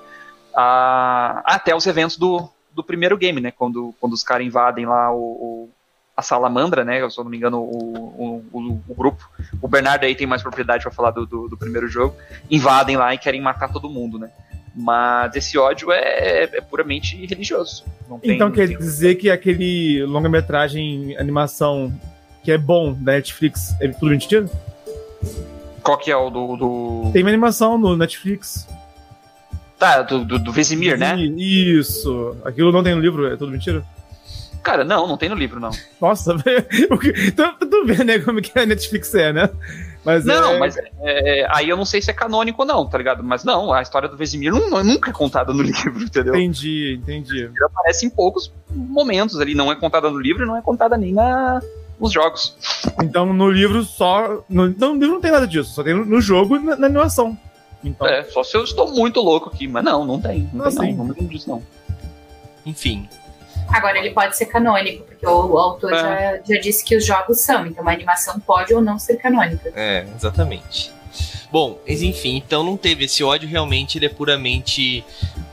Ah, 0.56 1.42
até 1.46 1.76
os 1.76 1.86
eventos 1.86 2.18
do, 2.18 2.50
do 2.74 2.84
primeiro 2.84 3.18
game, 3.18 3.40
né? 3.40 3.52
Quando, 3.52 3.94
quando 4.00 4.14
os 4.14 4.24
caras 4.24 4.46
invadem 4.46 4.86
lá 4.86 5.12
o, 5.14 5.18
o- 5.20 5.70
a 6.18 6.22
salamandra, 6.22 6.84
né? 6.84 7.08
Se 7.10 7.18
eu 7.18 7.24
não 7.24 7.32
me 7.32 7.38
engano, 7.38 7.60
o, 7.62 8.44
o, 8.52 8.58
o- 8.90 8.94
grupo. 8.94 9.30
O 9.62 9.68
Bernardo 9.70 10.04
aí 10.04 10.16
tem 10.16 10.28
mais 10.28 10.42
propriedade 10.42 10.84
pra 10.84 10.92
falar 10.92 11.12
do, 11.12 11.26
do, 11.26 11.48
do 11.48 11.58
primeiro 11.58 11.88
jogo. 11.88 12.14
Invadem 12.52 12.98
lá 12.98 13.14
e 13.14 13.18
querem 13.18 13.40
matar 13.42 13.72
todo 13.72 13.90
mundo, 13.90 14.20
né? 14.20 14.30
Mas 14.76 15.36
esse 15.36 15.58
ódio 15.58 15.92
é, 15.92 16.44
é 16.44 16.62
puramente 16.62 17.16
religioso. 17.26 17.86
Tem- 18.22 18.36
Então 18.36 18.52
quer 18.52 18.68
tem- 18.68 18.78
dizer 18.78 19.16
que 19.16 19.30
aquele 19.30 20.04
longa-metragem 20.06 21.16
animação 21.18 21.94
que 22.44 22.52
é 22.52 22.58
bom 22.58 22.94
da 22.94 23.14
Netflix 23.14 23.74
é 23.82 23.88
tudo 23.88 24.12
mentira? 24.12 24.50
Qual 25.84 25.98
que 25.98 26.12
é 26.12 26.16
o 26.18 26.30
do. 26.30 26.56
do... 26.58 27.10
Tem 27.14 27.22
uma 27.24 27.30
animação 27.30 27.78
no 27.78 27.96
Netflix. 27.96 28.68
Tá, 29.78 30.02
do, 30.02 30.26
do, 30.26 30.38
do 30.38 30.52
Vesemir, 30.52 30.98
né? 30.98 31.16
Isso. 31.18 32.36
Aquilo 32.44 32.72
não 32.72 32.84
tem 32.84 32.94
no 32.94 33.02
livro, 33.02 33.26
é 33.32 33.38
tudo 33.38 33.52
mentira? 33.52 33.84
Cara, 34.62 34.84
não, 34.84 35.08
não 35.08 35.16
tem 35.18 35.30
no 35.30 35.36
livro, 35.36 35.58
não. 35.60 35.70
Nossa, 36.02 36.36
velho. 36.38 36.66
O 36.92 36.98
que- 36.98 37.14
Tu, 37.32 37.86
vê, 37.86 38.04
né, 38.04 38.20
como 38.20 38.42
que 38.42 38.58
a 38.60 38.66
Netflix 38.66 39.16
é, 39.16 39.32
né? 39.32 39.50
Mas 40.04 40.26
Não, 40.26 40.54
é... 40.54 40.60
mas 40.60 40.78
é, 41.02 41.48
aí 41.50 41.70
eu 41.70 41.76
não 41.78 41.86
sei 41.86 42.02
se 42.02 42.10
é 42.10 42.14
canônico 42.14 42.62
ou 42.62 42.68
não, 42.68 42.86
tá 42.86 42.98
ligado? 42.98 43.24
Mas 43.24 43.44
não, 43.44 43.72
a 43.72 43.82
história 43.82 44.08
do 44.08 44.16
Vesemir 44.18 44.52
nunca 44.54 45.10
é 45.10 45.14
contada 45.14 45.54
no 45.54 45.62
livro, 45.64 46.04
entendeu? 46.04 46.36
Entendi, 46.36 47.00
entendi. 47.02 47.40
Ele 47.44 47.64
aparece 47.66 48.06
em 48.06 48.10
poucos 48.10 48.52
momentos 48.70 49.40
ali, 49.40 49.54
não 49.56 49.72
é 49.72 49.76
contada 49.76 50.10
no 50.10 50.18
livro 50.20 50.44
e 50.44 50.48
não 50.48 50.56
é 50.58 50.62
contada 50.62 50.98
nem 50.98 51.14
na, 51.14 51.62
nos 52.00 52.12
jogos. 52.12 52.56
Então 53.04 53.32
no 53.34 53.50
livro 53.50 53.84
só. 53.84 54.44
No, 54.50 54.68
não, 54.70 54.94
no 54.94 55.00
livro 55.00 55.14
não 55.16 55.22
tem 55.22 55.32
nada 55.32 55.48
disso, 55.48 55.72
só 55.72 55.84
tem 55.84 55.94
no, 55.94 56.06
no 56.06 56.22
jogo 56.22 56.56
e 56.56 56.60
na, 56.60 56.76
na 56.76 56.88
animação. 56.88 57.38
Então, 57.84 58.06
É, 58.08 58.24
só 58.26 58.44
se 58.44 58.58
eu 58.58 58.64
estou 58.64 58.92
muito 58.94 59.22
louco 59.22 59.50
aqui, 59.50 59.68
mas 59.68 59.84
não, 59.84 60.04
não 60.06 60.20
tem. 60.20 60.50
Não 60.54 60.66
Ah, 60.66 60.70
tem, 60.72 60.94
não, 60.96 61.06
não 61.06 61.14
lembro 61.16 61.30
disso, 61.30 61.50
não. 61.50 61.64
Enfim. 62.66 63.08
Agora 63.70 63.98
ele 63.98 64.12
pode 64.12 64.36
ser 64.36 64.48
canônico, 64.48 65.04
porque 65.06 65.26
o, 65.26 65.52
o 65.54 65.58
autor 65.58 65.94
É. 65.94 66.42
já, 66.46 66.56
já 66.56 66.62
disse 66.62 66.84
que 66.84 66.96
os 66.96 67.06
jogos 67.06 67.40
são, 67.42 67.66
então 67.66 67.88
a 67.88 67.92
animação 67.92 68.40
pode 68.40 68.74
ou 68.74 68.82
não 68.82 68.98
ser 69.00 69.16
canônica. 69.18 69.72
É, 69.76 70.06
exatamente. 70.16 70.92
Bom, 71.52 71.80
mas 71.88 72.02
enfim, 72.02 72.38
então 72.38 72.64
não 72.64 72.78
teve 72.78 73.06
esse 73.06 73.24
ódio, 73.24 73.50
realmente 73.50 73.98
ele 73.98 74.06
é 74.06 74.10
puramente 74.10 75.04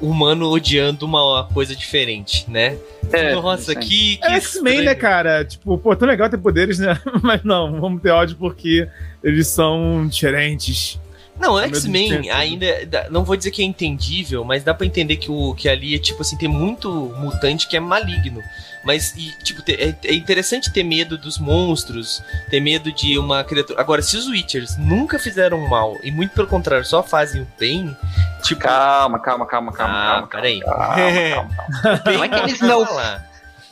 humano 0.00 0.48
odiando 0.50 1.06
uma 1.06 1.48
coisa 1.52 1.74
diferente, 1.74 2.44
né? 2.50 2.76
É, 3.12 3.34
Nossa, 3.34 3.72
isso 3.72 3.78
aí. 3.78 3.86
que, 3.86 4.16
que 4.16 4.26
É 4.26 4.36
X-Men, 4.36 4.82
né, 4.82 4.94
cara? 4.94 5.44
Tipo, 5.44 5.78
pô, 5.78 5.94
tão 5.96 6.08
legal 6.08 6.28
ter 6.28 6.38
poderes, 6.38 6.78
né? 6.78 7.00
Mas 7.22 7.42
não, 7.44 7.80
vamos 7.80 8.02
ter 8.02 8.10
ódio 8.10 8.36
porque 8.36 8.88
eles 9.22 9.46
são 9.46 10.06
diferentes. 10.06 10.98
Não, 11.38 11.58
É 11.58 11.62
meio 11.62 11.76
X-Men 11.76 12.22
né? 12.22 12.30
ainda. 12.30 12.86
dá- 12.86 13.06
Não 13.10 13.24
vou 13.24 13.36
dizer 13.36 13.50
que 13.50 13.62
é 13.62 13.64
entendível, 13.64 14.42
mas 14.44 14.64
dá 14.64 14.72
pra 14.72 14.86
entender 14.86 15.16
que, 15.16 15.30
o, 15.30 15.54
que 15.54 15.68
ali 15.68 15.94
é 15.94 15.98
tipo 15.98 16.22
assim, 16.22 16.36
tem 16.36 16.48
muito 16.48 16.90
mutante 17.18 17.68
que 17.68 17.76
é 17.76 17.80
maligno. 17.80 18.42
Mas, 18.84 19.12
e, 19.16 19.36
tipo, 19.42 19.62
te- 19.62 19.74
é, 19.74 19.94
é 20.04 20.14
interessante 20.14 20.72
ter 20.72 20.84
medo 20.84 21.18
dos 21.18 21.38
monstros, 21.38 22.22
ter 22.48 22.60
medo 22.60 22.92
de 22.92 23.18
uma 23.18 23.42
criatura. 23.42 23.80
Agora, 23.80 24.00
se 24.00 24.16
os 24.16 24.28
Witchers 24.28 24.76
nunca 24.78 25.18
fizeram 25.18 25.58
mal, 25.68 25.96
e 26.04 26.10
muito 26.12 26.30
pelo 26.32 26.46
contrário, 26.46 26.84
só 26.84 27.02
fazem 27.02 27.42
o 27.42 27.48
bem, 27.58 27.96
tipo. 28.44 28.60
Calma, 28.62 29.18
calma, 29.18 29.44
calma, 29.44 29.72
calma, 29.72 29.94
Ah, 29.94 30.06
calma. 30.12 30.26
peraí. 30.28 30.60
Calma, 30.60 30.94
calma, 30.94 31.50
calma. 31.82 32.02
Não 32.14 32.24
é 32.24 32.28
que 32.28 32.36
eles 32.36 32.60
não-. 32.60 32.86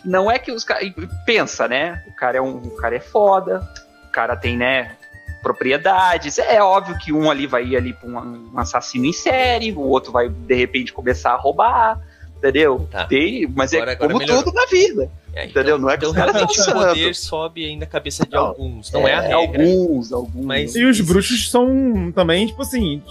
Não 0.04 0.30
é 0.30 0.38
que 0.38 0.50
os 0.52 0.64
caras. 0.64 0.92
Pensa, 1.24 1.66
né? 1.68 2.02
O 2.08 2.12
cara 2.12 2.36
é 2.38 2.40
um. 2.40 2.56
O 2.56 2.76
cara 2.76 2.96
é 2.96 3.00
foda, 3.00 3.66
o 4.04 4.08
cara 4.08 4.36
tem, 4.36 4.56
né? 4.56 4.96
Propriedades. 5.44 6.38
É 6.38 6.60
óbvio 6.62 6.98
que 6.98 7.12
um 7.12 7.30
ali 7.30 7.46
vai 7.46 7.64
ir 7.64 7.76
ali 7.76 7.92
pra 7.92 8.08
um, 8.08 8.50
um 8.54 8.58
assassino 8.58 9.04
em 9.04 9.12
série, 9.12 9.70
o 9.72 9.80
outro 9.80 10.10
vai, 10.10 10.28
de 10.28 10.54
repente, 10.54 10.92
começar 10.92 11.32
a 11.32 11.36
roubar. 11.36 12.00
Entendeu? 12.38 12.88
Tá. 12.90 13.04
Tem, 13.06 13.46
mas 13.54 13.72
Agora- 13.72 13.92
é 13.92 13.94
agora 13.94 14.08
como 14.10 14.18
melhorou. 14.18 14.42
tudo 14.42 14.54
na 14.54 14.66
vida. 14.66 15.10
É, 15.34 15.46
Entendeu? 15.46 15.78
Não 15.78 15.88
é 15.88 15.96
que 15.96 16.04
Então, 16.06 16.10
os 16.10 16.16
caras 16.16 16.68
o 16.68 16.72
poder 16.72 17.14
sobe 17.14 17.64
aí 17.64 17.76
na 17.76 17.86
cabeça 17.86 18.24
de 18.24 18.32
Não, 18.32 18.46
alguns. 18.46 18.92
Não 18.92 19.06
é, 19.08 19.14
a 19.14 19.20
regra. 19.20 19.36
Alguns, 19.62 20.12
alguns. 20.12 20.44
Mas- 20.44 20.74
E 20.76 20.84
os 20.84 21.00
bruxos 21.00 21.50
são 21.50 22.12
também, 22.14 22.46
tipo 22.46 22.60
assim, 22.62 23.02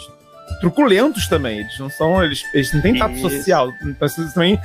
truculentos 0.62 1.28
também. 1.28 1.60
Eles 1.60 1.80
não 1.80 1.89
são. 1.89 2.24
Eles, 2.24 2.43
eles 2.54 2.74
não 2.74 2.82
têm 2.82 2.98
tato 2.98 3.15
Isso. 3.15 3.30
social. 3.30 3.69
Então, 3.84 4.08
também. 4.34 4.60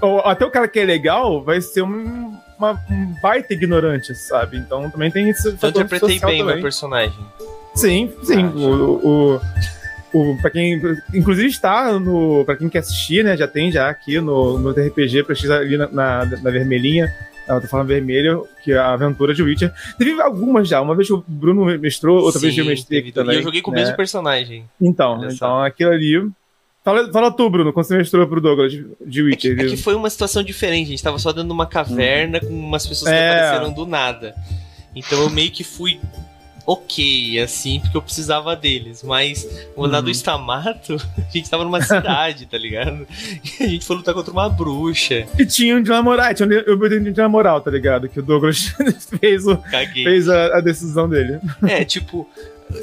ou 0.00 0.20
Até 0.20 0.44
o 0.44 0.50
cara 0.50 0.68
que 0.68 0.78
é 0.78 0.84
legal 0.84 1.42
vai 1.42 1.60
ser 1.60 1.82
um, 1.82 2.34
uma, 2.62 2.80
um 2.90 3.14
baita 3.20 3.52
ignorante, 3.52 4.14
sabe? 4.14 4.56
Então 4.56 4.88
também 4.90 5.10
tem 5.10 5.28
esse 5.28 5.48
Eu 5.48 5.52
fator 5.56 5.82
interpretei 5.82 6.18
bem 6.18 6.18
o 6.18 6.20
também. 6.20 6.44
meu 6.44 6.62
personagem. 6.62 7.18
Sim, 7.74 8.12
sim. 8.22 8.44
Acho. 8.46 8.56
O, 8.58 9.40
o, 10.12 10.30
o, 10.32 10.38
pra 10.40 10.50
quem. 10.50 10.80
Inclusive 11.12 11.48
está 11.48 11.98
no. 11.98 12.44
Pra 12.44 12.56
quem 12.56 12.68
quer 12.68 12.78
assistir, 12.78 13.24
né? 13.24 13.36
Já 13.36 13.48
tem 13.48 13.72
já 13.72 13.88
aqui 13.88 14.20
no, 14.20 14.58
no 14.58 14.72
TRPG, 14.72 15.24
precisa 15.24 15.56
ali 15.56 15.76
na, 15.76 15.88
na, 15.88 16.24
na 16.24 16.50
vermelhinha. 16.50 17.12
Eu 17.48 17.60
tô 17.60 17.66
falando 17.66 17.88
vermelho, 17.88 18.46
que 18.62 18.72
é 18.72 18.78
a 18.78 18.92
aventura 18.92 19.34
de 19.34 19.42
Witcher. 19.42 19.72
Teve 19.98 20.20
algumas 20.20 20.68
já. 20.68 20.80
Uma 20.80 20.94
vez 20.94 21.08
que 21.08 21.14
o 21.14 21.24
Bruno 21.26 21.64
mestrou, 21.78 22.22
outra 22.22 22.40
vez 22.40 22.54
que 22.54 22.60
eu 22.60 22.64
Sim, 22.64 22.70
mestrei 22.70 23.00
aqui 23.00 23.12
também. 23.12 23.34
E 23.34 23.38
eu 23.38 23.42
joguei 23.42 23.60
com 23.60 23.72
o 23.72 23.74
né? 23.74 23.80
mesmo 23.80 23.96
personagem. 23.96 24.64
Então, 24.80 25.24
então 25.28 25.60
aquilo 25.60 25.90
ali. 25.90 26.30
Fala, 26.84 27.12
fala 27.12 27.30
tu, 27.30 27.48
Bruno, 27.48 27.72
quando 27.72 27.86
você 27.86 27.96
mestrou 27.96 28.26
pro 28.26 28.40
Douglas 28.40 28.72
de, 28.72 28.84
de 29.06 29.20
É 29.20 29.22
que, 29.36 29.48
Witcher. 29.50 29.60
é 29.60 29.64
que 29.68 29.76
foi 29.76 29.94
uma 29.94 30.10
situação 30.10 30.42
diferente. 30.42 30.88
A 30.88 30.90
gente 30.90 31.02
tava 31.02 31.18
só 31.18 31.30
dentro 31.30 31.46
de 31.48 31.52
uma 31.54 31.66
caverna 31.66 32.40
com 32.40 32.48
umas 32.48 32.86
pessoas 32.86 33.10
que 33.10 33.16
É. 33.16 33.30
apareceram 33.30 33.72
do 33.72 33.86
nada. 33.86 34.34
Então 34.94 35.20
eu 35.22 35.30
meio 35.30 35.50
que 35.50 35.62
fui 35.62 36.00
ok, 36.66 37.40
assim, 37.40 37.80
porque 37.80 37.96
eu 37.96 38.02
precisava 38.02 38.54
deles. 38.56 39.02
Mas 39.02 39.46
o 39.76 39.86
lado 39.86 40.04
do 40.04 40.10
Stamato, 40.10 40.94
a 41.18 41.30
gente 41.32 41.48
tava 41.48 41.64
numa 41.64 41.80
cidade, 41.82 42.46
tá 42.46 42.58
ligado? 42.58 43.06
E 43.60 43.62
a 43.64 43.68
gente 43.68 43.84
foi 43.84 43.96
lutar 43.96 44.14
contra 44.14 44.32
uma 44.32 44.48
bruxa. 44.48 45.26
E 45.38 45.46
tinha 45.46 45.76
um 45.76 45.82
dilema 45.82 46.02
moral, 46.02 46.34
tinha 46.34 46.46
um 46.48 47.12
dilema 47.12 47.28
moral, 47.28 47.60
tá 47.60 47.70
ligado? 47.70 48.08
Que 48.08 48.20
o 48.20 48.22
Douglas 48.22 48.74
fez, 49.20 49.46
o, 49.46 49.56
Caguei. 49.56 50.04
fez 50.04 50.28
a, 50.28 50.58
a 50.58 50.60
decisão 50.60 51.08
dele. 51.08 51.38
É, 51.66 51.84
tipo, 51.84 52.28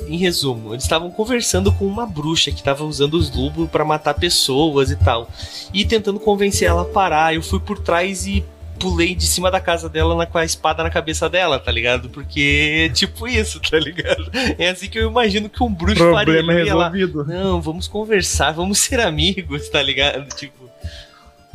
em 0.07 0.17
resumo, 0.17 0.73
eles 0.73 0.83
estavam 0.83 1.09
conversando 1.11 1.71
com 1.71 1.85
uma 1.85 2.05
bruxa 2.05 2.51
que 2.51 2.57
estava 2.57 2.83
usando 2.83 3.15
os 3.15 3.33
lubos 3.33 3.69
para 3.69 3.85
matar 3.85 4.13
pessoas 4.13 4.91
e 4.91 4.95
tal. 4.95 5.29
E 5.73 5.85
tentando 5.85 6.19
convencer 6.19 6.67
ela 6.67 6.83
a 6.83 6.85
parar. 6.85 7.33
Eu 7.33 7.41
fui 7.41 7.59
por 7.59 7.79
trás 7.79 8.25
e 8.25 8.43
pulei 8.79 9.13
de 9.13 9.27
cima 9.27 9.51
da 9.51 9.59
casa 9.59 9.89
dela 9.89 10.15
na, 10.15 10.25
com 10.25 10.37
a 10.37 10.45
espada 10.45 10.81
na 10.81 10.89
cabeça 10.89 11.29
dela, 11.29 11.59
tá 11.59 11.71
ligado? 11.71 12.09
Porque 12.09 12.87
é 12.87 12.89
tipo 12.89 13.27
isso, 13.27 13.59
tá 13.59 13.77
ligado? 13.77 14.31
É 14.57 14.69
assim 14.69 14.89
que 14.89 14.97
eu 14.97 15.09
imagino 15.09 15.49
que 15.49 15.61
um 15.61 15.71
bruxo 15.71 15.97
Problema 15.97 16.53
faria. 16.53 16.63
Resolvido. 16.63 17.25
Não, 17.25 17.61
vamos 17.61 17.87
conversar, 17.87 18.53
vamos 18.53 18.79
ser 18.79 19.01
amigos, 19.01 19.69
tá 19.69 19.81
ligado? 19.81 20.27
Tipo, 20.35 20.69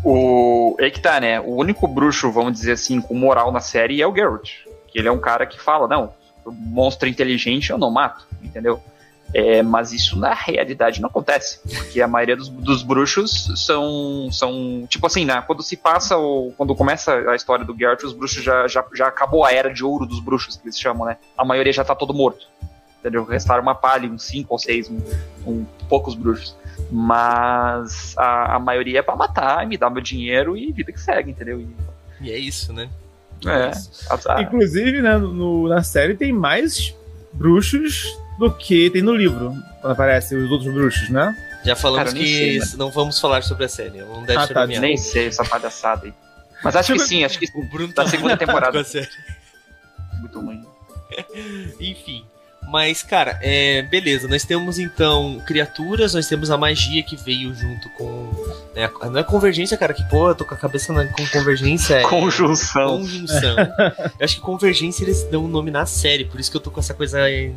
O. 0.04 0.76
É 0.78 0.90
que 0.90 1.00
tá, 1.00 1.18
né? 1.18 1.40
O 1.40 1.56
único 1.56 1.88
bruxo, 1.88 2.30
vamos 2.30 2.52
dizer 2.52 2.72
assim, 2.72 3.00
com 3.00 3.14
moral 3.14 3.50
na 3.50 3.60
série 3.60 4.02
é 4.02 4.06
o 4.06 4.14
Geralt. 4.14 4.50
Que 4.88 4.98
ele 4.98 5.08
é 5.08 5.12
um 5.12 5.18
cara 5.18 5.46
que 5.46 5.58
fala, 5.60 5.88
não, 5.88 6.12
monstro 6.52 7.08
inteligente 7.08 7.70
eu 7.70 7.78
não 7.78 7.90
mato, 7.90 8.26
entendeu? 8.42 8.82
É, 9.32 9.62
mas 9.64 9.92
isso 9.92 10.16
na 10.16 10.32
realidade 10.32 11.00
não 11.00 11.08
acontece, 11.08 11.58
porque 11.68 12.00
a 12.00 12.06
maioria 12.06 12.36
dos, 12.36 12.48
dos 12.48 12.84
bruxos 12.84 13.50
são, 13.56 14.28
são 14.30 14.86
tipo 14.88 15.04
assim, 15.06 15.24
né, 15.24 15.42
quando 15.44 15.60
se 15.60 15.76
passa, 15.76 16.16
o, 16.16 16.52
quando 16.56 16.72
começa 16.74 17.12
a 17.28 17.34
história 17.34 17.64
do 17.64 17.76
Geralt, 17.76 18.00
os 18.04 18.12
bruxos 18.12 18.44
já, 18.44 18.68
já, 18.68 18.84
já 18.94 19.08
acabou 19.08 19.44
a 19.44 19.52
era 19.52 19.72
de 19.72 19.84
ouro 19.84 20.06
dos 20.06 20.20
bruxos, 20.20 20.56
que 20.56 20.66
eles 20.66 20.78
chamam, 20.78 21.06
né? 21.06 21.16
A 21.36 21.44
maioria 21.44 21.72
já 21.72 21.82
tá 21.82 21.96
todo 21.96 22.14
morto, 22.14 22.46
entendeu? 23.00 23.24
Restaram 23.24 23.62
uma 23.62 23.74
palha, 23.74 24.08
uns 24.08 24.22
cinco 24.22 24.52
ou 24.52 24.58
seis, 24.58 24.88
um, 24.88 25.00
um, 25.44 25.64
poucos 25.88 26.14
bruxos. 26.14 26.56
Mas 26.90 28.16
a, 28.16 28.54
a 28.54 28.58
maioria 28.60 29.00
é 29.00 29.02
pra 29.02 29.16
matar, 29.16 29.66
me 29.66 29.76
dar 29.76 29.90
meu 29.90 30.02
dinheiro 30.02 30.56
e 30.56 30.70
vida 30.70 30.92
que 30.92 31.00
segue, 31.00 31.32
entendeu? 31.32 31.60
E, 31.60 31.76
e 32.20 32.30
é 32.30 32.38
isso, 32.38 32.72
né? 32.72 32.88
É, 33.48 33.70
a- 34.32 34.42
Inclusive, 34.42 35.02
né, 35.02 35.16
no- 35.18 35.68
na 35.68 35.82
série 35.82 36.14
tem 36.14 36.32
mais 36.32 36.94
bruxos 37.32 38.16
do 38.38 38.50
que 38.52 38.90
tem 38.90 39.02
no 39.02 39.14
livro, 39.14 39.54
quando 39.80 39.92
aparecem 39.92 40.38
os 40.38 40.50
outros 40.50 40.72
bruxos, 40.72 41.08
né? 41.10 41.36
Já 41.64 41.74
falamos 41.76 42.12
Cara, 42.12 42.16
que 42.24 42.26
sei, 42.26 42.58
né? 42.58 42.66
não 42.76 42.90
vamos 42.90 43.18
falar 43.18 43.42
sobre 43.42 43.64
a 43.64 43.68
série, 43.68 43.98
não 44.02 44.22
deve 44.24 44.38
Ah, 44.38 44.46
ser 44.46 44.54
tá, 44.54 44.66
nem 44.66 44.96
sei 44.96 45.28
essa 45.28 45.44
palhaçada 45.44 46.06
aí. 46.06 46.14
Mas 46.62 46.76
acho 46.76 46.92
que 46.92 46.98
sim, 47.00 47.24
acho 47.24 47.38
que 47.38 47.46
O 47.54 47.64
Bruno 47.68 47.92
Da 47.92 48.04
tá 48.04 48.10
segunda 48.10 48.30
muito 48.30 48.40
temporada. 48.40 48.84
muito 50.20 50.40
ruim. 50.40 50.62
Enfim. 51.80 52.24
Mas, 52.68 53.02
cara, 53.02 53.38
é, 53.42 53.82
beleza. 53.82 54.26
Nós 54.26 54.44
temos 54.44 54.78
então 54.78 55.40
criaturas, 55.46 56.14
nós 56.14 56.26
temos 56.26 56.50
a 56.50 56.56
magia 56.56 57.02
que 57.02 57.16
veio 57.16 57.54
junto 57.54 57.88
com. 57.90 58.30
né, 58.74 58.90
não 59.10 59.18
é 59.18 59.22
convergência, 59.22 59.76
cara, 59.76 59.94
que 59.94 60.02
pô, 60.08 60.30
eu 60.30 60.34
tô 60.34 60.44
com 60.44 60.54
a 60.54 60.56
cabeça 60.56 60.92
na, 60.92 61.06
com 61.06 61.26
convergência. 61.28 61.94
É, 61.94 62.02
Conjunção. 62.02 62.98
Conjunção. 62.98 63.56
eu 64.18 64.24
acho 64.24 64.36
que 64.36 64.40
convergência 64.40 65.04
eles 65.04 65.22
dão 65.24 65.44
o 65.44 65.48
nome 65.48 65.70
na 65.70 65.86
série, 65.86 66.24
por 66.24 66.40
isso 66.40 66.50
que 66.50 66.56
eu 66.56 66.60
tô 66.60 66.70
com 66.70 66.80
essa 66.80 66.94
coisa. 66.94 67.28
é, 67.30 67.52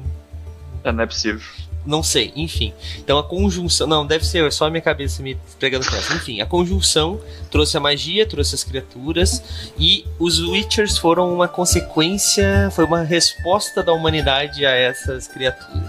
É, 0.84 0.92
não 0.92 1.04
é 1.04 1.08
possível. 1.08 1.42
Não 1.88 2.04
sei, 2.04 2.34
enfim. 2.36 2.74
Então 2.98 3.18
a 3.18 3.24
conjunção. 3.24 3.88
Não, 3.88 4.06
deve 4.06 4.26
ser 4.26 4.52
só 4.52 4.68
a 4.68 4.70
minha 4.70 4.82
cabeça 4.82 5.24
me 5.24 5.38
pegando 5.58 5.90
com 5.90 5.96
essa. 5.96 6.14
Enfim, 6.14 6.42
a 6.42 6.46
conjunção 6.46 7.20
trouxe 7.50 7.78
a 7.78 7.80
magia, 7.80 8.26
trouxe 8.26 8.56
as 8.56 8.64
criaturas. 8.64 9.42
E 9.80 10.06
os 10.20 10.40
Witchers 10.40 10.98
foram 10.98 11.34
uma 11.34 11.48
consequência, 11.48 12.70
foi 12.74 12.84
uma 12.84 13.04
resposta 13.04 13.82
da 13.82 13.94
humanidade 13.94 14.66
a 14.66 14.72
essas 14.72 15.30
criaturas. 15.30 15.88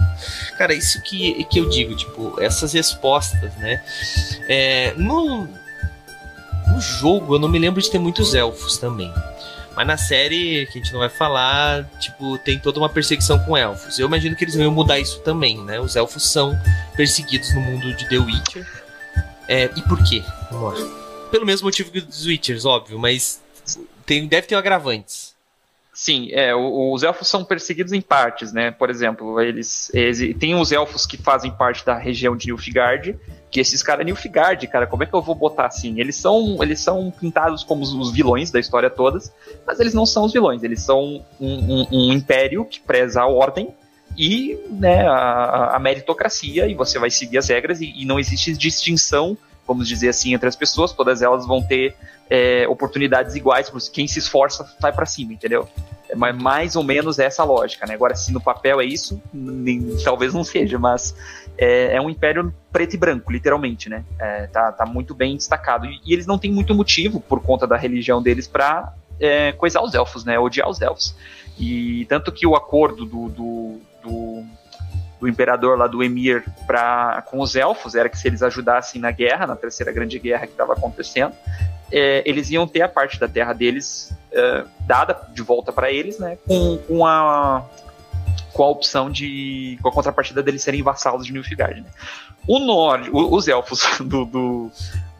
Cara, 0.56 0.72
isso 0.72 1.02
que, 1.02 1.42
que 1.44 1.58
eu 1.58 1.68
digo, 1.68 1.96
tipo, 1.96 2.40
essas 2.40 2.72
respostas, 2.72 3.52
né? 3.56 3.82
É, 4.48 4.94
no, 4.96 5.48
no 6.68 6.80
jogo 6.80 7.34
eu 7.34 7.40
não 7.40 7.48
me 7.48 7.58
lembro 7.58 7.82
de 7.82 7.90
ter 7.90 7.98
muitos 7.98 8.34
elfos 8.34 8.78
também. 8.78 9.12
Mas 9.78 9.86
na 9.86 9.96
série, 9.96 10.66
que 10.66 10.76
a 10.76 10.82
gente 10.82 10.92
não 10.92 10.98
vai 10.98 11.08
falar, 11.08 11.84
tipo, 12.00 12.36
tem 12.38 12.58
toda 12.58 12.80
uma 12.80 12.88
perseguição 12.88 13.38
com 13.38 13.56
elfos. 13.56 13.96
Eu 13.96 14.08
imagino 14.08 14.34
que 14.34 14.42
eles 14.42 14.56
vão 14.56 14.72
mudar 14.72 14.98
isso 14.98 15.20
também, 15.20 15.56
né? 15.62 15.78
Os 15.78 15.94
elfos 15.94 16.24
são 16.24 16.60
perseguidos 16.96 17.54
no 17.54 17.60
mundo 17.60 17.94
de 17.94 18.08
The 18.08 18.18
Witcher. 18.18 18.66
É, 19.46 19.70
e 19.76 19.82
por 19.82 20.02
quê? 20.02 20.24
Vamos 20.50 20.80
lá. 20.80 21.28
Pelo 21.30 21.46
mesmo 21.46 21.66
motivo 21.66 21.92
que 21.92 22.00
os 22.00 22.26
Witchers, 22.26 22.64
óbvio, 22.64 22.98
mas 22.98 23.40
tem, 24.04 24.26
deve 24.26 24.48
ter 24.48 24.56
agravantes. 24.56 25.32
Sim, 26.00 26.28
é, 26.30 26.54
os 26.54 27.02
elfos 27.02 27.26
são 27.26 27.42
perseguidos 27.44 27.92
em 27.92 28.00
partes, 28.00 28.52
né? 28.52 28.70
Por 28.70 28.88
exemplo, 28.88 29.40
eles, 29.40 29.92
eles 29.92 30.32
tem 30.38 30.54
os 30.54 30.70
elfos 30.70 31.04
que 31.04 31.16
fazem 31.16 31.50
parte 31.50 31.84
da 31.84 31.98
região 31.98 32.36
de 32.36 32.46
Nilfgaard, 32.46 33.18
que 33.50 33.58
esses 33.58 33.82
caras 33.82 34.06
Nilfgaard, 34.06 34.64
cara, 34.68 34.86
como 34.86 35.02
é 35.02 35.06
que 35.06 35.12
eu 35.12 35.20
vou 35.20 35.34
botar 35.34 35.66
assim? 35.66 35.98
Eles 35.98 36.14
são, 36.14 36.62
eles 36.62 36.78
são 36.78 37.10
pintados 37.10 37.64
como 37.64 37.82
os, 37.82 37.92
os 37.92 38.12
vilões 38.12 38.52
da 38.52 38.60
história 38.60 38.88
todas, 38.88 39.32
mas 39.66 39.80
eles 39.80 39.92
não 39.92 40.06
são 40.06 40.22
os 40.26 40.32
vilões, 40.32 40.62
eles 40.62 40.82
são 40.82 41.00
um, 41.40 41.48
um- 41.48 41.86
um 41.90 42.12
império 42.12 42.64
que 42.64 42.78
preza 42.78 43.22
a 43.22 43.26
ordem 43.26 43.74
e 44.16 44.56
né, 44.70 45.04
a, 45.04 45.74
a 45.74 45.78
meritocracia, 45.80 46.68
e 46.68 46.74
você 46.76 46.96
vai 47.00 47.10
seguir 47.10 47.38
as 47.38 47.48
regras, 47.48 47.80
e, 47.80 47.92
e 47.96 48.04
não 48.04 48.20
existe 48.20 48.56
distinção, 48.56 49.36
vamos 49.66 49.88
dizer 49.88 50.10
assim, 50.10 50.32
entre 50.32 50.48
as 50.48 50.54
pessoas, 50.54 50.92
todas 50.92 51.22
elas 51.22 51.44
vão 51.44 51.60
ter 51.60 51.96
é, 52.30 52.66
oportunidades 52.68 53.34
iguais, 53.34 53.70
quem 53.88 54.06
se 54.06 54.18
esforça 54.18 54.66
vai 54.80 54.92
pra 54.92 55.06
cima, 55.06 55.32
entendeu? 55.32 55.68
É 56.08 56.14
ma- 56.14 56.32
mais 56.32 56.76
ou 56.76 56.82
menos 56.82 57.18
essa 57.18 57.44
lógica, 57.44 57.86
né? 57.86 57.94
Agora, 57.94 58.14
se 58.14 58.32
no 58.32 58.40
papel 58.40 58.80
é 58.80 58.84
isso, 58.84 59.20
nem- 59.32 59.96
talvez 60.02 60.32
não 60.32 60.42
seja, 60.44 60.78
mas 60.78 61.14
é, 61.56 61.96
é 61.96 62.00
um 62.00 62.08
império 62.08 62.52
preto 62.72 62.94
e 62.94 62.96
branco, 62.96 63.30
literalmente, 63.32 63.88
né? 63.88 64.04
É, 64.18 64.46
tá, 64.46 64.72
tá 64.72 64.86
muito 64.86 65.14
bem 65.14 65.36
destacado. 65.36 65.86
E, 65.86 66.00
e 66.04 66.12
eles 66.12 66.26
não 66.26 66.38
têm 66.38 66.50
muito 66.52 66.74
motivo, 66.74 67.20
por 67.20 67.40
conta 67.42 67.66
da 67.66 67.76
religião 67.76 68.22
deles, 68.22 68.46
pra 68.46 68.92
é, 69.20 69.52
coisar 69.52 69.82
os 69.82 69.94
elfos, 69.94 70.24
né? 70.24 70.38
Odiar 70.38 70.68
os 70.68 70.80
elfos. 70.80 71.14
E 71.58 72.06
tanto 72.08 72.30
que 72.32 72.46
o 72.46 72.54
acordo 72.54 73.04
do, 73.04 73.28
do, 73.28 73.80
do, 74.02 74.44
do 75.20 75.28
imperador 75.28 75.76
lá 75.76 75.86
do 75.86 76.02
Emir 76.02 76.44
pra, 76.66 77.22
com 77.28 77.40
os 77.40 77.56
elfos 77.56 77.94
era 77.94 78.08
que 78.08 78.18
se 78.18 78.28
eles 78.28 78.42
ajudassem 78.42 79.00
na 79.00 79.10
guerra, 79.10 79.46
na 79.46 79.56
terceira 79.56 79.90
grande 79.92 80.18
guerra 80.18 80.46
que 80.46 80.52
estava 80.52 80.72
acontecendo, 80.72 81.34
é, 81.90 82.22
eles 82.24 82.50
iam 82.50 82.66
ter 82.66 82.82
a 82.82 82.88
parte 82.88 83.18
da 83.18 83.26
terra 83.26 83.52
deles 83.52 84.12
é, 84.32 84.64
dada 84.80 85.18
de 85.32 85.42
volta 85.42 85.72
para 85.72 85.90
eles, 85.90 86.18
né? 86.18 86.38
Com, 86.46 86.78
com 86.78 87.06
a 87.06 87.64
com 88.52 88.64
a 88.64 88.68
opção 88.70 89.10
de 89.10 89.78
com 89.80 89.88
a 89.88 89.92
contrapartida 89.92 90.42
deles 90.42 90.62
serem 90.62 90.82
vassalos 90.82 91.26
de 91.26 91.32
Nilfgaard. 91.32 91.80
Né? 91.80 91.86
O 92.46 92.58
norte, 92.58 93.10
os 93.12 93.46
elfos 93.46 93.82
do, 94.00 94.24
do, 94.24 94.70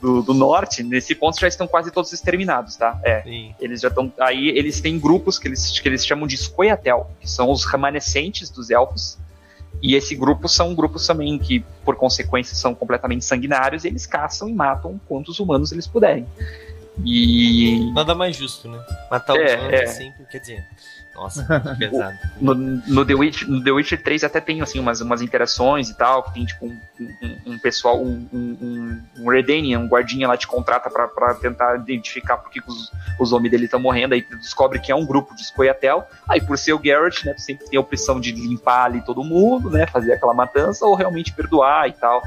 do, 0.01 0.23
do 0.23 0.35
norte 0.35 0.83
nesse 0.83 1.15
ponto 1.15 1.39
já 1.39 1.47
estão 1.47 1.67
quase 1.67 1.91
todos 1.91 2.13
exterminados, 2.13 2.77
tá? 2.77 2.99
É, 3.05 3.23
Sim. 3.23 3.55
eles 3.61 3.81
já 3.81 3.89
estão 3.89 4.13
aí 4.19 4.49
eles 4.49 4.81
têm 4.81 4.99
grupos 4.99 5.39
que 5.39 5.49
eles 5.49 5.79
que 5.79 5.89
eles 5.89 6.05
chamam 6.07 6.27
de 6.27 6.37
Scoia'tael, 6.37 7.11
que 7.21 7.31
são 7.31 7.51
os 7.51 7.65
remanescentes 7.65 8.51
dos 8.51 8.71
elfos. 8.71 9.19
E 9.83 9.95
esse 9.95 10.15
grupo 10.17 10.49
são 10.49 10.75
grupos 10.75 11.07
também 11.07 11.39
que, 11.39 11.65
por 11.85 11.95
consequência, 11.97 12.57
são 12.57 12.75
completamente 12.75 13.25
sanguinários 13.25 13.85
e 13.85 13.89
eles 13.89 14.07
caçam 14.07 14.49
e 14.49 14.53
matam 14.55 15.01
quantos 15.07 15.39
humanos 15.39 15.71
eles 15.73 15.87
puderem. 15.87 16.27
E 17.05 17.93
Nada 17.93 18.15
mais 18.15 18.37
justo, 18.37 18.69
né? 18.69 18.79
Matar 19.11 19.35
os 19.35 19.41
É, 19.41 19.57
humanos 19.57 19.73
é. 19.73 19.83
é 19.85 19.87
sempre, 19.87 20.25
quer 20.27 20.39
dizer. 20.41 20.67
Nossa, 21.19 21.45
que 21.75 21.91
pesado. 21.91 22.17
no, 22.41 22.55
no, 22.55 23.05
The 23.05 23.15
Witcher, 23.15 23.51
no 23.51 23.63
The 23.63 23.73
Witcher 23.73 24.03
3 24.03 24.25
até 24.25 24.41
tem 24.41 24.63
assim, 24.63 24.79
umas, 24.79 25.01
umas 25.01 25.21
interações 25.21 25.91
e 25.91 25.97
tal, 25.97 26.23
que 26.23 26.35
tem 26.35 26.45
tipo 26.45 26.67
um, 26.67 26.79
um, 27.01 27.55
um 27.55 27.59
pessoal, 27.59 28.01
um, 28.01 28.29
um, 28.33 29.03
um 29.19 29.29
Redanian, 29.29 29.81
um 29.81 29.89
guardinha 29.89 30.29
lá 30.29 30.37
te 30.37 30.47
contrata 30.47 30.89
pra, 30.89 31.09
pra 31.09 31.35
tentar 31.35 31.77
identificar 31.77 32.37
por 32.37 32.51
que 32.51 32.61
os, 32.65 32.93
os 33.19 33.33
homens 33.33 33.51
dele 33.51 33.65
estão 33.65 33.81
morrendo, 33.81 34.15
aí 34.15 34.23
tu 34.23 34.37
descobre 34.37 34.79
que 34.79 34.93
é 34.93 34.95
um 34.95 35.05
grupo 35.05 35.35
de 35.35 35.45
Scoia'tael, 35.45 36.07
aí 36.29 36.41
por 36.41 36.57
ser 36.57 36.73
o 36.73 36.79
Garrett, 36.79 37.27
né, 37.27 37.35
tu 37.35 37.43
sempre 37.43 37.67
tem 37.67 37.77
a 37.77 37.81
opção 37.81 38.21
de 38.21 38.31
limpar 38.31 38.85
ali 38.85 39.01
todo 39.01 39.25
mundo, 39.25 39.71
né, 39.71 39.87
fazer 39.87 40.13
aquela 40.13 40.35
matança, 40.35 40.87
ou 40.87 40.95
realmente 40.95 41.33
perdoar 41.33 41.89
e 41.89 41.93
tal, 41.93 42.23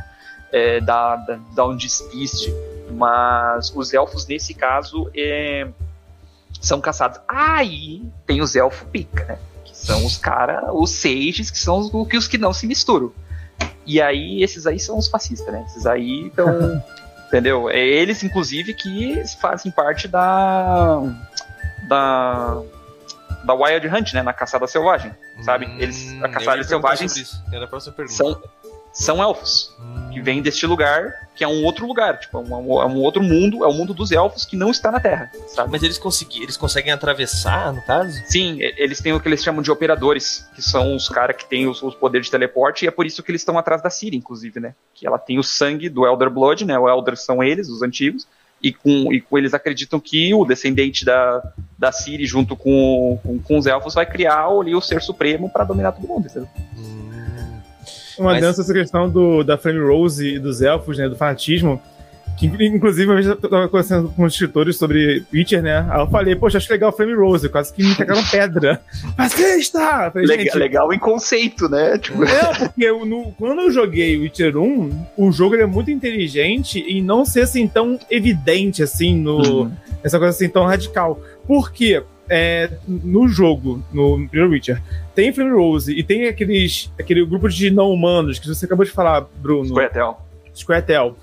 é, 0.52 0.82
dar, 0.82 1.16
dar, 1.16 1.40
dar 1.56 1.68
um 1.68 1.78
despiste, 1.78 2.54
mas 2.92 3.72
os 3.74 3.94
elfos 3.94 4.28
nesse 4.28 4.54
caso 4.54 5.10
é, 5.16 5.68
são 6.62 6.80
caçados. 6.80 7.20
Aí 7.28 8.02
tem 8.26 8.40
os 8.42 8.56
elfos 8.56 8.88
pica, 8.92 9.26
né? 9.26 9.38
Que 9.66 9.76
são 9.76 10.06
os 10.06 10.18
cara, 10.18 10.72
os 10.74 10.92
sages, 10.92 11.50
que 11.52 11.58
são 11.60 11.80
os, 11.80 12.08
que- 12.08 12.18
os 12.18 12.28
que 12.28 12.38
não 12.38 12.54
se 12.54 12.66
misturam. 12.68 13.12
E 13.86 14.02
aí, 14.02 14.42
esses 14.44 14.66
aí 14.68 14.80
são 14.80 14.98
os 14.98 15.08
fascistas, 15.08 15.52
né? 15.52 15.64
Esses 15.68 15.86
aí 15.86 16.28
estão. 16.28 16.82
entendeu? 17.28 17.70
É 17.70 17.80
eles, 17.80 18.24
inclusive, 18.24 18.74
que 18.74 19.22
fazem 19.42 19.72
parte 19.72 20.08
da. 20.08 21.02
Da. 21.88 22.62
Da 23.44 23.56
Wild 23.56 23.88
Hunt, 23.88 24.14
né? 24.14 24.22
Na 24.22 24.34
caçada 24.34 24.68
selvagem, 24.68 25.12
sabe? 25.44 25.66
Eles, 25.80 25.98
a 26.22 26.28
Hum, 26.28 26.32
caçada 26.32 26.64
selvagem 26.64 27.08
perguntar 27.08 27.08
sobre 27.08 27.22
isso. 27.24 27.44
Era 27.52 27.66
a 27.66 27.68
próxima 27.68 27.94
pergunta. 27.96 28.16
são, 28.18 28.42
são 28.94 29.22
elfos, 29.22 29.76
que 30.12 30.22
vêm 30.22 30.42
deste 30.42 30.66
lugar, 30.66 31.30
que 31.36 31.44
é 31.44 31.48
um 31.48 31.64
outro 31.64 31.88
lugar, 31.88 32.20
tipo, 32.20 32.38
é 32.38 32.42
um, 32.42 32.82
é 32.82 32.86
um 32.86 32.98
outro 32.98 33.24
mundo, 33.24 33.64
é 33.64 33.68
o 33.68 33.74
mundo 33.74 33.94
dos 33.94 34.12
elfos 34.12 34.46
que 34.46 34.56
não 34.56 34.70
está 34.70 34.92
na 34.92 35.00
Terra, 35.00 35.32
sabe? 35.48 35.72
Mas 35.72 35.82
eles, 35.82 35.98
consegui, 35.98 36.44
eles 36.44 36.58
conseguem 36.58 36.92
atravessar, 36.92 37.74
no 37.74 37.82
caso? 37.84 38.22
Sim, 38.28 38.58
eles 38.60 39.00
têm 39.00 39.14
o 39.14 39.20
que 39.20 39.28
eles 39.28 39.42
chamam 39.42 39.62
de 39.62 39.72
operadores, 39.72 40.48
que 40.54 40.62
são 40.62 40.96
os 40.96 41.08
caras 41.08 41.36
que 41.38 41.46
têm 41.46 41.68
os, 41.68 41.82
os, 41.82 41.96
poderes 41.96 42.28
de 42.28 42.32
teleporte, 42.32 42.86
e 42.86 42.88
é 42.88 42.92
por 42.92 43.06
isso 43.06 43.24
que 43.24 43.32
eles 43.32 43.42
estão 43.42 43.58
atrás 43.58 43.82
da 43.82 43.90
Ciri, 43.90 44.18
inclusive, 44.18 44.60
né? 44.60 44.76
Que 44.94 45.08
ela 45.08 45.18
tem 45.18 45.40
o 45.40 45.44
sangue 45.44 45.90
do 45.90 46.06
Elder 46.06 46.30
Blood, 46.30 46.66
né? 46.66 46.78
O 46.78 46.90
Elder 46.90 47.18
são 47.18 47.42
eles, 47.42 47.70
os 47.70 47.82
antigos, 47.82 48.28
e 48.62 48.72
com, 48.72 49.12
e 49.12 49.20
com 49.20 49.38
eles 49.38 49.54
acreditam 49.54 50.00
que 50.00 50.34
o 50.34 50.46
descendente 50.46 51.04
da, 51.04 51.42
da 51.78 51.92
Ciri, 51.92 52.26
junto 52.26 52.56
com, 52.56 53.20
com, 53.24 53.40
com 53.40 53.58
os 53.58 53.66
elfos, 53.66 53.96
vai 53.96 54.06
criar 54.06 54.46
ali 54.46 54.76
o 54.76 54.82
ser 54.82 55.02
supremo 55.02 55.50
para 55.50 55.64
dominar 55.64 55.94
todo 55.94 56.08
mundo, 56.08 56.28
entendeu? 56.28 56.48
Uma 58.22 58.34
Mas... 58.34 58.42
dança 58.42 58.62
essa 58.62 58.74
questão 58.74 59.10
do, 59.10 59.44
da 59.44 59.58
Flame 59.58 59.80
Rose 59.80 60.36
e 60.36 60.40
dos 60.40 60.62
elfos, 60.62 60.98
né? 60.98 61.10
Do 61.10 61.16
fanatismo. 61.16 61.82
Que, 62.38 62.46
inclusive, 62.46 63.08
uma 63.08 63.16
vez 63.16 63.28
eu 63.28 63.36
tava 63.36 63.68
conversando 63.68 64.10
com 64.10 64.24
os 64.24 64.34
escritores 64.34 64.78
sobre 64.78 65.24
Witcher, 65.32 65.62
né? 65.62 65.86
Aí 65.90 66.00
eu 66.00 66.08
falei, 66.08 66.36
poxa, 66.36 66.58
acho 66.58 66.72
legal 66.72 66.90
o 66.90 66.94
Flame 66.94 67.14
Rose, 67.14 67.50
quase 67.50 67.74
que 67.74 67.84
me 67.84 67.94
tacaram 67.94 68.24
pedra. 68.32 68.82
Mas 69.18 69.34
que 69.34 69.42
está? 69.42 70.10
Falei, 70.10 70.26
legal, 70.26 70.58
legal 70.58 70.94
em 70.94 71.00
conceito, 71.00 71.70
né? 71.70 71.98
Tipo... 71.98 72.24
É, 72.24 72.54
porque 72.58 72.84
eu, 72.84 73.06
no, 73.06 73.32
quando 73.34 73.62
eu 73.62 73.72
joguei 73.72 74.18
Witcher 74.18 74.58
1, 74.58 75.06
o 75.18 75.32
jogo 75.32 75.56
é 75.56 75.66
muito 75.66 75.92
inteligente 75.92 76.80
em 76.80 77.02
não 77.02 77.26
ser 77.26 77.42
assim 77.42 77.68
tão 77.68 78.00
evidente 78.10 78.82
assim 78.82 79.16
no. 79.16 79.38
Uhum. 79.38 79.72
Essa 80.04 80.18
coisa 80.18 80.36
assim 80.36 80.50
tão 80.50 80.66
radical. 80.66 81.22
Por 81.46 81.72
quê? 81.72 82.02
É, 82.34 82.70
no 82.88 83.28
jogo, 83.28 83.84
no 83.92 84.26
primeiro 84.30 84.54
Witcher, 84.54 84.82
tem 85.14 85.34
Flame 85.34 85.52
Rose 85.52 85.92
e 85.92 86.02
tem 86.02 86.28
aqueles, 86.30 86.90
aquele 86.98 87.26
grupo 87.26 87.50
de 87.50 87.70
não 87.70 87.92
humanos 87.92 88.40
que 88.40 88.48
você 88.48 88.64
acabou 88.64 88.86
de 88.86 88.92
falar, 88.92 89.28
Bruno. 89.42 89.68
Squirtle. 89.68 90.16
Squirtle. 90.56 91.16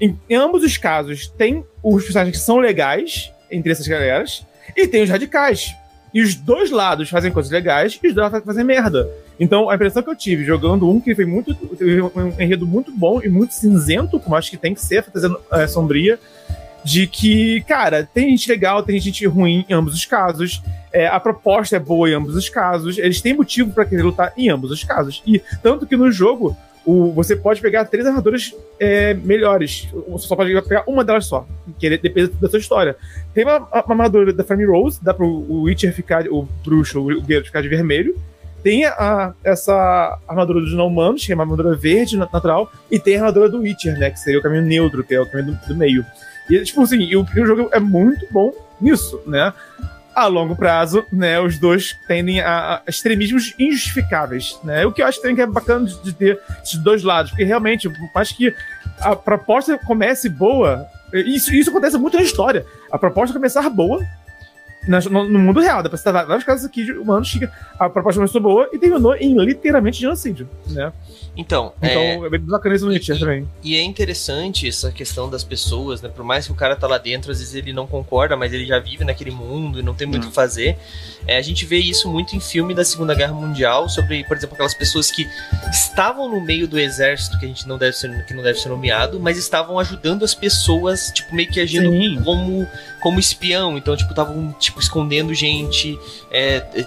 Em, 0.00 0.18
em, 0.30 0.34
ambos 0.34 0.62
os 0.62 0.78
casos, 0.78 1.28
tem 1.28 1.62
os 1.82 2.04
personagens 2.04 2.38
que 2.38 2.42
são 2.42 2.56
legais 2.56 3.30
entre 3.50 3.70
essas 3.70 3.86
galeras 3.86 4.46
e 4.74 4.88
tem 4.88 5.02
os 5.02 5.10
radicais. 5.10 5.74
E 6.14 6.22
os 6.22 6.34
dois 6.34 6.70
lados 6.70 7.10
fazem 7.10 7.30
coisas 7.30 7.52
legais 7.52 8.00
e 8.02 8.08
os 8.08 8.14
dois 8.14 8.32
lados 8.32 8.46
fazem 8.46 8.64
merda. 8.64 9.06
Então, 9.38 9.68
a 9.68 9.74
impressão 9.74 10.02
que 10.02 10.08
eu 10.08 10.16
tive 10.16 10.42
jogando 10.42 10.88
um 10.88 10.98
que 10.98 11.14
foi 11.14 11.26
muito. 11.26 11.52
um 11.52 12.40
enredo 12.40 12.66
muito 12.66 12.90
bom 12.90 13.20
e 13.22 13.28
muito 13.28 13.52
cinzento, 13.52 14.18
como 14.18 14.34
acho 14.34 14.50
que 14.50 14.56
tem 14.56 14.72
que 14.72 14.80
ser, 14.80 15.02
fazendo 15.04 15.38
é, 15.52 15.66
sombria 15.66 16.18
de 16.86 17.08
que, 17.08 17.62
cara, 17.62 18.08
tem 18.14 18.30
gente 18.30 18.48
legal, 18.48 18.80
tem 18.80 19.00
gente 19.00 19.26
ruim 19.26 19.66
em 19.68 19.74
ambos 19.74 19.92
os 19.92 20.06
casos. 20.06 20.62
É, 20.92 21.08
a 21.08 21.18
proposta 21.18 21.74
é 21.74 21.80
boa 21.80 22.08
em 22.08 22.14
ambos 22.14 22.36
os 22.36 22.48
casos. 22.48 22.96
Eles 22.96 23.20
têm 23.20 23.34
motivo 23.34 23.72
para 23.72 23.84
querer 23.84 24.04
lutar 24.04 24.32
em 24.36 24.48
ambos 24.48 24.70
os 24.70 24.84
casos. 24.84 25.20
E 25.26 25.42
tanto 25.60 25.84
que 25.84 25.96
no 25.96 26.12
jogo 26.12 26.56
o, 26.84 27.10
você 27.10 27.34
pode 27.34 27.60
pegar 27.60 27.86
três 27.86 28.06
armaduras 28.06 28.54
é, 28.78 29.12
melhores. 29.14 29.88
Você 30.08 30.28
só 30.28 30.36
pode 30.36 30.54
pegar 30.62 30.84
uma 30.86 31.04
delas 31.04 31.26
só. 31.26 31.44
Que 31.76 31.90
depende 31.98 32.28
da 32.40 32.48
sua 32.48 32.60
história. 32.60 32.94
Tem 33.34 33.42
uma, 33.42 33.66
armadura 33.72 34.32
da 34.32 34.44
Flame 34.44 34.64
Rose, 34.64 35.00
dá 35.02 35.12
pro 35.12 35.26
o 35.26 35.62
Witcher 35.62 35.92
ficar, 35.92 36.28
o 36.28 36.48
bruxo, 36.64 37.00
o 37.00 37.20
guerreiro 37.20 37.46
ficar 37.46 37.62
de 37.62 37.68
vermelho. 37.68 38.16
Tem 38.62 38.84
a, 38.84 39.34
essa 39.42 40.20
armadura 40.28 40.60
dos 40.60 40.72
não 40.72 40.86
humanos, 40.86 41.26
que 41.26 41.32
é 41.32 41.34
uma 41.34 41.42
armadura 41.42 41.74
verde 41.74 42.16
natural, 42.16 42.70
e 42.88 43.00
tem 43.00 43.16
a 43.16 43.18
armadura 43.22 43.48
do 43.48 43.58
Witcher, 43.58 43.98
né? 43.98 44.08
Que 44.10 44.20
seria 44.20 44.38
o 44.38 44.42
caminho 44.42 44.62
neutro, 44.62 45.02
que 45.02 45.16
é 45.16 45.20
o 45.20 45.26
caminho 45.26 45.58
do, 45.58 45.66
do 45.66 45.74
meio. 45.74 46.06
E, 46.48 46.62
tipo 46.62 46.82
assim, 46.82 47.14
o, 47.14 47.22
o 47.22 47.46
jogo 47.46 47.68
é 47.72 47.80
muito 47.80 48.26
bom 48.30 48.52
nisso, 48.80 49.20
né? 49.26 49.52
a 50.16 50.26
longo 50.28 50.56
prazo, 50.56 51.04
né, 51.12 51.38
os 51.38 51.58
dois 51.58 51.94
tendem 52.08 52.40
a, 52.40 52.76
a, 52.76 52.82
extremismos 52.88 53.54
injustificáveis, 53.58 54.58
né? 54.64 54.86
O 54.86 54.90
que 54.90 55.02
eu 55.02 55.06
acho 55.06 55.20
que 55.20 55.28
é 55.28 55.46
bacana 55.46 55.84
de, 55.84 56.02
de 56.02 56.12
ter 56.14 56.40
esses 56.62 56.78
dois 56.78 57.02
lados, 57.02 57.32
porque 57.32 57.44
realmente, 57.44 57.92
acho 58.14 58.34
que 58.34 58.54
a 58.98 59.14
proposta 59.14 59.76
comece 59.76 60.30
boa, 60.30 60.86
isso, 61.12 61.54
isso 61.54 61.68
acontece 61.68 61.98
muito 61.98 62.16
na 62.16 62.22
história. 62.22 62.64
A 62.90 62.96
proposta 62.96 63.34
começar 63.34 63.68
boa 63.68 64.02
no, 64.88 65.28
no, 65.28 65.38
mundo 65.38 65.60
real, 65.60 65.82
dá 65.82 65.88
pra 65.90 65.98
citar 65.98 66.26
vários 66.26 66.44
casos 66.44 66.64
aqui 66.64 66.84
de 66.84 66.92
humanos 66.92 67.32
que 67.32 67.46
a 67.78 67.90
proposta 67.90 68.18
começou 68.18 68.40
boa 68.40 68.70
e 68.72 68.78
terminou 68.78 69.14
em 69.16 69.36
literalmente 69.38 70.00
genocídio, 70.00 70.48
né? 70.68 70.92
Então, 71.36 71.72
então 71.82 72.02
é, 72.02 72.26
é 72.26 72.30
bem 72.30 72.40
bacana 72.40 72.74
isso 72.74 72.86
no 72.86 73.18
também. 73.18 73.46
E 73.62 73.76
é 73.76 73.82
interessante 73.82 74.66
essa 74.66 74.90
questão 74.90 75.28
das 75.28 75.44
pessoas, 75.44 76.00
né? 76.00 76.08
Por 76.08 76.24
mais 76.24 76.46
que 76.46 76.52
o 76.52 76.54
cara 76.54 76.74
tá 76.74 76.86
lá 76.86 76.96
dentro, 76.96 77.30
às 77.30 77.38
vezes 77.38 77.54
ele 77.54 77.72
não 77.72 77.86
concorda, 77.86 78.36
mas 78.36 78.52
ele 78.52 78.64
já 78.64 78.78
vive 78.78 79.04
naquele 79.04 79.30
mundo 79.30 79.78
e 79.78 79.82
não 79.82 79.94
tem 79.94 80.06
muito 80.06 80.24
o 80.24 80.26
hum. 80.26 80.30
que 80.30 80.34
fazer. 80.34 80.78
É, 81.26 81.36
a 81.36 81.42
gente 81.42 81.66
vê 81.66 81.78
isso 81.78 82.10
muito 82.10 82.34
em 82.34 82.40
filme 82.40 82.74
da 82.74 82.84
Segunda 82.84 83.14
Guerra 83.14 83.34
Mundial, 83.34 83.88
sobre, 83.88 84.24
por 84.24 84.36
exemplo, 84.36 84.54
aquelas 84.54 84.74
pessoas 84.74 85.10
que 85.10 85.26
estavam 85.70 86.28
no 86.28 86.40
meio 86.40 86.66
do 86.66 86.78
exército, 86.78 87.38
que 87.38 87.44
a 87.44 87.48
gente 87.48 87.68
não 87.68 87.76
deve 87.76 87.96
ser, 87.96 88.24
que 88.24 88.32
não 88.32 88.42
deve 88.42 88.58
ser 88.58 88.70
nomeado, 88.70 89.20
mas 89.20 89.36
estavam 89.36 89.78
ajudando 89.78 90.24
as 90.24 90.34
pessoas, 90.34 91.10
tipo, 91.14 91.34
meio 91.34 91.50
que 91.50 91.60
agindo 91.60 91.90
como, 92.24 92.66
como 93.02 93.20
espião. 93.20 93.76
Então, 93.76 93.94
tipo, 93.96 94.10
estavam, 94.10 94.54
tipo, 94.58 94.80
escondendo 94.80 95.34
gente, 95.34 95.98
é, 96.30 96.62
é 96.74 96.86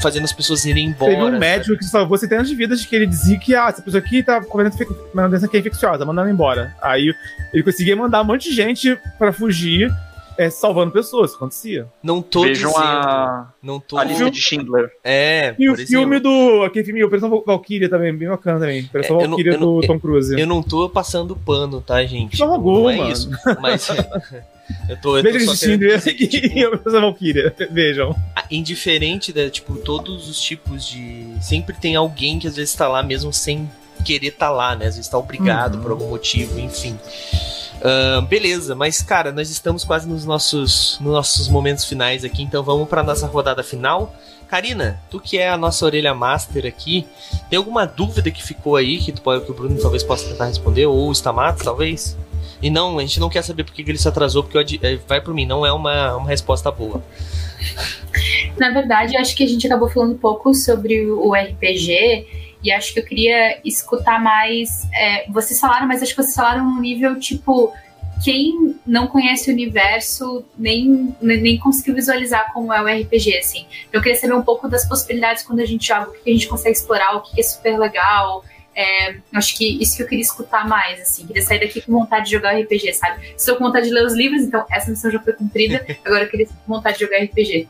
fazendo 0.00 0.24
as 0.24 0.32
pessoas 0.32 0.64
irem 0.64 0.86
embora. 0.86 1.12
Teve 1.12 1.24
um 1.24 1.38
médico 1.38 1.76
que 1.76 1.84
salvou 1.84 2.16
centenas 2.18 2.48
de 2.48 2.54
vidas 2.54 2.84
que 2.84 2.94
ele 2.94 3.06
dizia 3.06 3.38
que 3.38 3.54
ah, 3.54 3.68
essa 3.68 3.82
pessoa 3.82 4.02
aqui 4.02 4.22
tá 4.22 4.42
com 4.42 4.58
uma 4.58 5.28
doença 5.28 5.46
aqui 5.46 5.56
é 5.56 5.60
infecciosa, 5.60 6.04
mandando 6.04 6.30
embora. 6.30 6.74
Aí 6.80 7.14
ele 7.52 7.62
conseguia 7.62 7.96
mandar 7.96 8.22
um 8.22 8.24
monte 8.24 8.50
de 8.50 8.54
gente 8.54 8.98
para 9.18 9.32
fugir. 9.32 9.92
É, 10.38 10.48
salvando 10.48 10.90
pessoas, 10.90 11.34
acontecia. 11.34 11.86
Não 12.02 12.22
tô 12.22 12.42
Vejam 12.42 12.70
dizendo. 12.70 12.86
A... 12.86 13.52
Não 13.62 13.78
tô... 13.78 13.98
a 13.98 14.04
lista 14.04 14.30
de 14.30 14.40
Schindler. 14.40 14.90
É. 15.04 15.54
E 15.58 15.68
o 15.68 15.76
filme 15.76 16.18
do. 16.18 16.62
Aquele 16.62 16.86
filme 16.86 17.04
Operação 17.04 17.42
Valkyria 17.44 17.88
também, 17.88 18.16
bem 18.16 18.28
bacana 18.28 18.58
também. 18.58 18.82
Operação 18.84 19.20
é, 19.20 19.28
Valkyria 19.28 19.58
do 19.58 19.82
Tom 19.82 20.00
Cruise. 20.00 20.40
Eu 20.40 20.46
não 20.46 20.62
tô 20.62 20.88
passando 20.88 21.36
pano, 21.36 21.82
tá, 21.82 22.02
gente? 22.04 22.38
Só 22.38 22.56
tipo, 22.56 22.72
não 22.72 22.88
é 22.90 22.96
mano. 22.96 23.12
isso. 23.12 23.30
Mas. 23.60 23.88
Eu 24.88 24.96
tô, 24.96 25.16
eu 25.16 25.22
Veja 25.22 25.38
esse 25.38 26.14
que, 26.14 26.26
tipo, 26.28 26.58
e 26.58 26.64
a 26.64 27.00
Valkyria. 27.00 27.54
Vejam. 27.70 28.14
Indiferente 28.54 29.32
da, 29.32 29.48
tipo, 29.50 29.76
todos 29.76 30.28
os 30.28 30.40
tipos 30.40 30.86
de. 30.86 31.26
Sempre 31.40 31.74
tem 31.76 31.96
alguém 31.96 32.38
que 32.38 32.46
às 32.46 32.56
vezes 32.56 32.74
tá 32.74 32.86
lá 32.86 33.02
mesmo 33.02 33.32
sem 33.32 33.68
querer 34.04 34.32
tá 34.32 34.50
lá, 34.50 34.76
né? 34.76 34.86
Às 34.86 34.96
vezes 34.96 35.10
tá 35.10 35.18
obrigado 35.18 35.76
uhum. 35.76 35.82
por 35.82 35.90
algum 35.92 36.08
motivo, 36.08 36.58
enfim. 36.58 36.98
Uh, 37.82 38.22
beleza, 38.22 38.76
mas 38.76 39.02
cara, 39.02 39.32
nós 39.32 39.50
estamos 39.50 39.82
quase 39.82 40.08
nos 40.08 40.24
nossos, 40.24 40.98
nos 41.00 41.12
nossos 41.12 41.48
momentos 41.48 41.84
finais 41.84 42.24
aqui, 42.24 42.42
então 42.42 42.62
vamos 42.62 42.88
para 42.88 43.02
nossa 43.02 43.26
rodada 43.26 43.62
final. 43.64 44.14
Karina, 44.46 45.00
tu 45.10 45.18
que 45.18 45.38
é 45.38 45.48
a 45.48 45.56
nossa 45.56 45.84
orelha 45.84 46.14
master 46.14 46.66
aqui, 46.66 47.08
tem 47.48 47.56
alguma 47.56 47.86
dúvida 47.86 48.30
que 48.30 48.42
ficou 48.42 48.76
aí 48.76 48.98
que, 48.98 49.10
tu 49.10 49.22
pode, 49.22 49.44
que 49.44 49.50
o 49.50 49.54
Bruno 49.54 49.80
talvez 49.80 50.02
possa 50.02 50.28
tentar 50.28 50.44
responder, 50.44 50.86
ou 50.86 51.08
o 51.08 51.12
Stamato, 51.12 51.64
talvez? 51.64 52.16
E 52.62 52.70
não, 52.70 52.98
a 52.98 53.00
gente 53.02 53.18
não 53.18 53.28
quer 53.28 53.42
saber 53.42 53.64
por 53.64 53.74
que 53.74 53.82
ele 53.82 53.98
se 53.98 54.06
atrasou, 54.08 54.44
porque 54.44 54.56
eu, 54.56 54.88
é, 54.88 54.96
vai 54.96 55.20
por 55.20 55.34
mim, 55.34 55.44
não 55.44 55.66
é 55.66 55.72
uma, 55.72 56.16
uma 56.16 56.28
resposta 56.28 56.70
boa. 56.70 57.02
Na 58.56 58.70
verdade, 58.70 59.16
acho 59.16 59.34
que 59.34 59.42
a 59.42 59.48
gente 59.48 59.66
acabou 59.66 59.88
falando 59.88 60.12
um 60.12 60.18
pouco 60.18 60.54
sobre 60.54 61.10
o 61.10 61.34
RPG 61.34 62.52
e 62.62 62.70
acho 62.70 62.94
que 62.94 63.00
eu 63.00 63.04
queria 63.04 63.58
escutar 63.64 64.22
mais. 64.22 64.88
É, 64.94 65.28
vocês 65.30 65.58
falaram, 65.58 65.88
mas 65.88 66.02
acho 66.02 66.14
que 66.14 66.22
vocês 66.22 66.34
falaram 66.34 66.64
num 66.64 66.80
nível 66.80 67.18
tipo. 67.18 67.72
Quem 68.22 68.76
não 68.86 69.08
conhece 69.08 69.50
o 69.50 69.52
universo 69.52 70.44
nem, 70.56 71.12
nem 71.20 71.58
conseguiu 71.58 71.96
visualizar 71.96 72.52
como 72.52 72.72
é 72.72 72.80
o 72.80 73.02
RPG, 73.02 73.36
assim. 73.38 73.66
Eu 73.92 74.00
queria 74.00 74.16
saber 74.16 74.34
um 74.34 74.42
pouco 74.42 74.68
das 74.68 74.86
possibilidades 74.88 75.42
quando 75.42 75.58
a 75.58 75.64
gente 75.64 75.88
joga, 75.88 76.08
o 76.08 76.12
que 76.12 76.30
a 76.30 76.32
gente 76.32 76.46
consegue 76.46 76.76
explorar, 76.76 77.16
o 77.16 77.22
que 77.22 77.40
é 77.40 77.42
super 77.42 77.76
legal, 77.76 78.44
é, 78.74 79.16
acho 79.34 79.56
que 79.56 79.82
isso 79.82 79.96
que 79.96 80.02
eu 80.02 80.08
queria 80.08 80.22
escutar 80.22 80.66
mais, 80.66 81.00
assim. 81.00 81.26
Queria 81.26 81.42
sair 81.42 81.60
daqui 81.60 81.80
com 81.80 81.92
vontade 81.92 82.26
de 82.26 82.32
jogar 82.32 82.58
RPG, 82.58 82.94
sabe? 82.94 83.34
Estou 83.36 83.56
com 83.56 83.64
vontade 83.64 83.86
de 83.86 83.92
ler 83.92 84.04
os 84.04 84.14
livros, 84.14 84.42
então 84.42 84.64
essa 84.70 84.90
missão 84.90 85.10
já 85.10 85.20
foi 85.20 85.34
cumprida. 85.34 85.84
Agora 86.04 86.24
eu 86.24 86.28
queria 86.28 86.46
com 86.46 86.54
vontade 86.66 86.98
de 86.98 87.04
jogar 87.04 87.18
RPG. 87.18 87.68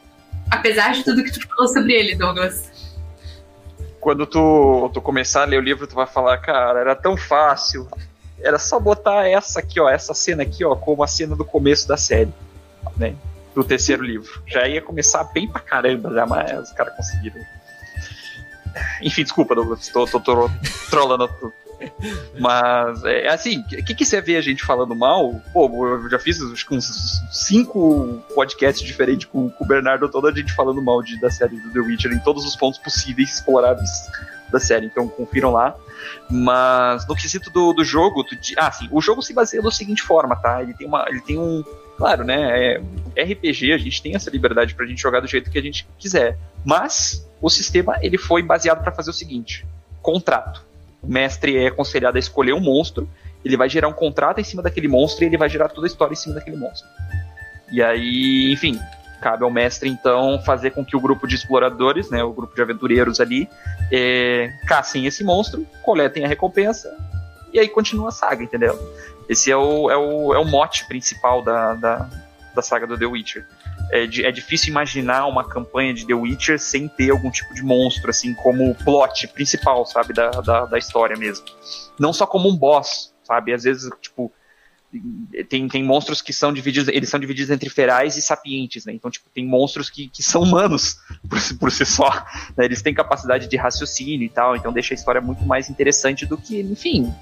Apesar 0.50 0.92
de 0.92 1.04
tudo 1.04 1.24
que 1.24 1.32
tu 1.32 1.46
falou 1.48 1.68
sobre 1.68 1.92
ele, 1.92 2.14
Douglas. 2.14 2.70
Quando 4.00 4.26
tu, 4.26 4.90
tu 4.92 5.00
começar 5.00 5.42
a 5.42 5.46
ler 5.46 5.58
o 5.58 5.62
livro, 5.62 5.86
tu 5.86 5.94
vai 5.94 6.06
falar, 6.06 6.38
cara, 6.38 6.80
era 6.80 6.94
tão 6.94 7.16
fácil. 7.16 7.88
Era 8.40 8.58
só 8.58 8.78
botar 8.78 9.28
essa 9.28 9.60
aqui, 9.60 9.80
ó, 9.80 9.88
essa 9.88 10.14
cena 10.14 10.42
aqui, 10.42 10.64
ó, 10.64 10.74
como 10.74 11.02
a 11.02 11.06
cena 11.06 11.36
do 11.36 11.44
começo 11.44 11.86
da 11.86 11.96
série, 11.96 12.32
né? 12.96 13.14
Do 13.54 13.62
terceiro 13.62 14.02
livro. 14.04 14.42
Já 14.46 14.66
ia 14.66 14.82
começar 14.82 15.24
bem 15.24 15.48
pra 15.48 15.60
caramba, 15.60 16.12
já, 16.12 16.26
mas 16.26 16.68
os 16.68 16.72
caras 16.72 16.96
conseguiram. 16.96 17.40
Enfim, 19.00 19.22
desculpa, 19.22 19.54
Douglas, 19.54 19.88
tô, 19.88 20.06
tô, 20.06 20.20
tô 20.20 20.50
trolando 20.90 21.28
tudo. 21.28 21.52
Mas, 22.38 23.04
é 23.04 23.28
assim, 23.28 23.60
o 23.60 23.84
que, 23.84 23.94
que 23.94 24.04
você 24.04 24.20
vê 24.20 24.36
a 24.36 24.40
gente 24.40 24.64
falando 24.64 24.94
mal? 24.94 25.40
Pô, 25.52 25.68
eu 25.86 26.08
já 26.08 26.18
fiz 26.18 26.40
acho 26.40 26.66
que 26.66 26.74
uns 26.74 27.20
cinco 27.30 28.22
podcasts 28.34 28.86
diferentes 28.86 29.26
com, 29.26 29.50
com 29.50 29.64
o 29.64 29.66
Bernardo, 29.66 30.08
toda 30.08 30.28
a 30.28 30.32
gente 30.32 30.52
falando 30.52 30.82
mal 30.82 31.02
de, 31.02 31.20
da 31.20 31.30
série 31.30 31.58
do 31.58 31.70
The 31.70 31.80
Witcher 31.80 32.12
em 32.12 32.18
todos 32.18 32.44
os 32.44 32.56
pontos 32.56 32.78
possíveis 32.78 33.34
exploráveis 33.34 33.90
da 34.50 34.60
série, 34.60 34.86
então 34.86 35.08
confiram 35.08 35.50
lá. 35.50 35.74
Mas 36.30 37.06
no 37.06 37.14
quesito 37.14 37.50
do, 37.50 37.72
do 37.72 37.84
jogo, 37.84 38.24
tu, 38.24 38.36
ah, 38.58 38.70
sim, 38.70 38.88
o 38.90 39.00
jogo 39.00 39.22
se 39.22 39.32
baseia 39.32 39.62
da 39.62 39.70
seguinte 39.70 40.02
forma, 40.02 40.36
tá? 40.36 40.62
Ele 40.62 40.74
tem 40.74 40.86
uma, 40.86 41.04
ele 41.08 41.20
tem 41.20 41.38
um, 41.38 41.64
claro, 41.96 42.24
né? 42.24 42.74
É, 42.74 42.82
RPG, 43.18 43.72
a 43.72 43.78
gente 43.78 44.02
tem 44.02 44.14
essa 44.14 44.30
liberdade 44.30 44.74
pra 44.74 44.86
gente 44.86 45.00
jogar 45.00 45.20
do 45.20 45.26
jeito 45.26 45.50
que 45.50 45.58
a 45.58 45.62
gente 45.62 45.86
quiser, 45.98 46.38
mas 46.64 47.26
o 47.40 47.50
sistema 47.50 47.98
ele 48.02 48.18
foi 48.18 48.42
baseado 48.42 48.82
para 48.82 48.92
fazer 48.92 49.10
o 49.10 49.14
seguinte: 49.14 49.66
contrato. 50.00 50.64
o 51.02 51.06
mestre 51.06 51.56
é 51.56 51.66
aconselhado 51.68 52.16
a 52.16 52.20
escolher 52.20 52.52
um 52.52 52.60
monstro, 52.60 53.08
ele 53.44 53.56
vai 53.56 53.68
gerar 53.68 53.88
um 53.88 53.92
contrato 53.92 54.40
em 54.40 54.44
cima 54.44 54.62
daquele 54.62 54.88
monstro 54.88 55.24
e 55.24 55.26
ele 55.26 55.36
vai 55.36 55.48
gerar 55.48 55.68
toda 55.68 55.86
a 55.86 55.88
história 55.88 56.12
em 56.12 56.16
cima 56.16 56.34
daquele 56.34 56.56
monstro. 56.56 56.88
E 57.72 57.82
aí, 57.82 58.52
enfim, 58.52 58.78
cabe 59.20 59.44
ao 59.44 59.50
mestre 59.50 59.88
então 59.88 60.40
fazer 60.42 60.70
com 60.70 60.84
que 60.84 60.96
o 60.96 61.00
grupo 61.00 61.26
de 61.26 61.34
exploradores, 61.34 62.10
né, 62.10 62.22
o 62.22 62.32
grupo 62.32 62.54
de 62.54 62.60
aventureiros 62.60 63.20
ali, 63.20 63.48
é, 63.90 64.52
caçem 64.66 65.06
esse 65.06 65.24
monstro, 65.24 65.66
coletem 65.82 66.24
a 66.24 66.28
recompensa 66.28 66.94
e 67.52 67.58
aí 67.58 67.68
continua 67.68 68.08
a 68.08 68.12
saga, 68.12 68.42
entendeu? 68.42 68.78
Esse 69.28 69.50
é 69.50 69.56
o, 69.56 69.90
é 69.90 69.96
o, 69.96 70.34
é 70.34 70.38
o 70.38 70.44
mote 70.44 70.86
principal 70.86 71.42
da, 71.42 71.74
da, 71.74 72.08
da 72.54 72.62
saga 72.62 72.86
do 72.86 72.98
The 72.98 73.06
Witcher. 73.06 73.46
É, 73.90 74.04
é, 74.04 74.32
difícil 74.32 74.70
imaginar 74.70 75.26
uma 75.26 75.48
campanha 75.48 75.92
de 75.92 76.06
The 76.06 76.14
Witcher 76.14 76.58
sem 76.58 76.88
ter 76.88 77.10
algum 77.10 77.30
tipo 77.30 77.54
de 77.54 77.62
monstro, 77.62 78.10
assim, 78.10 78.34
como 78.34 78.74
plot 78.74 79.28
principal, 79.28 79.84
sabe, 79.86 80.12
da, 80.12 80.30
da, 80.30 80.66
da 80.66 80.78
história 80.78 81.16
mesmo. 81.16 81.44
Não 81.98 82.12
só 82.12 82.26
como 82.26 82.48
um 82.48 82.56
boss, 82.56 83.14
sabe? 83.22 83.52
Às 83.52 83.64
vezes, 83.64 83.90
tipo, 84.00 84.32
tem, 85.48 85.66
tem 85.68 85.82
monstros 85.82 86.20
que 86.20 86.32
são 86.32 86.52
divididos, 86.52 86.88
eles 86.88 87.08
são 87.08 87.18
divididos 87.18 87.50
entre 87.50 87.70
ferais 87.70 88.16
e 88.16 88.22
sapientes, 88.22 88.84
né? 88.84 88.92
Então, 88.92 89.10
tipo, 89.10 89.28
tem 89.30 89.46
monstros 89.46 89.88
que, 89.88 90.08
que 90.08 90.22
são 90.22 90.42
humanos 90.42 90.96
por, 91.28 91.58
por 91.58 91.72
si 91.72 91.86
só, 91.86 92.10
né? 92.56 92.64
Eles 92.64 92.82
têm 92.82 92.92
capacidade 92.92 93.48
de 93.48 93.56
raciocínio 93.56 94.24
e 94.24 94.28
tal, 94.28 94.54
então 94.54 94.72
deixa 94.72 94.92
a 94.92 94.96
história 94.96 95.20
muito 95.20 95.44
mais 95.44 95.70
interessante 95.70 96.26
do 96.26 96.36
que, 96.36 96.60
enfim, 96.60 97.12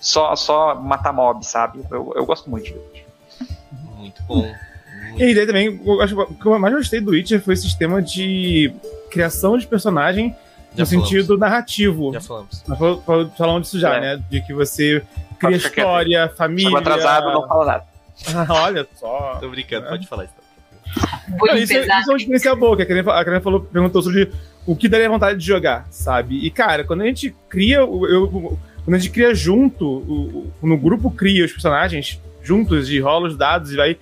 só, 0.00 0.36
só 0.36 0.74
matar 0.74 1.12
mob, 1.12 1.44
sabe? 1.44 1.80
Eu, 1.90 2.12
eu 2.14 2.24
gosto 2.24 2.48
muito 2.48 2.64
de. 2.66 3.04
Muito 3.96 4.22
bom. 4.22 4.54
E 5.18 5.22
aí 5.38 5.46
também, 5.46 5.80
eu 5.84 6.00
acho 6.00 6.14
que 6.14 6.20
o 6.22 6.34
que 6.34 6.46
eu 6.46 6.58
mais 6.58 6.74
gostei 6.74 7.00
do 7.00 7.10
Witcher 7.10 7.40
foi 7.40 7.54
o 7.54 7.56
sistema 7.56 8.00
de 8.02 8.72
criação 9.10 9.58
de 9.58 9.66
personagem 9.66 10.34
Já 10.74 10.84
no 10.84 10.86
falamos. 10.86 11.08
sentido 11.08 11.38
narrativo. 11.38 12.12
Já 12.12 12.20
falamos. 12.20 12.62
Nós 12.66 12.78
fal- 12.78 13.02
fal- 13.02 13.30
falamos 13.36 13.62
disso 13.62 13.78
já, 13.80 13.96
É. 13.96 14.00
né? 14.00 14.22
De 14.30 14.40
que 14.42 14.52
você 14.54 15.02
cria 15.38 15.58
Fica 15.58 15.70
quieto. 15.70 15.78
história, 15.78 16.28
família. 16.36 16.64
Chego 16.70 16.76
atrasado, 16.78 17.26
não 17.32 17.46
fala 17.48 17.64
nada. 17.66 17.84
Olha 18.52 18.86
só. 18.96 19.36
Tô 19.40 19.48
brincando, 19.48 19.86
É. 19.86 19.90
pode 19.90 20.06
falar 20.06 20.24
isso. 20.24 20.34
Não, 21.28 21.46
isso, 21.54 21.64
isso 21.64 21.74
pesado. 21.74 22.02
é 22.02 22.12
uma 22.12 22.16
experiência 22.16 22.54
boa, 22.56 22.76
que 22.76 22.82
a 22.82 22.86
Karen, 22.86 23.00
a 23.00 23.24
Karen 23.24 23.40
falou, 23.40 23.60
perguntou 23.60 24.00
sobre 24.02 24.30
o 24.66 24.74
que 24.74 24.88
daria 24.88 25.08
vontade 25.08 25.38
de 25.38 25.44
jogar, 25.46 25.86
sabe? 25.90 26.38
E, 26.44 26.50
cara, 26.50 26.82
quando 26.84 27.02
a 27.02 27.04
gente 27.06 27.34
cria. 27.48 27.76
eu- 27.78 28.58
quando 28.84 28.94
a 28.94 28.98
gente 28.98 29.10
cria 29.10 29.34
junto, 29.34 29.84
o- 29.86 30.50
o- 30.62 30.66
no 30.66 30.78
grupo 30.78 31.10
cria 31.10 31.44
os 31.44 31.52
personagens 31.52 32.18
juntos 32.42 32.88
e 32.88 32.98
rola 32.98 33.28
os 33.28 33.36
dados 33.36 33.70
e 33.72 33.76
vai 33.76 33.98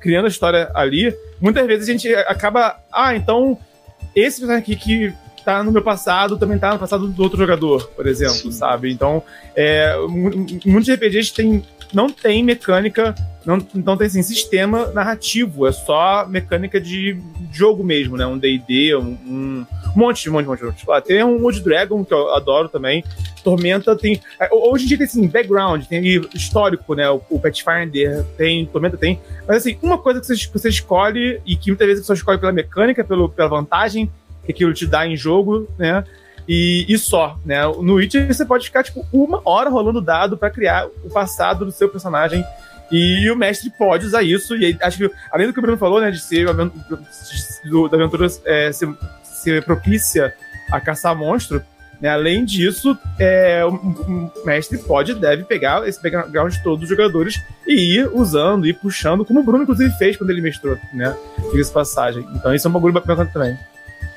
criando 0.00 0.24
a 0.24 0.28
história 0.28 0.70
ali, 0.74 1.14
muitas 1.40 1.66
vezes 1.66 1.88
a 1.88 1.92
gente 1.92 2.14
acaba. 2.14 2.76
Ah, 2.92 3.14
então 3.14 3.56
esse 4.16 4.40
personagem 4.40 4.62
aqui 4.62 4.76
que 4.76 5.12
tá 5.44 5.62
no 5.62 5.72
meu 5.72 5.82
passado 5.82 6.36
também 6.36 6.58
tá 6.58 6.72
no 6.72 6.78
passado 6.78 7.06
do 7.08 7.22
outro 7.22 7.38
jogador, 7.38 7.88
por 7.96 8.06
exemplo, 8.06 8.34
Sim. 8.34 8.52
sabe? 8.52 8.92
Então, 8.92 9.22
é, 9.56 9.96
mu- 9.96 10.30
mu- 10.30 10.46
muitos 10.66 10.88
RPGs 10.92 11.32
tem, 11.32 11.64
não 11.92 12.10
tem 12.10 12.42
mecânica, 12.42 13.14
não, 13.44 13.58
não 13.74 13.96
tem 13.96 14.06
assim, 14.06 14.22
sistema 14.22 14.86
narrativo, 14.92 15.66
é 15.66 15.72
só 15.72 16.26
mecânica 16.26 16.80
de 16.80 17.18
jogo 17.52 17.82
mesmo, 17.82 18.16
né? 18.16 18.26
Um 18.26 18.38
D&D, 18.38 18.94
um, 18.96 19.18
um 19.26 19.66
monte, 19.94 20.28
um 20.28 20.32
monte, 20.32 20.46
um 20.46 20.50
monte, 20.50 20.64
monte. 20.64 20.76
Tipo, 20.76 20.92
ah, 20.92 21.00
tem 21.00 21.22
um 21.24 21.42
Wood 21.42 21.60
Dragon, 21.60 22.04
que 22.04 22.12
eu 22.12 22.34
adoro 22.34 22.68
também, 22.68 23.04
Tormenta 23.42 23.96
tem... 23.96 24.20
é, 24.38 24.48
Hoje 24.52 24.84
em 24.84 24.88
dia 24.88 24.98
tem, 24.98 25.06
assim, 25.06 25.26
background, 25.26 25.84
tem 25.86 26.02
histórico, 26.34 26.94
né? 26.94 27.08
O, 27.10 27.20
o 27.30 27.40
Pathfinder 27.40 28.24
tem, 28.36 28.66
Tormenta 28.66 28.96
tem, 28.96 29.20
mas 29.46 29.58
assim, 29.58 29.78
uma 29.82 29.98
coisa 29.98 30.20
que 30.20 30.26
você, 30.26 30.34
que 30.34 30.52
você 30.52 30.68
escolhe 30.68 31.40
e 31.46 31.56
que 31.56 31.70
muitas 31.70 31.86
vezes 31.86 32.02
você 32.02 32.08
só 32.08 32.14
escolhe 32.14 32.38
pela 32.38 32.52
mecânica, 32.52 33.02
pelo, 33.04 33.28
pela 33.28 33.48
vantagem 33.48 34.10
que 34.44 34.52
aquilo 34.52 34.72
te 34.72 34.86
dá 34.86 35.06
em 35.06 35.16
jogo, 35.16 35.68
né? 35.78 36.04
E, 36.48 36.84
e 36.88 36.98
só, 36.98 37.38
né? 37.44 37.62
No 37.66 37.94
Witcher 37.94 38.26
você 38.26 38.44
pode 38.44 38.66
ficar, 38.66 38.82
tipo, 38.82 39.06
uma 39.12 39.40
hora 39.44 39.70
rolando 39.70 40.00
dado 40.00 40.36
pra 40.36 40.50
criar 40.50 40.86
o 41.04 41.10
passado 41.10 41.64
do 41.64 41.72
seu 41.72 41.88
personagem. 41.88 42.44
E 42.90 43.30
o 43.30 43.36
mestre 43.36 43.70
pode 43.70 44.06
usar 44.06 44.22
isso. 44.22 44.56
E 44.56 44.64
aí, 44.64 44.78
acho 44.82 44.98
que, 44.98 45.10
além 45.30 45.46
do 45.46 45.52
que 45.52 45.58
o 45.58 45.62
Bruno 45.62 45.78
falou, 45.78 46.00
né? 46.00 46.10
De 46.10 46.20
ser 46.20 46.46
da 46.46 47.96
aventura 47.96 48.26
é, 48.44 48.72
ser, 48.72 48.88
ser 49.22 49.64
propícia 49.64 50.34
a 50.70 50.80
caçar 50.80 51.14
monstro, 51.14 51.62
né? 52.00 52.08
Além 52.08 52.44
disso, 52.44 52.98
é, 53.18 53.64
o, 53.64 54.32
mestre 54.44 54.78
pode 54.78 55.14
deve 55.14 55.44
pegar 55.44 55.86
esse 55.86 56.02
background 56.02 56.52
de 56.52 56.62
todos 56.62 56.84
os 56.84 56.88
jogadores 56.88 57.40
e 57.66 57.98
ir 57.98 58.10
usando, 58.12 58.66
ir 58.66 58.74
puxando, 58.74 59.24
como 59.24 59.40
o 59.40 59.42
Bruno, 59.44 59.62
inclusive, 59.62 59.92
fez 59.98 60.16
quando 60.16 60.30
ele 60.30 60.40
mestrou, 60.40 60.76
né? 60.92 61.16
Diga-se 61.50 61.68
de 61.68 61.74
passagem. 61.74 62.26
Então, 62.34 62.54
isso 62.54 62.66
é 62.66 62.70
um 62.70 62.72
bagulho 62.72 62.94
bacana 62.94 63.26
também. 63.26 63.56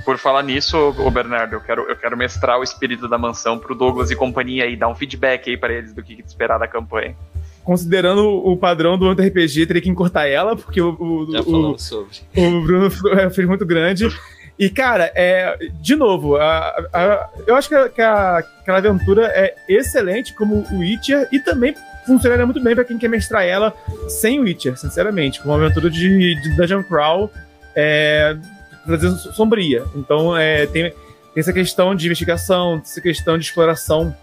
Por 0.05 0.17
falar 0.17 0.43
nisso, 0.43 0.77
ô 0.77 1.09
Bernardo, 1.09 1.53
eu 1.55 1.61
quero, 1.61 1.83
eu 1.89 1.95
quero 1.95 2.17
mestrar 2.17 2.59
o 2.59 2.63
espírito 2.63 3.07
da 3.07 3.17
mansão 3.17 3.57
pro 3.57 3.73
Douglas 3.75 4.11
e 4.11 4.15
companhia 4.15 4.65
aí, 4.65 4.75
dar 4.75 4.87
um 4.89 4.95
feedback 4.95 5.49
aí 5.49 5.57
pra 5.57 5.71
eles 5.73 5.93
do 5.93 6.03
que 6.03 6.21
esperar 6.25 6.57
da 6.57 6.67
campanha. 6.67 7.15
considerando 7.63 8.27
o 8.27 8.57
padrão 8.57 8.97
do 8.97 9.09
RPG, 9.11 9.65
teria 9.67 9.81
que 9.81 9.89
encurtar 9.89 10.27
ela, 10.27 10.55
porque 10.55 10.81
o, 10.81 10.89
o, 10.99 11.31
Já 11.31 11.39
o, 11.41 11.77
sobre. 11.77 12.09
o 12.35 12.61
Bruno 12.61 12.91
fez 13.31 13.47
muito 13.47 13.65
grande. 13.65 14.07
E, 14.59 14.69
cara, 14.69 15.11
é, 15.15 15.57
de 15.81 15.95
novo, 15.95 16.35
a- 16.35 16.75
a- 16.93 17.29
eu 17.47 17.55
acho 17.55 17.69
que, 17.69 17.75
a- 17.75 17.89
que 17.89 18.01
a- 18.01 18.37
aquela 18.61 18.77
aventura 18.79 19.27
é 19.33 19.55
excelente 19.69 20.33
como 20.35 20.65
o 20.71 20.79
Witcher 20.79 21.27
e 21.31 21.39
também 21.39 21.73
funcionaria 22.05 22.45
muito 22.45 22.61
bem 22.61 22.75
pra 22.75 22.83
quem 22.83 22.97
quer 22.97 23.07
mestrar 23.07 23.43
ela 23.45 23.73
sem 24.09 24.39
Witcher, 24.41 24.77
sinceramente. 24.77 25.39
Como 25.41 25.53
uma 25.55 25.63
aventura 25.65 25.89
de, 25.89 26.35
de 26.41 26.55
Dungeon 26.57 26.83
Crawl 26.83 27.31
é, 27.75 28.37
trazendo 28.85 29.17
sombria. 29.17 29.83
Então, 29.95 30.35
é, 30.35 30.65
tem, 30.67 30.89
tem 30.91 30.93
essa 31.35 31.53
questão 31.53 31.95
de 31.95 32.05
investigação, 32.05 32.81
essa 32.83 33.01
questão 33.01 33.37
de 33.37 33.45
exploração 33.45 34.15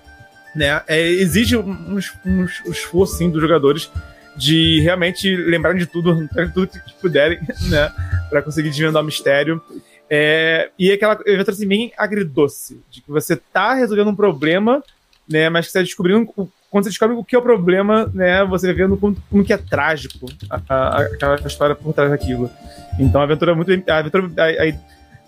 né? 0.54 0.82
É, 0.88 1.00
exige 1.08 1.56
um, 1.56 1.70
um, 1.70 1.98
um 2.26 2.44
esforço 2.44 3.14
assim, 3.14 3.30
dos 3.30 3.40
jogadores 3.40 3.90
de 4.36 4.80
realmente 4.80 5.34
lembrarem 5.36 5.78
de 5.78 5.86
tudo, 5.86 6.26
de 6.26 6.52
tudo 6.52 6.66
que 6.66 6.92
puderem, 7.00 7.38
né? 7.68 7.92
Pra 8.28 8.42
conseguir 8.42 8.70
desvendar 8.70 9.02
o 9.02 9.06
mistério. 9.06 9.62
É, 10.08 10.70
e 10.76 10.90
aquela 10.90 11.16
evento 11.24 11.52
assim, 11.52 11.68
bem 11.68 11.92
agridoce, 11.96 12.80
de 12.90 13.00
que 13.00 13.10
você 13.10 13.36
tá 13.36 13.74
resolvendo 13.74 14.08
um 14.08 14.16
problema, 14.16 14.82
né? 15.28 15.48
Mas 15.48 15.66
que 15.66 15.72
você 15.72 15.78
tá 15.78 15.84
descobrindo. 15.84 16.26
Quando 16.68 16.84
você 16.84 16.90
descobre 16.90 17.14
o 17.16 17.22
que 17.24 17.36
é 17.36 17.38
o 17.38 17.42
problema, 17.42 18.10
né? 18.12 18.44
Você 18.46 18.66
vai 18.66 18.74
vendo 18.74 18.96
como, 18.96 19.16
como 19.30 19.44
que 19.44 19.52
é 19.52 19.56
trágico 19.56 20.26
a- 20.48 21.02
aquela 21.12 21.36
história 21.46 21.76
por 21.76 21.92
trás 21.92 22.10
daquilo. 22.10 22.50
Então 22.98 23.20
a 23.20 23.24
aventura 23.24 23.52
é 23.52 23.54
muito. 23.54 23.70
A, 23.90 23.98
aventura, 23.98 24.30
a, 24.38 24.68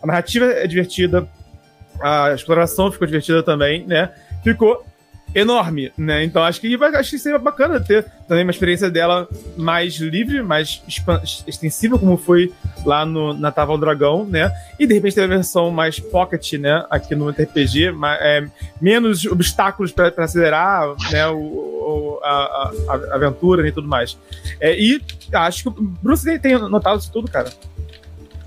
a- 0.03 0.07
narrativa 0.07 0.47
é 0.47 0.67
divertida, 0.67 1.27
a 2.01 2.33
exploração 2.35 2.91
ficou 2.91 3.07
divertida 3.07 3.43
também, 3.43 3.87
né? 3.87 4.11
Ficou 4.43 4.85
enorme, 5.35 5.93
né? 5.97 6.25
Então 6.25 6.43
acho 6.43 6.61
que 6.61 6.77
vai- 6.77 6.95
acho 6.95 7.11
que 7.11 7.19
seria 7.19 7.39
bacana 7.39 7.81
ter 7.81 8.05
também 8.29 8.45
uma 8.45 8.51
experiência 8.51 8.91
dela 8.91 9.27
mais 9.57 9.95
livre, 9.95 10.43
mais 10.43 10.83
extensiva, 11.47 11.99
como 11.99 12.17
foi 12.17 12.53
lá 12.85 13.05
no 13.07 13.33
na 13.33 13.51
Tava 13.51 13.73
ao 13.73 13.79
Dragão, 13.79 14.25
né? 14.25 14.53
E 14.79 14.87
de 14.87 14.95
repente 14.95 15.15
ter 15.15 15.23
a 15.25 15.27
versão 15.27 15.71
mais 15.71 15.99
pocket, 15.99 16.55
né? 16.55 16.85
Aqui 16.91 17.15
no 17.15 17.31
RPG, 17.31 17.91
ma- 17.93 18.17
é, 18.21 18.45
menos 18.81 19.25
obstáculos 19.25 19.91
para 19.93 20.13
acelerar, 20.19 20.95
né? 21.11 21.27
O, 21.29 21.37
o- 21.39 22.21
a, 22.23 22.29
a- 22.31 22.95
a 23.13 23.15
aventura 23.15 23.67
e 23.67 23.73
tudo 23.73 23.89
mais. 23.89 24.17
É, 24.61 24.79
e 24.79 25.01
acho 25.33 25.63
que 25.63 25.69
o 25.69 25.73
Bruce 26.03 26.39
tem, 26.39 26.59
notado 26.59 26.99
isso 27.01 27.11
tudo, 27.13 27.31
cara. 27.31 27.51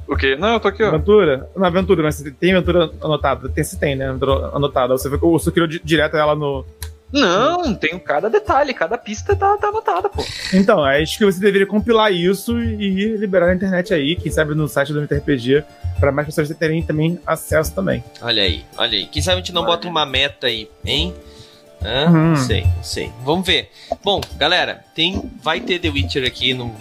O 0.08 0.16
quê? 0.16 0.36
Não, 0.36 0.50
eu 0.54 0.60
tô 0.60 0.68
aqui, 0.68 0.84
ó. 0.84 0.90
Aventura? 0.90 1.50
Na 1.56 1.66
aventura, 1.66 2.04
mas 2.04 2.22
tem 2.40 2.54
aventura 2.54 2.92
anotada? 3.02 3.50
Tem, 3.50 3.64
se 3.64 3.80
tem, 3.80 3.96
né? 3.96 4.08
Aventura 4.10 4.52
anotada. 4.54 4.96
Você, 4.96 5.10
ou 5.20 5.40
você 5.40 5.50
criou 5.52 5.66
di- 5.68 5.82
direto 5.84 6.16
ela 6.16 6.36
no, 6.36 6.64
Não, 7.12 7.74
tenho 7.76 7.99
cada 7.99 8.30
detalhe, 8.30 8.74
cada 8.74 8.97
pista 8.97 9.36
tá, 9.36 9.58
tá 9.58 9.68
anotada, 9.70 10.10
pô. 10.10 10.24
Então, 10.53 10.84
acho 10.84 11.18
que 11.18 11.26
você 11.26 11.39
deveria 11.39 11.68
compilar 11.68 12.12
isso 12.12 12.60
e 12.60 13.16
liberar 13.16 13.47
na 13.47 13.56
internet 13.56 13.93
aí, 13.93 14.16
quem 14.16 14.32
sabe 14.32 14.53
no 14.53 14.68
site 14.68 14.91
do 14.91 14.99
MTRPG, 14.99 15.64
para 15.99 16.12
mais 16.12 16.28
pessoas 16.28 16.49
terem 16.58 16.84
também 16.84 17.20
acesso 17.26 17.74
também. 17.74 18.03
Olha 18.22 18.43
aí, 18.43 18.66
olha 18.78 18.97
aí. 18.97 19.06
Quem 19.06 19.22
sabe 19.22 19.36
a 19.36 19.39
gente 19.39 19.53
não 19.53 19.62
Olha. 19.62 19.72
bota 19.72 19.88
uma 19.88 20.06
meta 20.06 20.47
aí, 20.47 20.70
hein? 20.84 21.14
Hã? 21.82 22.06
Uhum. 22.08 22.30
Não 22.30 22.36
sei, 22.36 22.64
não 22.64 22.84
sei. 22.84 23.12
Vamos 23.24 23.45
ver. 23.45 23.70
Bom, 24.03 24.20
galera, 24.38 24.84
tem, 24.93 25.32
vai 25.41 25.60
ter 25.60 25.80
The 25.80 25.89
Witcher 25.89 26.26
aqui 26.26 26.53
no. 26.53 26.74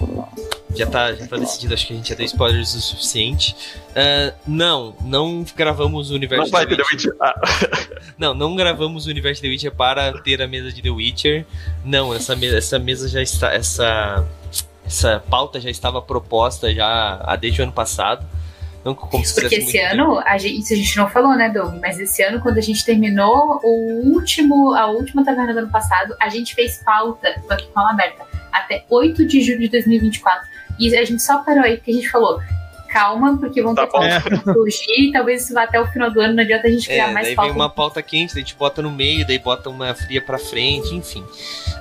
Já 0.77 0.87
tá, 0.87 1.13
já 1.15 1.27
tá 1.27 1.37
decidido, 1.37 1.75
acho 1.75 1.87
que 1.87 1.93
a 1.93 1.97
gente 1.97 2.09
já 2.09 2.17
tem 2.17 2.27
spoilers 2.27 2.75
o 2.75 2.81
suficiente. 2.81 3.55
Ah, 3.95 4.33
não, 4.47 4.95
não 5.03 5.45
gravamos 5.57 6.11
o 6.11 6.15
universo 6.15 6.45
Não 6.45 6.51
vai 6.51 6.67
The 6.67 6.77
The 6.77 6.83
Witcher. 6.83 7.13
Witcher. 7.13 7.17
Ah, 7.21 7.35
Não, 8.19 8.33
não 8.33 8.55
gravamos 8.55 9.07
o 9.07 9.11
universo 9.11 9.43
The 9.43 9.49
Witcher 9.49 9.73
para 9.73 10.13
ter 10.23 10.41
a 10.41 10.47
mesa 10.47 10.71
de 10.71 10.81
The 10.81 10.91
Witcher. 10.91 11.45
Não, 11.85 12.15
essa 12.15 12.37
mesa, 12.37 12.59
essa 12.59 12.79
mesa 12.79 13.09
já 13.09 13.21
está. 13.21 13.53
Essa, 13.53 14.25
essa 14.87 15.21
pauta 15.29 15.61
já 15.61 15.71
estava 15.71 16.01
proposta 16.01 16.73
já 16.73 17.21
há 17.25 17.35
desde 17.37 17.61
o 17.61 17.65
ano 17.65 17.73
passado. 17.73 18.25
Não 18.85 18.95
como 18.95 19.25
se 19.25 19.35
Porque 19.35 19.55
esse 19.57 19.73
tempo. 19.73 19.95
ano, 19.95 20.19
a 20.27 20.37
gente, 20.37 20.61
isso 20.61 20.75
a 20.75 20.77
gente 20.77 20.97
não 20.99 21.09
falou, 21.09 21.35
né, 21.35 21.49
Doug? 21.49 21.81
Mas 21.81 21.99
esse 21.99 22.23
ano, 22.23 22.41
quando 22.41 22.59
a 22.59 22.61
gente 22.61 22.85
terminou 22.85 23.59
o 23.65 24.13
último, 24.13 24.75
a 24.75 24.87
última 24.87 25.25
taverna 25.25 25.55
do 25.55 25.61
ano 25.61 25.71
passado, 25.71 26.15
a 26.21 26.29
gente 26.29 26.55
fez 26.55 26.83
pauta, 26.85 27.35
tô 27.49 27.55
aqui 27.55 27.67
com 27.73 27.81
ela 27.81 27.93
aberta, 27.93 28.27
até 28.53 28.85
8 28.91 29.27
de 29.27 29.41
julho 29.41 29.61
de 29.61 29.69
2024. 29.69 30.54
E 30.79 30.97
a 30.97 31.05
gente 31.05 31.23
só 31.23 31.39
parou 31.39 31.63
aí 31.65 31.77
porque 31.77 31.91
a 31.91 31.95
gente 31.95 32.09
falou: 32.11 32.41
calma, 32.89 33.37
porque 33.39 33.61
vão 33.61 33.75
Tá 33.75 33.87
ter 33.87 33.93
pautas 33.93 34.23
pra 34.23 34.37
surgir. 34.55 35.11
Talvez 35.13 35.43
isso 35.43 35.53
vá 35.55 35.65
até 35.65 35.81
o 35.81 35.87
final 35.89 36.11
do 36.13 36.21
ano, 36.21 36.35
não 36.35 36.43
adianta 36.45 36.69
a 36.69 36.71
gente 36.71 36.87
criar 36.87 37.11
É, 37.11 37.13
mais 37.13 37.27
daí 37.27 37.35
pauta. 37.37 37.51
vem 37.53 37.61
uma 37.61 37.69
pauta 37.71 38.03
quente, 38.03 38.35
daí 38.35 38.43
a 38.43 38.47
gente 38.47 38.57
bota 38.57 38.81
no 38.83 38.91
meio, 38.93 39.27
daí 39.27 39.39
bota 39.39 39.69
uma 39.69 39.93
fria 39.95 40.23
pra 40.25 40.39
frente, 40.39 40.95
enfim. 40.95 41.25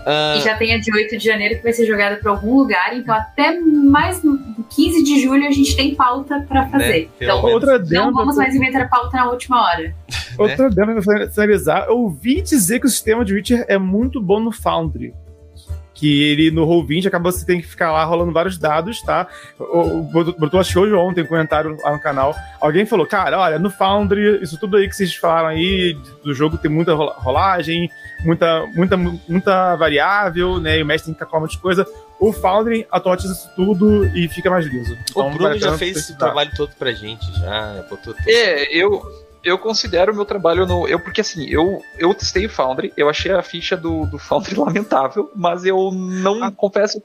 Ah, 0.06 0.36
E 0.38 0.42
já 0.42 0.56
tem 0.58 0.74
a 0.74 0.80
de 0.80 0.92
8 0.94 1.18
de 1.18 1.24
janeiro 1.24 1.56
que 1.58 1.64
vai 1.64 1.72
ser 1.72 1.86
jogada 1.86 2.18
pra 2.18 2.32
algum 2.32 2.56
lugar, 2.58 2.96
então 2.98 3.14
até 3.16 3.58
mais 3.60 4.22
no 4.24 4.38
15 4.76 5.04
de 5.04 5.22
julho 5.22 5.48
a 5.48 5.52
gente 5.52 5.76
tem 5.76 5.94
pauta 5.96 6.44
pra 6.48 6.68
fazer. 6.68 7.04
Né, 7.04 7.08
Então. 7.22 7.42
Outra 7.44 7.78
não 7.80 8.12
vamos 8.12 8.36
mais 8.36 8.54
inventar 8.56 8.90
pauta 8.90 9.16
na 9.18 9.30
última 9.30 9.62
hora. 9.64 9.94
outra 10.38 10.70
dentro 10.70 11.02
pra 11.02 11.30
finalizar, 11.30 11.86
eu 11.88 12.00
ouvi 12.00 12.42
dizer 12.42 12.80
que 12.80 12.88
o 12.88 12.90
sistema 12.90 13.24
de 13.24 13.34
Witcher 13.34 13.66
é 13.70 13.78
muito 13.78 14.20
bom 14.22 14.40
no 14.40 14.52
Foundry. 14.52 15.14
Que 15.94 16.24
ele 16.24 16.50
no 16.50 16.66
Roll20 16.66 17.06
acaba 17.06 17.32
você 17.32 17.46
tem 17.46 17.62
que 17.62 17.68
ficar 17.68 17.92
lá 17.92 18.04
rolando 18.04 18.32
vários 18.32 18.58
dados, 18.58 19.02
tá? 19.02 19.28
O, 19.60 20.00
o 20.00 20.04
Bruto 20.34 20.58
achou 20.58 20.84
hoje 20.84 20.94
ontem 20.94 21.22
um 21.24 21.28
comentário 21.28 21.78
lá 21.84 21.92
no 21.92 22.00
canal. 22.00 22.36
Alguém 22.60 22.86
falou, 22.86 23.06
cara, 23.06 23.38
olha, 23.40 23.60
no 23.60 23.70
Foundry, 23.70 24.42
isso 24.42 24.58
tudo 24.60 24.78
aí 24.78 24.90
que 24.90 24.96
vocês 24.96 25.14
falaram 25.16 25.50
aí 25.50 25.96
do 26.24 26.34
jogo 26.34 26.58
tem 26.58 26.72
muita 26.72 26.94
rola- 26.96 27.14
rolagem, 27.18 27.90
muita, 28.26 28.66
muita, 28.76 28.98
muita 28.98 29.76
variável, 29.76 30.60
né? 30.60 30.80
E 30.80 30.84
o 30.84 30.86
mestre 30.86 31.08
tem 31.08 31.14
que 31.14 31.20
calcular 31.20 31.40
um 31.40 31.42
monte 31.44 31.52
de 31.58 31.60
coisa. 31.62 31.86
O 32.20 32.32
Foundry 32.34 32.88
automatiza 32.90 33.34
isso 33.34 33.50
tudo 33.56 34.06
e 34.18 34.28
fica 34.30 34.50
mais 34.50 34.66
liso. 34.66 34.94
o 34.94 34.98
Então, 35.12 35.30
Bruno 35.32 35.50
vale 35.50 35.58
a 35.64 35.70
já 35.72 35.78
fez 35.78 35.98
esse 35.98 36.18
trabalho 36.18 36.52
todo 36.56 36.72
pra 36.80 36.92
gente, 36.92 37.26
já 37.40 37.86
botou 37.90 38.14
tudo. 38.14 38.26
É, 38.28 38.64
eu, 38.76 39.02
eu 39.44 39.58
considero 39.58 40.12
o 40.12 40.16
meu 40.16 40.26
trabalho 40.26 40.66
no. 40.66 40.88
Eu, 40.88 41.00
porque 41.00 41.22
assim, 41.22 41.46
eu, 41.50 41.82
eu 41.98 42.14
testei 42.14 42.46
o 42.46 42.50
Foundry, 42.50 42.94
eu 42.96 43.10
achei 43.10 43.32
a 43.32 43.42
ficha 43.42 43.76
do, 43.76 44.06
do 44.06 44.18
Foundry 44.18 44.56
lamentável, 44.60 45.30
mas 45.36 45.66
eu 45.66 45.92
não 45.92 46.44
Ah. 46.44 46.52
confesso. 46.52 47.02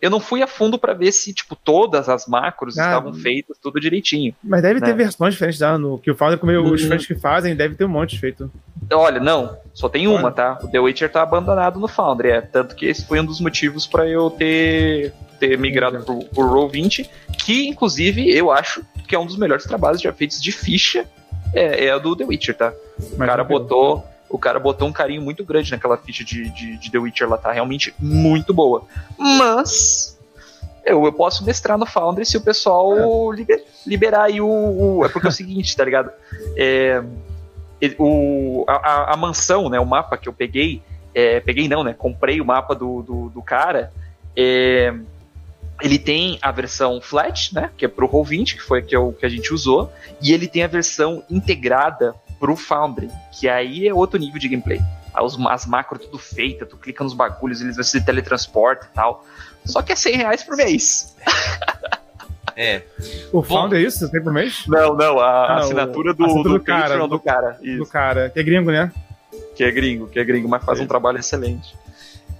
Eu 0.00 0.10
não 0.10 0.18
fui 0.18 0.42
a 0.42 0.48
fundo 0.48 0.80
pra 0.80 0.94
ver 0.94 1.12
se, 1.12 1.32
tipo, 1.32 1.54
todas 1.54 2.08
as 2.08 2.26
macros 2.26 2.76
Ah. 2.76 2.82
estavam 2.86 3.14
feitas 3.14 3.56
tudo 3.62 3.78
direitinho. 3.78 4.34
Mas 4.42 4.60
deve 4.60 4.80
ter 4.80 4.88
né? 4.88 4.94
versões 4.94 5.32
diferentes 5.34 5.60
já 5.60 5.78
no 5.78 5.96
que 5.96 6.10
o 6.10 6.16
Foundry, 6.16 6.40
como 6.40 6.50
os 6.72 6.82
Uhum. 6.82 6.88
fãs 6.88 7.06
que 7.06 7.14
fazem, 7.14 7.54
deve 7.54 7.76
ter 7.76 7.84
um 7.84 7.88
monte 7.88 8.18
feito. 8.18 8.50
Olha, 8.92 9.20
não, 9.20 9.56
só 9.72 9.88
tem 9.88 10.08
uma, 10.08 10.24
Olha. 10.24 10.32
tá? 10.32 10.58
O 10.60 10.66
The 10.68 10.80
Witcher 10.80 11.08
tá 11.12 11.22
abandonado 11.22 11.78
no 11.78 11.86
Foundry, 11.86 12.30
é. 12.30 12.40
Tanto 12.40 12.74
que 12.74 12.86
esse 12.86 13.06
foi 13.06 13.20
um 13.20 13.24
dos 13.24 13.40
motivos 13.40 13.86
pra 13.86 14.04
eu 14.08 14.28
ter, 14.28 15.12
ter 15.38 15.56
migrado 15.56 16.02
pro, 16.04 16.18
pro 16.24 16.48
Roll20, 16.48 17.08
que 17.44 17.68
inclusive 17.68 18.28
eu 18.28 18.50
acho 18.50 18.84
que 19.06 19.14
é 19.14 19.18
um 19.18 19.26
dos 19.26 19.36
melhores 19.36 19.64
trabalhos 19.66 20.00
já 20.00 20.12
feitos 20.12 20.42
de 20.42 20.50
ficha, 20.50 21.06
é, 21.52 21.86
é 21.86 21.90
a 21.92 21.98
do 21.98 22.14
The 22.16 22.24
Witcher, 22.24 22.56
tá? 22.56 22.72
O 22.98 23.16
Mas 23.18 23.28
cara 23.28 23.44
botou. 23.44 24.04
O 24.28 24.38
cara 24.38 24.58
botou 24.58 24.88
um 24.88 24.92
carinho 24.92 25.20
muito 25.20 25.44
grande 25.44 25.70
naquela 25.70 25.96
ficha 25.98 26.24
de, 26.24 26.48
de, 26.50 26.78
de 26.78 26.90
The 26.90 26.98
Witcher 26.98 27.28
lá, 27.28 27.36
tá 27.36 27.52
realmente 27.52 27.94
muito 27.98 28.54
boa. 28.54 28.84
Mas 29.18 30.18
eu, 30.84 31.04
eu 31.04 31.12
posso 31.12 31.44
mestrar 31.44 31.76
no 31.76 31.84
Foundry 31.84 32.24
se 32.24 32.38
o 32.38 32.40
pessoal 32.40 33.30
liber- 33.30 33.62
liberar 33.86 34.24
aí 34.24 34.40
o, 34.40 34.46
o- 34.48 35.04
É 35.04 35.08
porque 35.10 35.26
é 35.26 35.30
o 35.30 35.32
seguinte, 35.32 35.76
tá 35.76 35.84
ligado? 35.84 36.10
É, 36.56 37.02
o, 37.98 38.64
a, 38.66 38.72
a- 38.74 39.12
a 39.12 39.16
mansão, 39.16 39.68
né? 39.68 39.78
O 39.78 39.84
mapa 39.86 40.16
que 40.16 40.28
eu 40.28 40.32
peguei. 40.32 40.82
é, 41.14 41.40
peguei 41.40 41.68
não, 41.68 41.84
né? 41.84 41.94
Comprei 41.96 42.40
o 42.40 42.44
mapa 42.44 42.74
do, 42.74 43.02
do, 43.02 43.28
do 43.28 43.42
cara. 43.42 43.92
é, 44.36 44.94
ele 45.80 45.98
tem 45.98 46.38
a 46.42 46.50
versão 46.52 47.00
flat, 47.00 47.54
né? 47.54 47.70
Que 47.76 47.84
é 47.84 47.88
pro 47.88 48.08
Roll20, 48.08 48.54
que 48.54 48.62
foi 48.62 48.82
que, 48.82 48.94
eu, 48.94 49.12
que 49.12 49.24
a 49.26 49.28
gente 49.28 49.52
usou. 49.52 49.92
E 50.20 50.32
ele 50.32 50.46
tem 50.46 50.62
a 50.62 50.68
versão 50.68 51.22
integrada 51.30 52.14
pro 52.38 52.56
Foundry, 52.56 53.08
que 53.32 53.48
aí 53.48 53.86
é 53.88 53.94
outro 53.94 54.18
nível 54.18 54.38
de 54.38 54.48
gameplay. 54.48 54.80
As, 55.14 55.36
as 55.48 55.66
macros 55.66 56.04
tudo 56.06 56.18
feita, 56.18 56.64
tu 56.66 56.76
clica 56.76 57.04
nos 57.04 57.14
bagulhos, 57.14 57.60
eles 57.60 57.76
se 57.86 58.00
teletransportam 58.04 58.88
e 58.90 58.94
tal. 58.94 59.26
Só 59.64 59.82
que 59.82 59.92
é 59.92 59.96
100 59.96 60.16
reais 60.16 60.42
por 60.42 60.56
mês. 60.56 61.14
É, 62.54 62.82
O 63.32 63.42
Foundry 63.42 63.78
é 63.82 63.86
isso? 63.86 64.10
Tem 64.10 64.22
por 64.22 64.30
mês? 64.30 64.64
Não, 64.68 64.94
não, 64.94 65.18
a 65.18 65.46
Ah, 65.46 65.56
assinatura 65.60 66.10
o- 66.10 66.14
do, 66.14 66.24
assinatura 66.24 66.52
do, 66.52 66.58
do 66.58 66.64
cara, 66.64 66.98
do- 66.98 67.08
do 67.08 67.18
cara. 67.18 67.50
Do 67.52 67.66
Isso, 67.66 67.86
cara, 67.90 68.28
que 68.28 68.38
é 68.38 68.42
gringo, 68.42 68.70
né? 68.70 68.92
que 69.56 69.64
é 69.64 69.70
gringo, 69.70 70.06
que 70.06 70.18
é 70.18 70.24
gringo, 70.24 70.48
mas 70.50 70.62
faz 70.62 70.78
um 70.78 70.86
trabalho 70.86 71.18
excelente. 71.18 71.74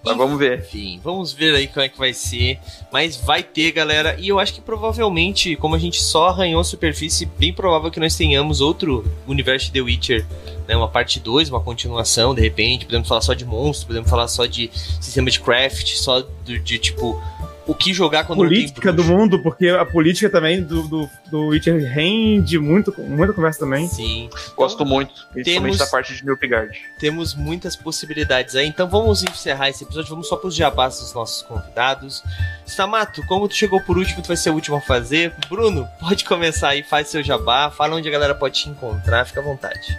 Mas 0.05 0.17
vamos 0.17 0.39
ver. 0.39 0.61
enfim, 0.61 1.01
vamos 1.03 1.33
ver 1.33 1.55
aí 1.55 1.67
como 1.69 1.83
é 1.83 1.89
que 1.89 1.97
vai 1.99 2.13
ser. 2.13 2.59
Mas 2.93 3.17
vai 3.17 3.43
ter, 3.43 3.71
galera. 3.73 4.17
E 4.19 4.29
eu 4.29 4.39
acho 4.39 4.53
que 4.55 4.61
provavelmente, 4.61 5.55
como 5.57 5.75
a 5.75 5.79
gente 5.79 6.03
só 6.03 6.29
arranhou 6.29 6.61
a 6.61 6.65
superfície, 6.65 7.25
bem 7.27 7.53
provável 7.53 7.91
que 7.91 8.01
nós 8.01 8.17
tenhamos 8.17 8.61
outro 8.61 9.05
universo 9.27 9.67
de 9.67 9.73
The 9.73 9.81
Witcher, 9.81 10.27
né? 10.67 10.77
Uma 10.77 10.89
parte 10.89 11.21
2, 11.21 11.49
uma 11.51 11.61
continuação, 11.61 12.35
de 12.35 12.41
repente. 12.41 12.85
Podemos 12.85 13.07
falar 13.09 13.21
só 13.21 13.33
de 13.35 13.45
monstros, 13.45 13.85
podemos 13.85 14.11
falar 14.11 14.27
só 14.29 14.45
de 14.47 14.71
sistema 15.01 15.31
de 15.31 15.39
craft, 15.41 15.95
só 15.95 16.21
do- 16.21 16.59
de 16.59 16.79
tipo. 16.79 17.21
O 17.65 17.75
que 17.75 17.95
jogar 17.95 18.25
quando 18.25 18.39
política 18.39 18.93
do 18.93 19.05
mundo, 19.05 19.39
porque 19.41 19.69
a 19.69 19.85
política 19.87 20.29
também 20.29 20.61
do, 20.63 20.83
do, 20.89 21.11
do 21.31 21.47
Witcher 21.47 21.81
rende 21.93 22.59
muito, 22.59 22.93
muita 23.01 23.33
conversa 23.33 23.61
também. 23.61 23.87
Sim. 23.87 24.29
Gosto 24.57 24.85
muito, 24.85 25.13
principalmente 25.33 25.77
temos- 25.77 25.79
da 25.79 25.87
parte 25.87 26.13
de 26.15 26.25
Nilfgaard. 26.25 26.77
temos 26.99 27.35
muitas 27.35 27.77
possibilidades 27.77 28.57
aí. 28.57 28.67
Então 28.67 28.89
vamos 28.89 29.23
encerrar 29.23 29.69
esse 29.69 29.85
episódio. 29.85 30.11
Vamos 30.11 30.29
só 30.29 30.35
pros 30.37 30.55
jabás 30.57 30.99
dos 30.99 31.15
nossos 31.15 31.43
convidados. 31.43 32.25
Stamato, 32.67 33.25
como 33.27 33.47
tu 33.49 33.55
chegou 33.55 33.81
por 33.81 33.97
último, 33.97 34.23
tu 34.23 34.27
vai 34.29 34.37
ser 34.37 34.51
o 34.51 34.55
último 34.55 34.77
a 34.77 34.81
fazer. 34.81 35.33
Bruno, 35.49 35.89
pode 36.01 36.25
começar 36.25 36.71
aí, 36.71 36.83
faz 36.83 37.09
seu 37.09 37.23
jabá, 37.23 37.71
fala 37.71 37.95
onde 37.95 38.09
a 38.09 38.13
galera 38.13 38.35
pode 38.35 38.59
te 38.61 38.69
encontrar, 38.69 39.25
fica 39.25 39.41
à 39.41 39.45
vontade. 39.45 39.97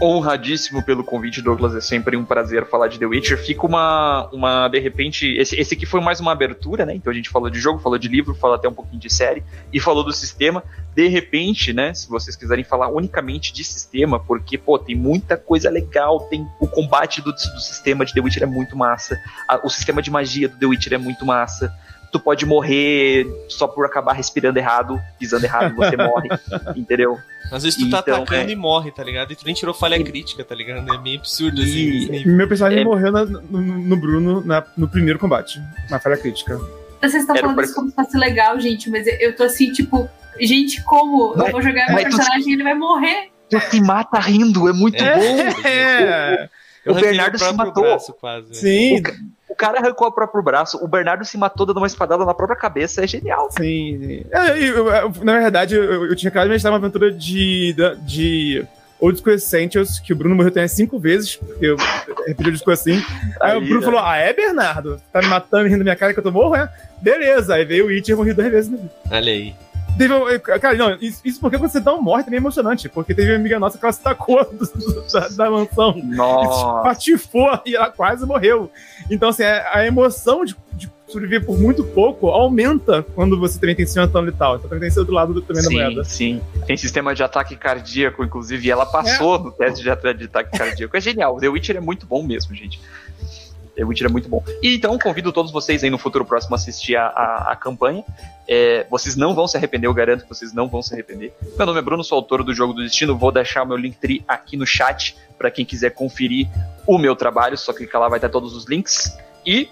Honradíssimo 0.00 0.82
pelo 0.82 1.02
convite, 1.04 1.40
Douglas. 1.42 1.74
É 1.74 1.80
sempre 1.80 2.16
um 2.16 2.24
prazer 2.24 2.66
falar 2.66 2.88
de 2.88 2.98
The 2.98 3.06
Witcher. 3.06 3.38
Fica 3.38 3.66
uma, 3.66 4.28
uma 4.32 4.68
de 4.68 4.78
repente. 4.78 5.26
Esse, 5.36 5.56
esse 5.58 5.74
aqui 5.74 5.86
foi 5.86 6.00
mais 6.00 6.20
uma 6.20 6.32
abertura, 6.32 6.84
né? 6.84 6.94
Então 6.94 7.10
a 7.10 7.14
gente 7.14 7.28
falou 7.30 7.48
de 7.50 7.58
jogo, 7.60 7.78
falou 7.78 7.98
de 7.98 8.08
livro, 8.08 8.34
falou 8.34 8.56
até 8.56 8.68
um 8.68 8.74
pouquinho 8.74 9.00
de 9.00 9.12
série 9.12 9.42
e 9.72 9.80
falou 9.80 10.02
do 10.04 10.12
sistema. 10.12 10.62
De 10.94 11.08
repente, 11.08 11.72
né? 11.72 11.92
Se 11.94 12.08
vocês 12.08 12.36
quiserem 12.36 12.64
falar 12.64 12.88
unicamente 12.88 13.52
de 13.52 13.64
sistema, 13.64 14.18
porque, 14.20 14.56
pô, 14.56 14.78
tem 14.78 14.94
muita 14.94 15.36
coisa 15.36 15.68
legal. 15.70 16.20
Tem 16.30 16.46
o 16.60 16.66
combate 16.68 17.20
do, 17.20 17.32
do 17.32 17.60
sistema 17.60 18.04
de 18.04 18.14
The 18.14 18.20
Witcher 18.20 18.42
é 18.42 18.46
muito 18.46 18.76
massa. 18.76 19.20
A- 19.48 19.60
o 19.64 19.68
sistema 19.70 20.00
de 20.00 20.10
magia 20.10 20.48
do 20.48 20.56
The 20.56 20.66
Witcher 20.66 20.92
é 20.94 20.98
muito 20.98 21.24
massa. 21.26 21.72
Tu 22.14 22.20
pode 22.20 22.46
morrer 22.46 23.26
só 23.48 23.66
por 23.66 23.84
acabar 23.84 24.12
respirando 24.12 24.56
errado, 24.56 25.00
pisando 25.18 25.44
errado, 25.44 25.74
você 25.74 25.96
morre, 25.96 26.28
entendeu? 26.76 27.18
Às 27.50 27.64
vezes 27.64 27.76
tu 27.76 27.90
tá 27.90 27.98
Então, 27.98 28.14
atacando 28.22 28.50
é. 28.50 28.52
e 28.52 28.54
morre, 28.56 28.92
tá 28.92 29.02
ligado? 29.02 29.32
E 29.32 29.36
tu 29.36 29.44
nem 29.44 29.52
tirou 29.52 29.74
falha 29.74 30.00
crítica, 30.02 30.44
tá 30.44 30.54
ligado? 30.54 30.94
É 30.94 30.98
meio 30.98 31.18
absurdo 31.18 31.60
E- 31.60 31.64
assim. 31.64 31.96
esse 31.96 32.10
nível. 32.12 32.32
Meu 32.36 32.46
personagem 32.46 32.82
É. 32.82 32.84
morreu 32.84 33.10
na- 33.10 33.24
no, 33.24 33.60
no 33.60 33.96
Bruno 33.96 34.40
na- 34.44 34.62
no 34.76 34.86
primeiro 34.86 35.18
combate, 35.18 35.60
na 35.90 35.98
falha 35.98 36.16
crítica. 36.16 36.56
Vocês 37.02 37.16
estão 37.22 37.34
falando 37.36 37.56
pra- 37.56 37.64
isso 37.64 37.74
como 37.74 37.88
se 37.90 37.96
fosse 37.96 38.16
legal, 38.16 38.60
gente, 38.60 38.88
mas 38.88 39.04
eu- 39.20 39.34
tô 39.34 39.42
assim, 39.42 39.72
tipo, 39.72 40.08
gente, 40.40 40.84
como? 40.84 41.34
Mas- 41.36 41.46
eu 41.46 41.52
vou 41.52 41.62
jogar 41.62 41.88
meu 41.88 41.96
tu- 41.98 42.02
personagem 42.04 42.50
e 42.50 42.52
ele 42.54 42.62
vai 42.62 42.74
morrer. 42.74 43.28
Tu 43.50 43.58
se 43.60 43.80
mata 43.80 44.20
rindo, 44.20 44.68
é 44.68 44.72
muito 44.72 45.02
É. 45.02 45.14
bom. 45.16 45.36
É, 45.66 46.48
Eu 46.84 46.92
o 46.92 47.00
Bernardo 47.00 47.38
meu 47.38 47.48
se 47.48 47.54
matou. 47.54 47.82
braço, 47.82 48.12
quase. 48.14 48.48
né? 48.48 48.54
sim, 48.54 49.02
O 49.48 49.54
cara 49.54 49.78
arrancou 49.78 50.08
o 50.08 50.12
próprio 50.12 50.42
braço, 50.42 50.76
o 50.84 50.88
Bernardo 50.88 51.24
se 51.24 51.38
matou 51.38 51.64
dando 51.64 51.78
uma 51.78 51.86
espadada 51.86 52.24
na 52.24 52.34
própria 52.34 52.56
cabeça, 52.58 53.02
é 53.04 53.06
genial. 53.06 53.48
sim. 53.52 53.98
sim. 54.02 54.24
É, 54.30 54.58
eu- 54.58 54.88
eu- 54.88 55.12
na 55.22 55.38
verdade, 55.38 55.74
eu, 55.76 56.04
eu 56.06 56.16
tinha 56.16 56.28
acabado 56.28 56.48
de 56.48 56.54
mestrar 56.54 56.72
uma 56.72 56.78
aventura 56.78 57.10
de, 57.12 57.74
de 58.02 58.66
Old 59.00 59.18
School 59.20 59.34
Essentials, 59.34 59.98
que 60.00 60.12
o 60.12 60.16
Bruno 60.16 60.34
morreu 60.34 60.48
até 60.50 60.66
cinco 60.66 60.98
vezes, 60.98 61.36
porque 61.36 61.64
eu 61.66 61.76
repeti 62.26 62.48
o 62.48 62.52
disco 62.52 62.70
assim. 62.70 63.00
Aí, 63.40 63.56
o 63.56 63.60
Bruno 63.60 63.80
né? 63.80 63.86
falou: 63.86 64.00
Ah, 64.00 64.16
é, 64.16 64.32
Bernardo? 64.32 65.00
Tá 65.12 65.20
me 65.20 65.28
matando 65.28 65.66
e 65.66 65.68
rindo 65.68 65.78
da 65.78 65.84
minha 65.84 65.96
cara 65.96 66.12
que 66.12 66.18
eu 66.18 66.22
tô 66.24 66.30
morro, 66.32 66.54
é? 66.56 66.68
Beleza. 67.00 67.54
Aí 67.54 67.64
veio 67.64 67.84
o 67.84 67.88
Witcher 67.88 68.14
e 68.14 68.16
morri 68.16 68.32
duas 68.32 68.50
vezes. 68.50 68.80
Olha 69.10 69.32
aí. 69.32 69.54
Teve, 69.96 70.12
um- 70.14 70.38
cara, 70.40 70.74
não, 70.76 70.94
isso, 71.00 71.20
isso 71.24 71.40
porque 71.40 71.56
quando 71.58 71.70
você 71.70 71.80
não 71.80 72.02
morre 72.02 72.24
também 72.24 72.38
é 72.38 72.40
emocionante, 72.40 72.88
porque 72.88 73.14
teve 73.14 73.30
uma 73.32 73.36
amiga 73.38 73.58
nossa 73.60 73.78
que 73.78 73.84
ela 73.84 73.92
se 73.92 74.00
tacou 74.02 74.44
do- 74.52 74.66
do- 74.66 75.12
da, 75.12 75.28
da 75.28 75.50
mansão. 75.50 75.94
E 75.96 76.02
Nossa. 76.02 76.82
patifou 76.82 77.60
e 77.64 77.76
ela 77.76 77.90
quase 77.90 78.26
morreu. 78.26 78.70
Então, 79.10 79.28
assim, 79.28 79.44
a, 79.44 79.70
a 79.78 79.86
emoção 79.86 80.44
de, 80.44 80.56
de 80.72 80.90
sobreviver 81.06 81.44
por 81.46 81.56
muito 81.58 81.84
pouco 81.84 82.28
aumenta 82.28 83.04
quando 83.14 83.38
você 83.38 83.60
também 83.60 83.76
tem 83.76 83.86
se 83.86 83.96
matando 84.00 84.30
e 84.30 84.32
tal. 84.32 84.56
Então 84.56 84.64
também 84.68 84.80
tem 84.80 84.88
esse 84.88 84.98
outro 84.98 85.14
lado 85.14 85.32
do- 85.32 85.42
também 85.42 85.62
da 85.62 85.68
Sim, 85.68 85.74
moeda. 85.76 86.04
sim. 86.04 86.40
Tem 86.66 86.76
sistema 86.76 87.14
de 87.14 87.22
ataque 87.22 87.54
cardíaco, 87.54 88.24
inclusive, 88.24 88.66
e 88.66 88.70
ela 88.70 88.86
passou 88.86 89.38
no 89.38 89.52
teste 89.52 89.78
de, 89.84 90.14
de 90.14 90.24
ataque 90.24 90.58
cardíaco. 90.58 90.96
É 90.96 91.00
genial. 91.00 91.36
The 91.38 91.48
Witcher 91.48 91.76
é 91.76 91.80
muito 91.80 92.04
bom 92.06 92.22
mesmo, 92.22 92.52
gente. 92.54 92.80
The 93.74 93.84
Witcher 93.84 94.06
é 94.06 94.10
muito 94.10 94.28
bom. 94.28 94.42
E 94.62 94.76
então 94.76 94.98
convido 94.98 95.32
todos 95.32 95.50
vocês 95.50 95.82
aí 95.82 95.90
no 95.90 95.98
futuro 95.98 96.24
próximo 96.24 96.54
a 96.54 96.58
assistir 96.58 96.96
a, 96.96 97.08
a, 97.50 97.56
campanha. 97.56 98.04
É, 98.46 98.86
vocês 98.90 99.16
não 99.16 99.34
vão 99.34 99.48
se 99.48 99.56
arrepender, 99.56 99.86
eu 99.86 99.94
garanto 99.94 100.22
que 100.22 100.28
vocês 100.28 100.52
não 100.52 100.68
vão 100.68 100.82
se 100.82 100.92
arrepender. 100.92 101.34
Meu 101.56 101.66
nome 101.66 101.78
é 101.78 101.82
Bruno, 101.82 102.04
sou 102.04 102.16
autor 102.16 102.44
do 102.44 102.54
Jogo 102.54 102.72
do 102.72 102.82
Destino. 102.82 103.16
Vou 103.16 103.32
deixar 103.32 103.62
o 103.62 103.66
meu 103.66 103.76
Linktree 103.76 104.24
aqui 104.28 104.56
no 104.56 104.66
chat 104.66 105.16
para 105.36 105.50
quem 105.50 105.64
quiser 105.64 105.90
conferir 105.90 106.48
o 106.86 106.98
meu 106.98 107.16
trabalho. 107.16 107.56
Só 107.56 107.72
clicar 107.72 108.00
lá, 108.00 108.08
vai 108.08 108.20
ter 108.20 108.28
todos 108.28 108.54
os 108.54 108.66
links. 108.66 109.16
E 109.44 109.68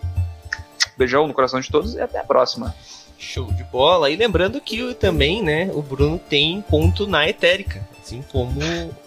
beijão 0.97 1.27
no 1.27 1.35
coração 1.35 1.61
de 1.61 1.71
todos 1.71 1.95
e 1.95 2.01
até 2.01 2.19
a 2.19 2.25
próxima. 2.25 2.75
Show 3.19 3.53
de 3.53 3.63
bola. 3.65 4.11
E 4.11 4.17
lembrando 4.17 4.61
que 4.61 4.95
também, 4.95 5.43
né, 5.43 5.71
o 5.73 5.81
Bruno 5.81 6.19
tem 6.19 6.61
ponto 6.63 7.07
na 7.07 7.29
Etérica. 7.29 7.87
Assim 8.13 8.23
como 8.31 8.61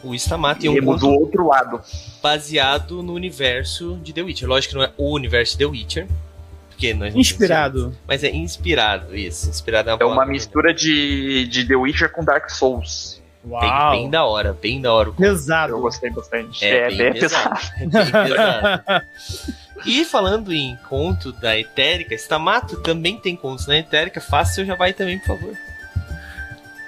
o 0.03 0.15
Stamato 0.15 0.61
tem 0.61 0.69
um 0.69 0.73
Temos 0.73 0.99
do 1.01 1.09
outro 1.09 1.47
lado. 1.47 1.79
baseado 2.23 3.03
no 3.03 3.13
universo 3.13 3.97
de 4.01 4.11
The 4.13 4.21
Witcher. 4.23 4.47
Lógico 4.49 4.73
que 4.73 4.77
não 4.79 4.85
é 4.85 4.91
o 4.97 5.13
universo 5.13 5.53
de 5.53 5.59
The 5.59 5.65
Witcher. 5.65 6.07
porque 6.69 6.93
nós 6.93 7.13
não 7.13 7.21
Inspirado. 7.21 7.81
temos, 7.83 7.97
Mas 8.07 8.23
é 8.23 8.29
inspirado, 8.31 9.15
isso. 9.15 9.49
Inspirado 9.49 9.89
é 9.89 9.93
uma, 9.95 10.03
É 10.03 10.05
uma 10.05 10.25
mistura 10.25 10.73
de, 10.73 11.47
de 11.47 11.65
The 11.67 11.75
Witcher 11.75 12.11
com 12.11 12.23
Dark 12.23 12.49
Souls. 12.49 13.21
Bem, 13.43 13.53
Uau. 13.69 13.91
bem 13.91 14.09
da 14.09 14.25
hora, 14.25 14.57
bem 14.59 14.81
da 14.81 14.91
hora. 14.91 15.11
Pesado. 15.11 15.73
Eu 15.73 15.79
gostei 15.79 16.09
bastante. 16.09 16.65
É, 16.65 16.77
É, 16.77 16.87
bem, 16.89 16.97
bem 16.97 17.13
pesado. 17.13 17.55
pesado. 17.55 17.71
É 17.77 17.85
bem 17.85 18.27
pesado. 18.27 19.05
E 19.85 20.03
falando 20.03 20.51
em 20.51 20.75
conto 20.89 21.31
da 21.31 21.55
Etérica, 21.59 22.15
Stamato 22.15 22.81
também 22.81 23.17
tem 23.17 23.35
contos 23.35 23.67
na 23.67 23.77
Etérica. 23.77 24.19
Faça 24.19 24.65
seu 24.65 24.81
aí 24.81 24.93
também, 24.93 25.19
por 25.19 25.27
favor. 25.37 25.55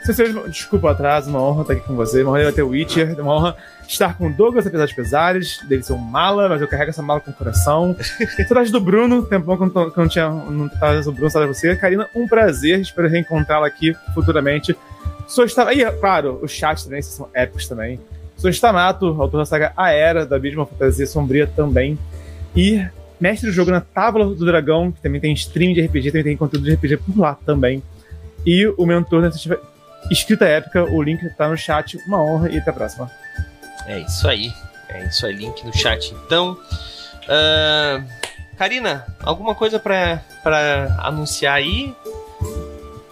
Vocês, 0.08 0.34
desculpa 0.50 0.88
o 0.88 0.90
atraso, 0.90 1.30
uma 1.30 1.42
honra 1.42 1.64
estar 1.64 1.74
aqui 1.74 1.82
com 1.82 1.96
você. 1.96 2.24
Uma 2.24 2.32
honra 2.32 2.52
ter 2.54 2.64
o 2.64 2.70
Witcher, 2.70 3.20
uma 3.20 3.36
honra 3.36 3.58
estar 3.86 4.18
com 4.18 4.28
o 4.28 4.34
Douglas, 4.34 4.66
apesar 4.66 4.86
dos 4.86 4.94
pesares, 4.94 5.60
dele 5.68 5.84
ser 5.84 5.94
um 5.94 5.98
mala, 5.98 6.48
mas 6.48 6.62
eu 6.62 6.68
carrego 6.68 6.92
essa 6.92 7.02
mala 7.02 7.20
com 7.20 7.32
o 7.32 7.34
coração. 7.34 7.94
Saudade 8.48 8.72
do 8.72 8.80
Bruno, 8.80 9.24
tempo 9.24 9.46
que 9.46 9.64
eu 9.64 9.68
não, 9.68 9.92
que 9.92 10.00
eu 10.00 10.02
não 10.04 10.08
tinha 10.08 10.30
não 10.30 10.70
tava 10.70 10.98
o 11.00 11.12
Bruno, 11.12 11.30
de 11.30 11.48
você. 11.48 11.76
Karina, 11.76 12.08
um 12.16 12.26
prazer, 12.26 12.80
espero 12.80 13.10
reencontrá-la 13.10 13.68
aqui 13.68 13.94
futuramente. 14.14 14.78
Sou 15.28 15.44
está... 15.44 15.74
E, 15.74 15.84
claro, 16.00 16.40
o 16.42 16.48
chat 16.48 16.86
também, 16.86 17.02
vocês 17.02 17.16
são 17.16 17.28
épicos 17.34 17.68
também. 17.68 18.00
Sou 18.38 18.50
Stamato, 18.50 19.08
autor 19.22 19.40
da 19.40 19.46
saga 19.46 19.74
A 19.76 19.92
Era, 19.92 20.26
da 20.26 20.38
uma 20.38 20.66
fantasia 20.66 21.06
sombria 21.06 21.48
também. 21.48 22.00
E 22.56 22.82
mestre 23.20 23.50
do 23.50 23.54
jogo 23.54 23.72
na 23.72 23.82
Tábua 23.82 24.26
do 24.26 24.46
Dragão, 24.46 24.90
que 24.90 25.02
também 25.02 25.20
tem 25.20 25.34
stream 25.34 25.74
de 25.74 25.82
RPG, 25.82 26.12
também 26.12 26.24
tem 26.24 26.38
conteúdo 26.38 26.64
de 26.64 26.76
RPG 26.76 26.98
por 26.98 27.20
lá 27.20 27.38
também. 27.46 27.84
E 28.46 28.66
o 28.78 28.86
mentor 28.86 29.24
da 29.24 29.30
Escrita 30.10 30.46
Épica, 30.46 30.84
o 30.84 31.02
link 31.02 31.30
tá 31.32 31.48
no 31.48 31.58
chat. 31.58 31.98
Uma 32.06 32.22
honra 32.22 32.50
e 32.50 32.58
até 32.58 32.70
a 32.70 32.74
próxima. 32.74 33.12
É 33.86 34.00
isso 34.00 34.28
aí. 34.28 34.54
É 34.90 35.06
isso 35.06 35.26
aí, 35.26 35.34
link 35.34 35.66
no 35.66 35.76
chat 35.76 36.14
então. 36.14 36.58
Ah, 37.28 38.02
Karina, 38.58 39.06
alguma 39.22 39.54
coisa 39.54 39.80
pra, 39.80 40.22
pra 40.42 40.96
anunciar 41.00 41.56
aí? 41.56 41.94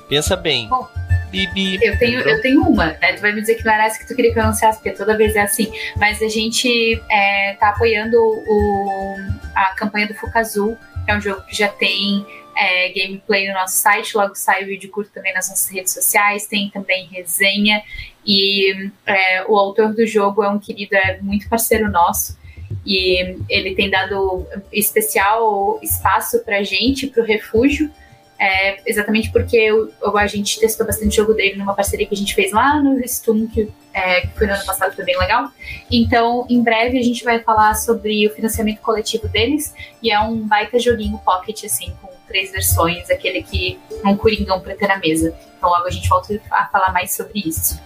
Pensa 0.09 0.35
bem. 0.35 0.67
Bom, 0.67 0.87
Bibi. 1.29 1.79
Eu 1.83 1.97
tenho, 1.99 2.19
eu 2.21 2.41
tenho 2.41 2.61
uma, 2.61 2.85
né? 2.85 3.13
Tu 3.13 3.21
vai 3.21 3.33
me 3.33 3.41
dizer 3.41 3.55
que 3.55 3.65
não 3.65 3.73
era 3.73 3.85
essa 3.85 3.99
que 3.99 4.07
tu 4.07 4.15
queria 4.15 4.33
que 4.33 4.39
eu 4.39 4.43
anunciasse, 4.43 4.79
porque 4.79 4.97
toda 4.97 5.17
vez 5.17 5.35
é 5.35 5.41
assim. 5.41 5.71
Mas 5.97 6.21
a 6.21 6.27
gente 6.27 7.01
é, 7.09 7.53
tá 7.59 7.69
apoiando 7.69 8.17
o, 8.17 9.15
a 9.53 9.75
campanha 9.75 10.07
do 10.07 10.13
Fuca 10.13 10.39
Azul, 10.39 10.77
que 11.03 11.11
é 11.11 11.17
um 11.17 11.21
jogo 11.21 11.41
que 11.41 11.55
já 11.55 11.67
tem 11.67 12.25
é, 12.55 12.89
gameplay 12.89 13.47
no 13.47 13.53
nosso 13.53 13.75
site, 13.75 14.15
logo 14.15 14.35
sai 14.35 14.63
o 14.63 14.67
vídeo 14.67 14.89
curto 14.89 15.11
também 15.11 15.33
nas 15.33 15.49
nossas 15.49 15.69
redes 15.69 15.93
sociais, 15.93 16.47
tem 16.47 16.69
também 16.69 17.05
resenha. 17.07 17.83
E 18.25 18.89
é, 19.05 19.43
o 19.47 19.57
autor 19.57 19.93
do 19.93 20.05
jogo 20.07 20.43
é 20.43 20.49
um 20.49 20.57
querido, 20.59 20.95
é 20.95 21.19
muito 21.21 21.47
parceiro 21.49 21.91
nosso. 21.91 22.37
E 22.85 23.37
ele 23.49 23.75
tem 23.75 23.89
dado 23.89 24.45
especial 24.71 25.79
espaço 25.81 26.39
pra 26.43 26.63
gente, 26.63 27.07
pro 27.07 27.23
refúgio. 27.23 27.91
É, 28.37 28.79
exatamente 28.85 29.31
porque 29.31 29.71
o, 29.71 29.89
o- 30.01 30.17
a 30.17 30.27
gente 30.27 30.59
testou 30.59 30.85
bastante 30.85 31.07
o 31.07 31.23
jogo 31.23 31.33
dele 31.33 31.55
numa 31.55 31.73
parceria 31.73 32.05
que 32.05 32.13
a 32.13 32.17
gente 32.17 32.35
fez 32.35 32.51
lá 32.51 32.81
no 32.81 32.99
Stum, 33.05 33.47
que, 33.47 33.71
é, 33.93 34.21
que 34.21 34.37
foi 34.37 34.45
no 34.47 34.53
ano 34.53 34.65
passado, 34.65 34.93
foi 34.93 35.05
bem 35.05 35.17
legal. 35.17 35.49
Então, 35.89 36.45
em 36.49 36.61
breve 36.61 36.99
a 36.99 37.01
gente 37.01 37.23
vai 37.23 37.39
falar 37.39 37.75
sobre 37.75 38.27
o 38.27 38.31
financiamento 38.35 38.81
coletivo 38.81 39.29
deles, 39.29 39.73
e 40.03 40.11
é 40.11 40.19
um 40.19 40.45
baita 40.45 40.77
joguinho 40.77 41.17
pocket, 41.19 41.63
assim, 41.63 41.93
com 42.01 42.09
três 42.28 42.51
versões, 42.51 43.09
aquele 43.09 43.43
que 43.43 43.80
é 44.03 44.07
um 44.07 44.17
coringão 44.17 44.59
pra 44.59 44.76
ter 44.76 44.88
na 44.88 44.97
mesa. 44.97 45.36
Então 45.57 45.69
logo 45.69 45.86
a 45.86 45.91
gente 45.91 46.07
volta 46.09 46.39
a 46.51 46.65
falar 46.67 46.91
mais 46.91 47.13
sobre 47.15 47.39
isso. 47.45 47.80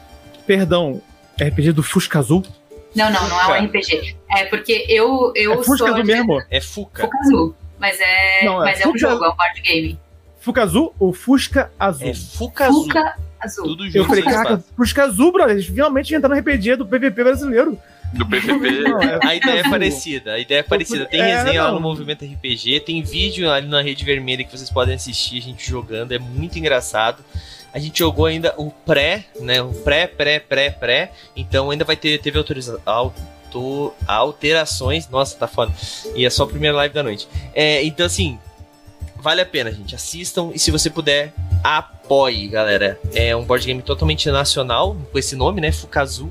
Perdão, 0.45 1.01
RPG 1.39 1.71
do 1.71 1.83
Fusca 1.83 2.19
Azul? 2.19 2.43
Não, 2.95 3.11
não, 3.11 3.29
não 3.29 3.39
é 3.55 3.61
um 3.61 3.65
RPG. 3.65 4.17
É 4.31 4.45
porque 4.45 4.85
eu, 4.89 5.31
eu 5.35 5.53
é 5.53 5.57
Fusca 5.57 5.77
sou 5.77 5.87
Azul 5.87 6.05
mesmo? 6.05 6.41
É 6.49 6.59
Fuca. 6.59 7.03
Fuca 7.03 7.17
Azul. 7.19 7.55
Mas 7.79 7.97
é, 7.99 8.45
Não, 8.45 8.61
é 8.61 8.71
mas 8.71 8.81
é 8.81 8.87
um 8.87 8.97
jogo, 8.97 9.23
é 9.23 9.29
um 9.29 9.35
board 9.35 9.61
game. 9.61 9.99
Fuca 10.39 10.63
Azul 10.63 10.93
ou 10.99 11.13
Fusca 11.13 11.71
Azul? 11.79 12.07
É 12.09 12.13
Fuca 12.13 12.65
Azul. 12.67 12.83
Fuca 12.83 13.15
Azul. 13.39 13.65
Tudo 13.65 13.85
Eu 13.85 13.91
junto. 13.91 14.07
falei, 14.07 14.23
sem 14.23 14.33
caraca. 14.33 14.63
Fusca 14.75 15.03
Azul, 15.03 15.31
brother. 15.31 15.55
Eles 15.55 15.67
finalmente 15.67 16.13
entraram 16.15 16.35
no 16.35 16.41
RPG 16.41 16.75
do 16.77 16.85
PVP 16.85 17.23
brasileiro. 17.23 17.79
Do 18.13 18.25
PVP. 18.25 18.81
Não, 18.81 19.01
é 19.01 19.19
A 19.23 19.35
ideia 19.35 19.59
é 19.59 19.69
parecida, 19.69 20.33
a 20.33 20.39
ideia 20.39 20.59
é 20.59 20.63
parecida. 20.63 21.05
Tem 21.05 21.21
É, 21.21 21.37
resenha 21.37 21.63
lá 21.63 21.71
no 21.71 21.79
Movimento 21.79 22.25
RPG, 22.25 22.81
tem 22.81 23.01
vídeo 23.03 23.49
ali 23.51 23.67
na 23.67 23.81
Rede 23.81 24.03
Vermelha 24.03 24.43
que 24.43 24.51
vocês 24.55 24.69
podem 24.69 24.95
assistir 24.95 25.37
a 25.37 25.41
gente 25.41 25.69
jogando, 25.69 26.11
é 26.11 26.19
muito 26.19 26.57
engraçado. 26.57 27.23
A 27.71 27.77
gente 27.77 27.99
jogou 27.99 28.25
ainda 28.25 28.53
o 28.57 28.71
pré, 28.71 29.25
né? 29.39 29.61
O 29.61 29.71
pré, 29.71 30.07
pré, 30.07 30.39
pré, 30.39 30.71
pré. 30.71 31.11
Então 31.35 31.69
ainda 31.69 31.85
vai 31.85 31.95
ter, 31.95 32.19
teve 32.19 32.37
autoriza, 32.37 32.81
auto, 32.83 33.93
alterações. 34.07 35.07
Nossa, 35.07 35.37
tá 35.37 35.47
foda. 35.47 35.71
E 36.15 36.25
é 36.25 36.29
só 36.31 36.43
a 36.43 36.47
primeira 36.47 36.75
live 36.77 36.93
da 36.93 37.03
noite. 37.03 37.27
É, 37.53 37.83
então, 37.83 38.07
assim, 38.07 38.39
vale 39.19 39.41
a 39.41 39.45
pena, 39.45 39.71
gente. 39.71 39.95
Assistam 39.95 40.51
e 40.53 40.59
se 40.59 40.71
você 40.71 40.89
puder, 40.89 41.33
apoie, 41.63 42.47
galera. 42.47 42.99
É 43.13 43.35
um 43.35 43.43
board 43.43 43.65
game 43.65 43.81
totalmente 43.81 44.29
nacional, 44.31 44.95
com 45.11 45.19
esse 45.19 45.35
nome, 45.35 45.59
né? 45.61 45.71
Fukazu. 45.71 46.29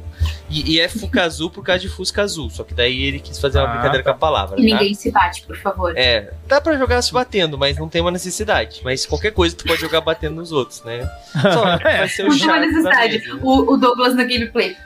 E, 0.51 0.75
e 0.75 0.81
é 0.81 0.89
Fukazu 0.89 1.51
por 1.51 1.63
causa 1.63 1.81
de 1.81 1.89
Fusca 1.89 2.23
Azul. 2.23 2.49
Só 2.51 2.65
que 2.65 2.75
daí 2.75 3.03
ele 3.03 3.21
quis 3.21 3.39
fazer 3.39 3.59
uma 3.59 3.67
Ah, 3.69 3.73
brincadeira 3.73 4.03
tá. 4.05 4.11
com 4.11 4.17
a 4.17 4.19
palavra. 4.19 4.61
E 4.61 4.69
tá? 4.71 4.77
ninguém 4.77 4.95
se 4.95 5.11
bate, 5.11 5.43
por 5.43 5.57
favor. 5.57 5.93
É, 5.97 6.33
dá 6.47 6.61
pra 6.61 6.77
jogar 6.77 7.01
se 7.03 7.13
batendo, 7.13 7.57
mas 7.59 7.77
não 7.79 7.89
tem 7.89 8.01
uma 8.01 8.11
necessidade. 8.11 8.81
Mas 8.83 9.05
qualquer 9.07 9.33
coisa 9.33 9.55
tu 9.55 9.65
pode 9.65 9.81
jogar 9.81 10.01
batendo 10.01 10.37
nos 10.37 10.51
outros, 10.53 10.83
né? 10.85 11.09
Só 11.41 11.77
vai 11.79 12.09
ser 12.09 12.23
o 12.25 12.29
Não 12.29 12.39
tem 12.39 12.47
uma 12.47 12.55
chato 12.55 12.61
necessidade. 12.67 13.19
mesa, 13.19 13.35
né? 13.35 13.41
O, 13.43 13.73
o 13.75 13.77
Douglas 13.77 14.15
no 14.15 14.23
gameplay. 14.27 14.77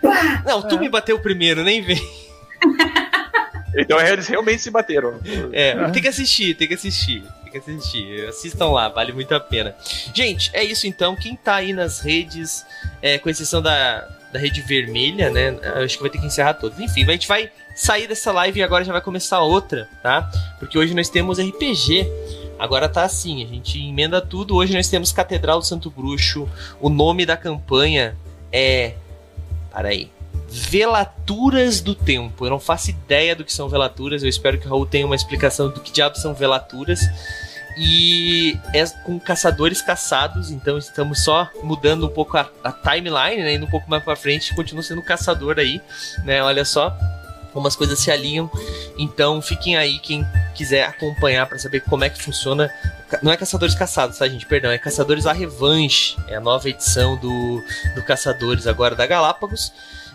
Não, 0.45 0.63
tu 0.63 0.79
me 0.79 0.89
bateu 0.89 1.19
primeiro, 1.21 1.63
nem 1.63 1.81
vem. 1.83 2.01
Então 3.75 3.99
eles 3.99 4.27
realmente 4.29 4.61
se 4.61 4.71
bateram. 4.71 5.19
É, 5.51 5.89
tem 5.89 6.03
que 6.03 6.09
assistir, 6.09 6.55
tem 6.55 6.69
que 6.69 6.75
assistir. 6.75 7.25
Que 7.53 7.59
assistir. 7.59 8.27
Assistam 8.27 8.71
lá, 8.71 8.89
vale 8.89 9.13
muito 9.13 9.35
a 9.35 9.39
pena. 9.39 9.77
Gente, 10.15 10.51
é 10.55 10.65
isso 10.65 10.87
então. 10.87 11.15
Quem 11.15 11.37
tá 11.37 11.57
aí 11.57 11.75
nas 11.75 12.01
redes, 12.01 12.65
é, 13.03 13.19
com 13.19 13.29
exceção 13.29 13.61
da, 13.61 14.09
da 14.33 14.39
rede 14.39 14.63
vermelha, 14.63 15.29
né? 15.29 15.59
Acho 15.85 15.97
que 15.97 16.03
vai 16.03 16.11
ter 16.11 16.19
que 16.19 16.25
encerrar 16.25 16.55
todos. 16.55 16.81
Enfim, 16.81 17.05
a 17.05 17.13
gente 17.13 17.29
vai 17.29 17.51
sair 17.77 18.07
dessa 18.07 18.33
live 18.33 18.59
e 18.59 18.63
agora 18.63 18.85
já 18.85 18.93
vai 18.93 19.03
começar 19.03 19.41
outra, 19.43 19.87
tá? 20.03 20.31
Porque 20.59 20.79
hoje 20.79 20.95
nós 20.95 21.11
temos 21.11 21.39
RPG. 21.39 22.11
Agora 22.59 22.89
tá 22.89 23.05
assim, 23.05 23.45
a 23.45 23.47
gente 23.47 23.79
emenda 23.79 24.21
tudo. 24.21 24.57
Hoje 24.57 24.75
nós 24.75 24.89
temos 24.89 25.13
Catedral 25.13 25.59
do 25.59 25.67
Santo 25.67 25.91
Bruxo. 25.91 26.49
O 26.81 26.89
nome 26.89 27.27
da 27.27 27.37
campanha 27.37 28.17
é. 28.51 28.95
Para 29.71 29.89
aí. 29.89 30.11
Velaturas 30.53 31.81
do 31.81 31.95
Tempo. 31.95 32.45
Eu 32.45 32.51
não 32.51 32.61
faço 32.61 32.91
ideia 32.91 33.35
do 33.35 33.45
que 33.45 33.53
são 33.53 33.69
velaturas. 33.69 34.23
Eu 34.23 34.29
espero 34.29 34.59
que 34.59 34.67
o 34.67 34.69
Raul 34.69 34.85
tenha 34.85 35.07
uma 35.07 35.17
explicação 35.17 35.71
do 35.71 35.81
que 35.81 35.91
diabos 35.91 36.21
são 36.21 36.35
velaturas. 36.35 37.01
E 37.79 38.59
é 38.75 38.87
com 39.03 39.19
caçadores 39.19 39.81
caçados, 39.81 40.51
então 40.51 40.77
estamos 40.77 41.25
só 41.25 41.49
mudando 41.63 42.07
um 42.07 42.11
pouco 42.11 42.37
a, 42.37 42.51
a 42.63 42.71
timeline, 42.71 43.43
né? 43.43 43.55
Indo 43.55 43.65
um 43.65 43.71
pouco 43.71 43.89
mais 43.89 44.05
pra 44.05 44.15
frente, 44.15 44.55
continua 44.55 44.83
sendo 44.83 45.03
caçador 45.03 45.59
aí, 45.59 45.81
né? 46.23 46.43
Olha 46.43 46.67
só 46.67 46.95
como 47.53 47.67
as 47.67 47.75
coisas 47.75 47.99
se 47.99 48.11
alinham. 48.11 48.51
Então 48.99 49.41
fiquem 49.41 49.77
aí 49.77 49.99
quem 50.01 50.27
quiser 50.55 50.85
acompanhar 50.85 51.47
para 51.47 51.59
saber 51.59 51.81
como 51.81 52.05
é 52.05 52.11
que 52.11 52.23
funciona. 52.23 52.71
Não 53.23 53.33
é 53.33 53.37
Caçadores 53.37 53.75
Caçados, 53.75 54.19
tá, 54.19 54.29
gente? 54.29 54.47
Perdão, 54.47 54.71
é 54.71 54.79
Caçadores 54.79 55.27
a 55.27 55.33
Revanche. 55.33 56.17
É 56.29 56.37
a 56.37 56.41
nova 56.41 56.69
edição 56.69 57.17
do, 57.17 57.63
do 57.95 58.03
Caçadores 58.03 58.67
agora 58.67 58.95
da 58.95 59.07
Galápagos. 59.07 59.73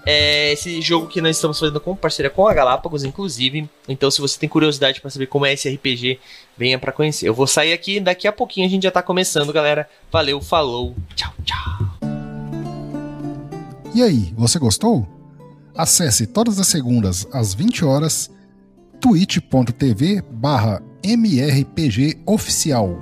É 0.10 0.54
esse 0.54 0.82
jogo 0.82 1.08
que 1.08 1.20
nós 1.20 1.36
estamos 1.36 1.60
fazendo 1.60 1.82
com 1.82 1.94
parceria 1.94 2.30
com 2.30 2.48
a 2.48 2.54
Galápagos, 2.54 3.04
inclusive. 3.04 3.70
Então, 3.90 4.10
se 4.10 4.22
você 4.22 4.40
tem 4.40 4.48
curiosidade 4.48 5.02
para 5.02 5.10
saber 5.10 5.26
como 5.26 5.46
é 5.46 5.52
esse 5.52 5.68
RPG, 5.70 6.18
venha 6.58 6.80
para 6.80 6.94
conhecer. 6.94 7.28
Eu 7.28 7.34
vou 7.34 7.46
sair 7.46 7.74
aqui, 7.74 8.00
daqui 8.00 8.26
a 8.26 8.32
pouquinho 8.32 8.66
a 8.66 8.70
gente 8.70 8.84
já 8.84 8.92
tá 8.92 9.04
começando, 9.04 9.52
galera. 9.52 9.90
Valeu, 10.10 10.40
falou, 10.40 10.96
tchau, 11.14 11.34
tchau. 11.44 12.10
E 13.94 14.02
aí, 14.02 14.34
você 14.38 14.58
gostou? 14.58 15.06
Acesse 15.76 16.26
todas 16.26 16.58
as 16.58 16.68
segundas 16.68 17.28
às 17.34 17.54
20 17.54 17.84
horas 17.84 18.32
twitch.tv 19.02 20.22
barra 20.32 20.82
mrpgoficial. 21.04 22.98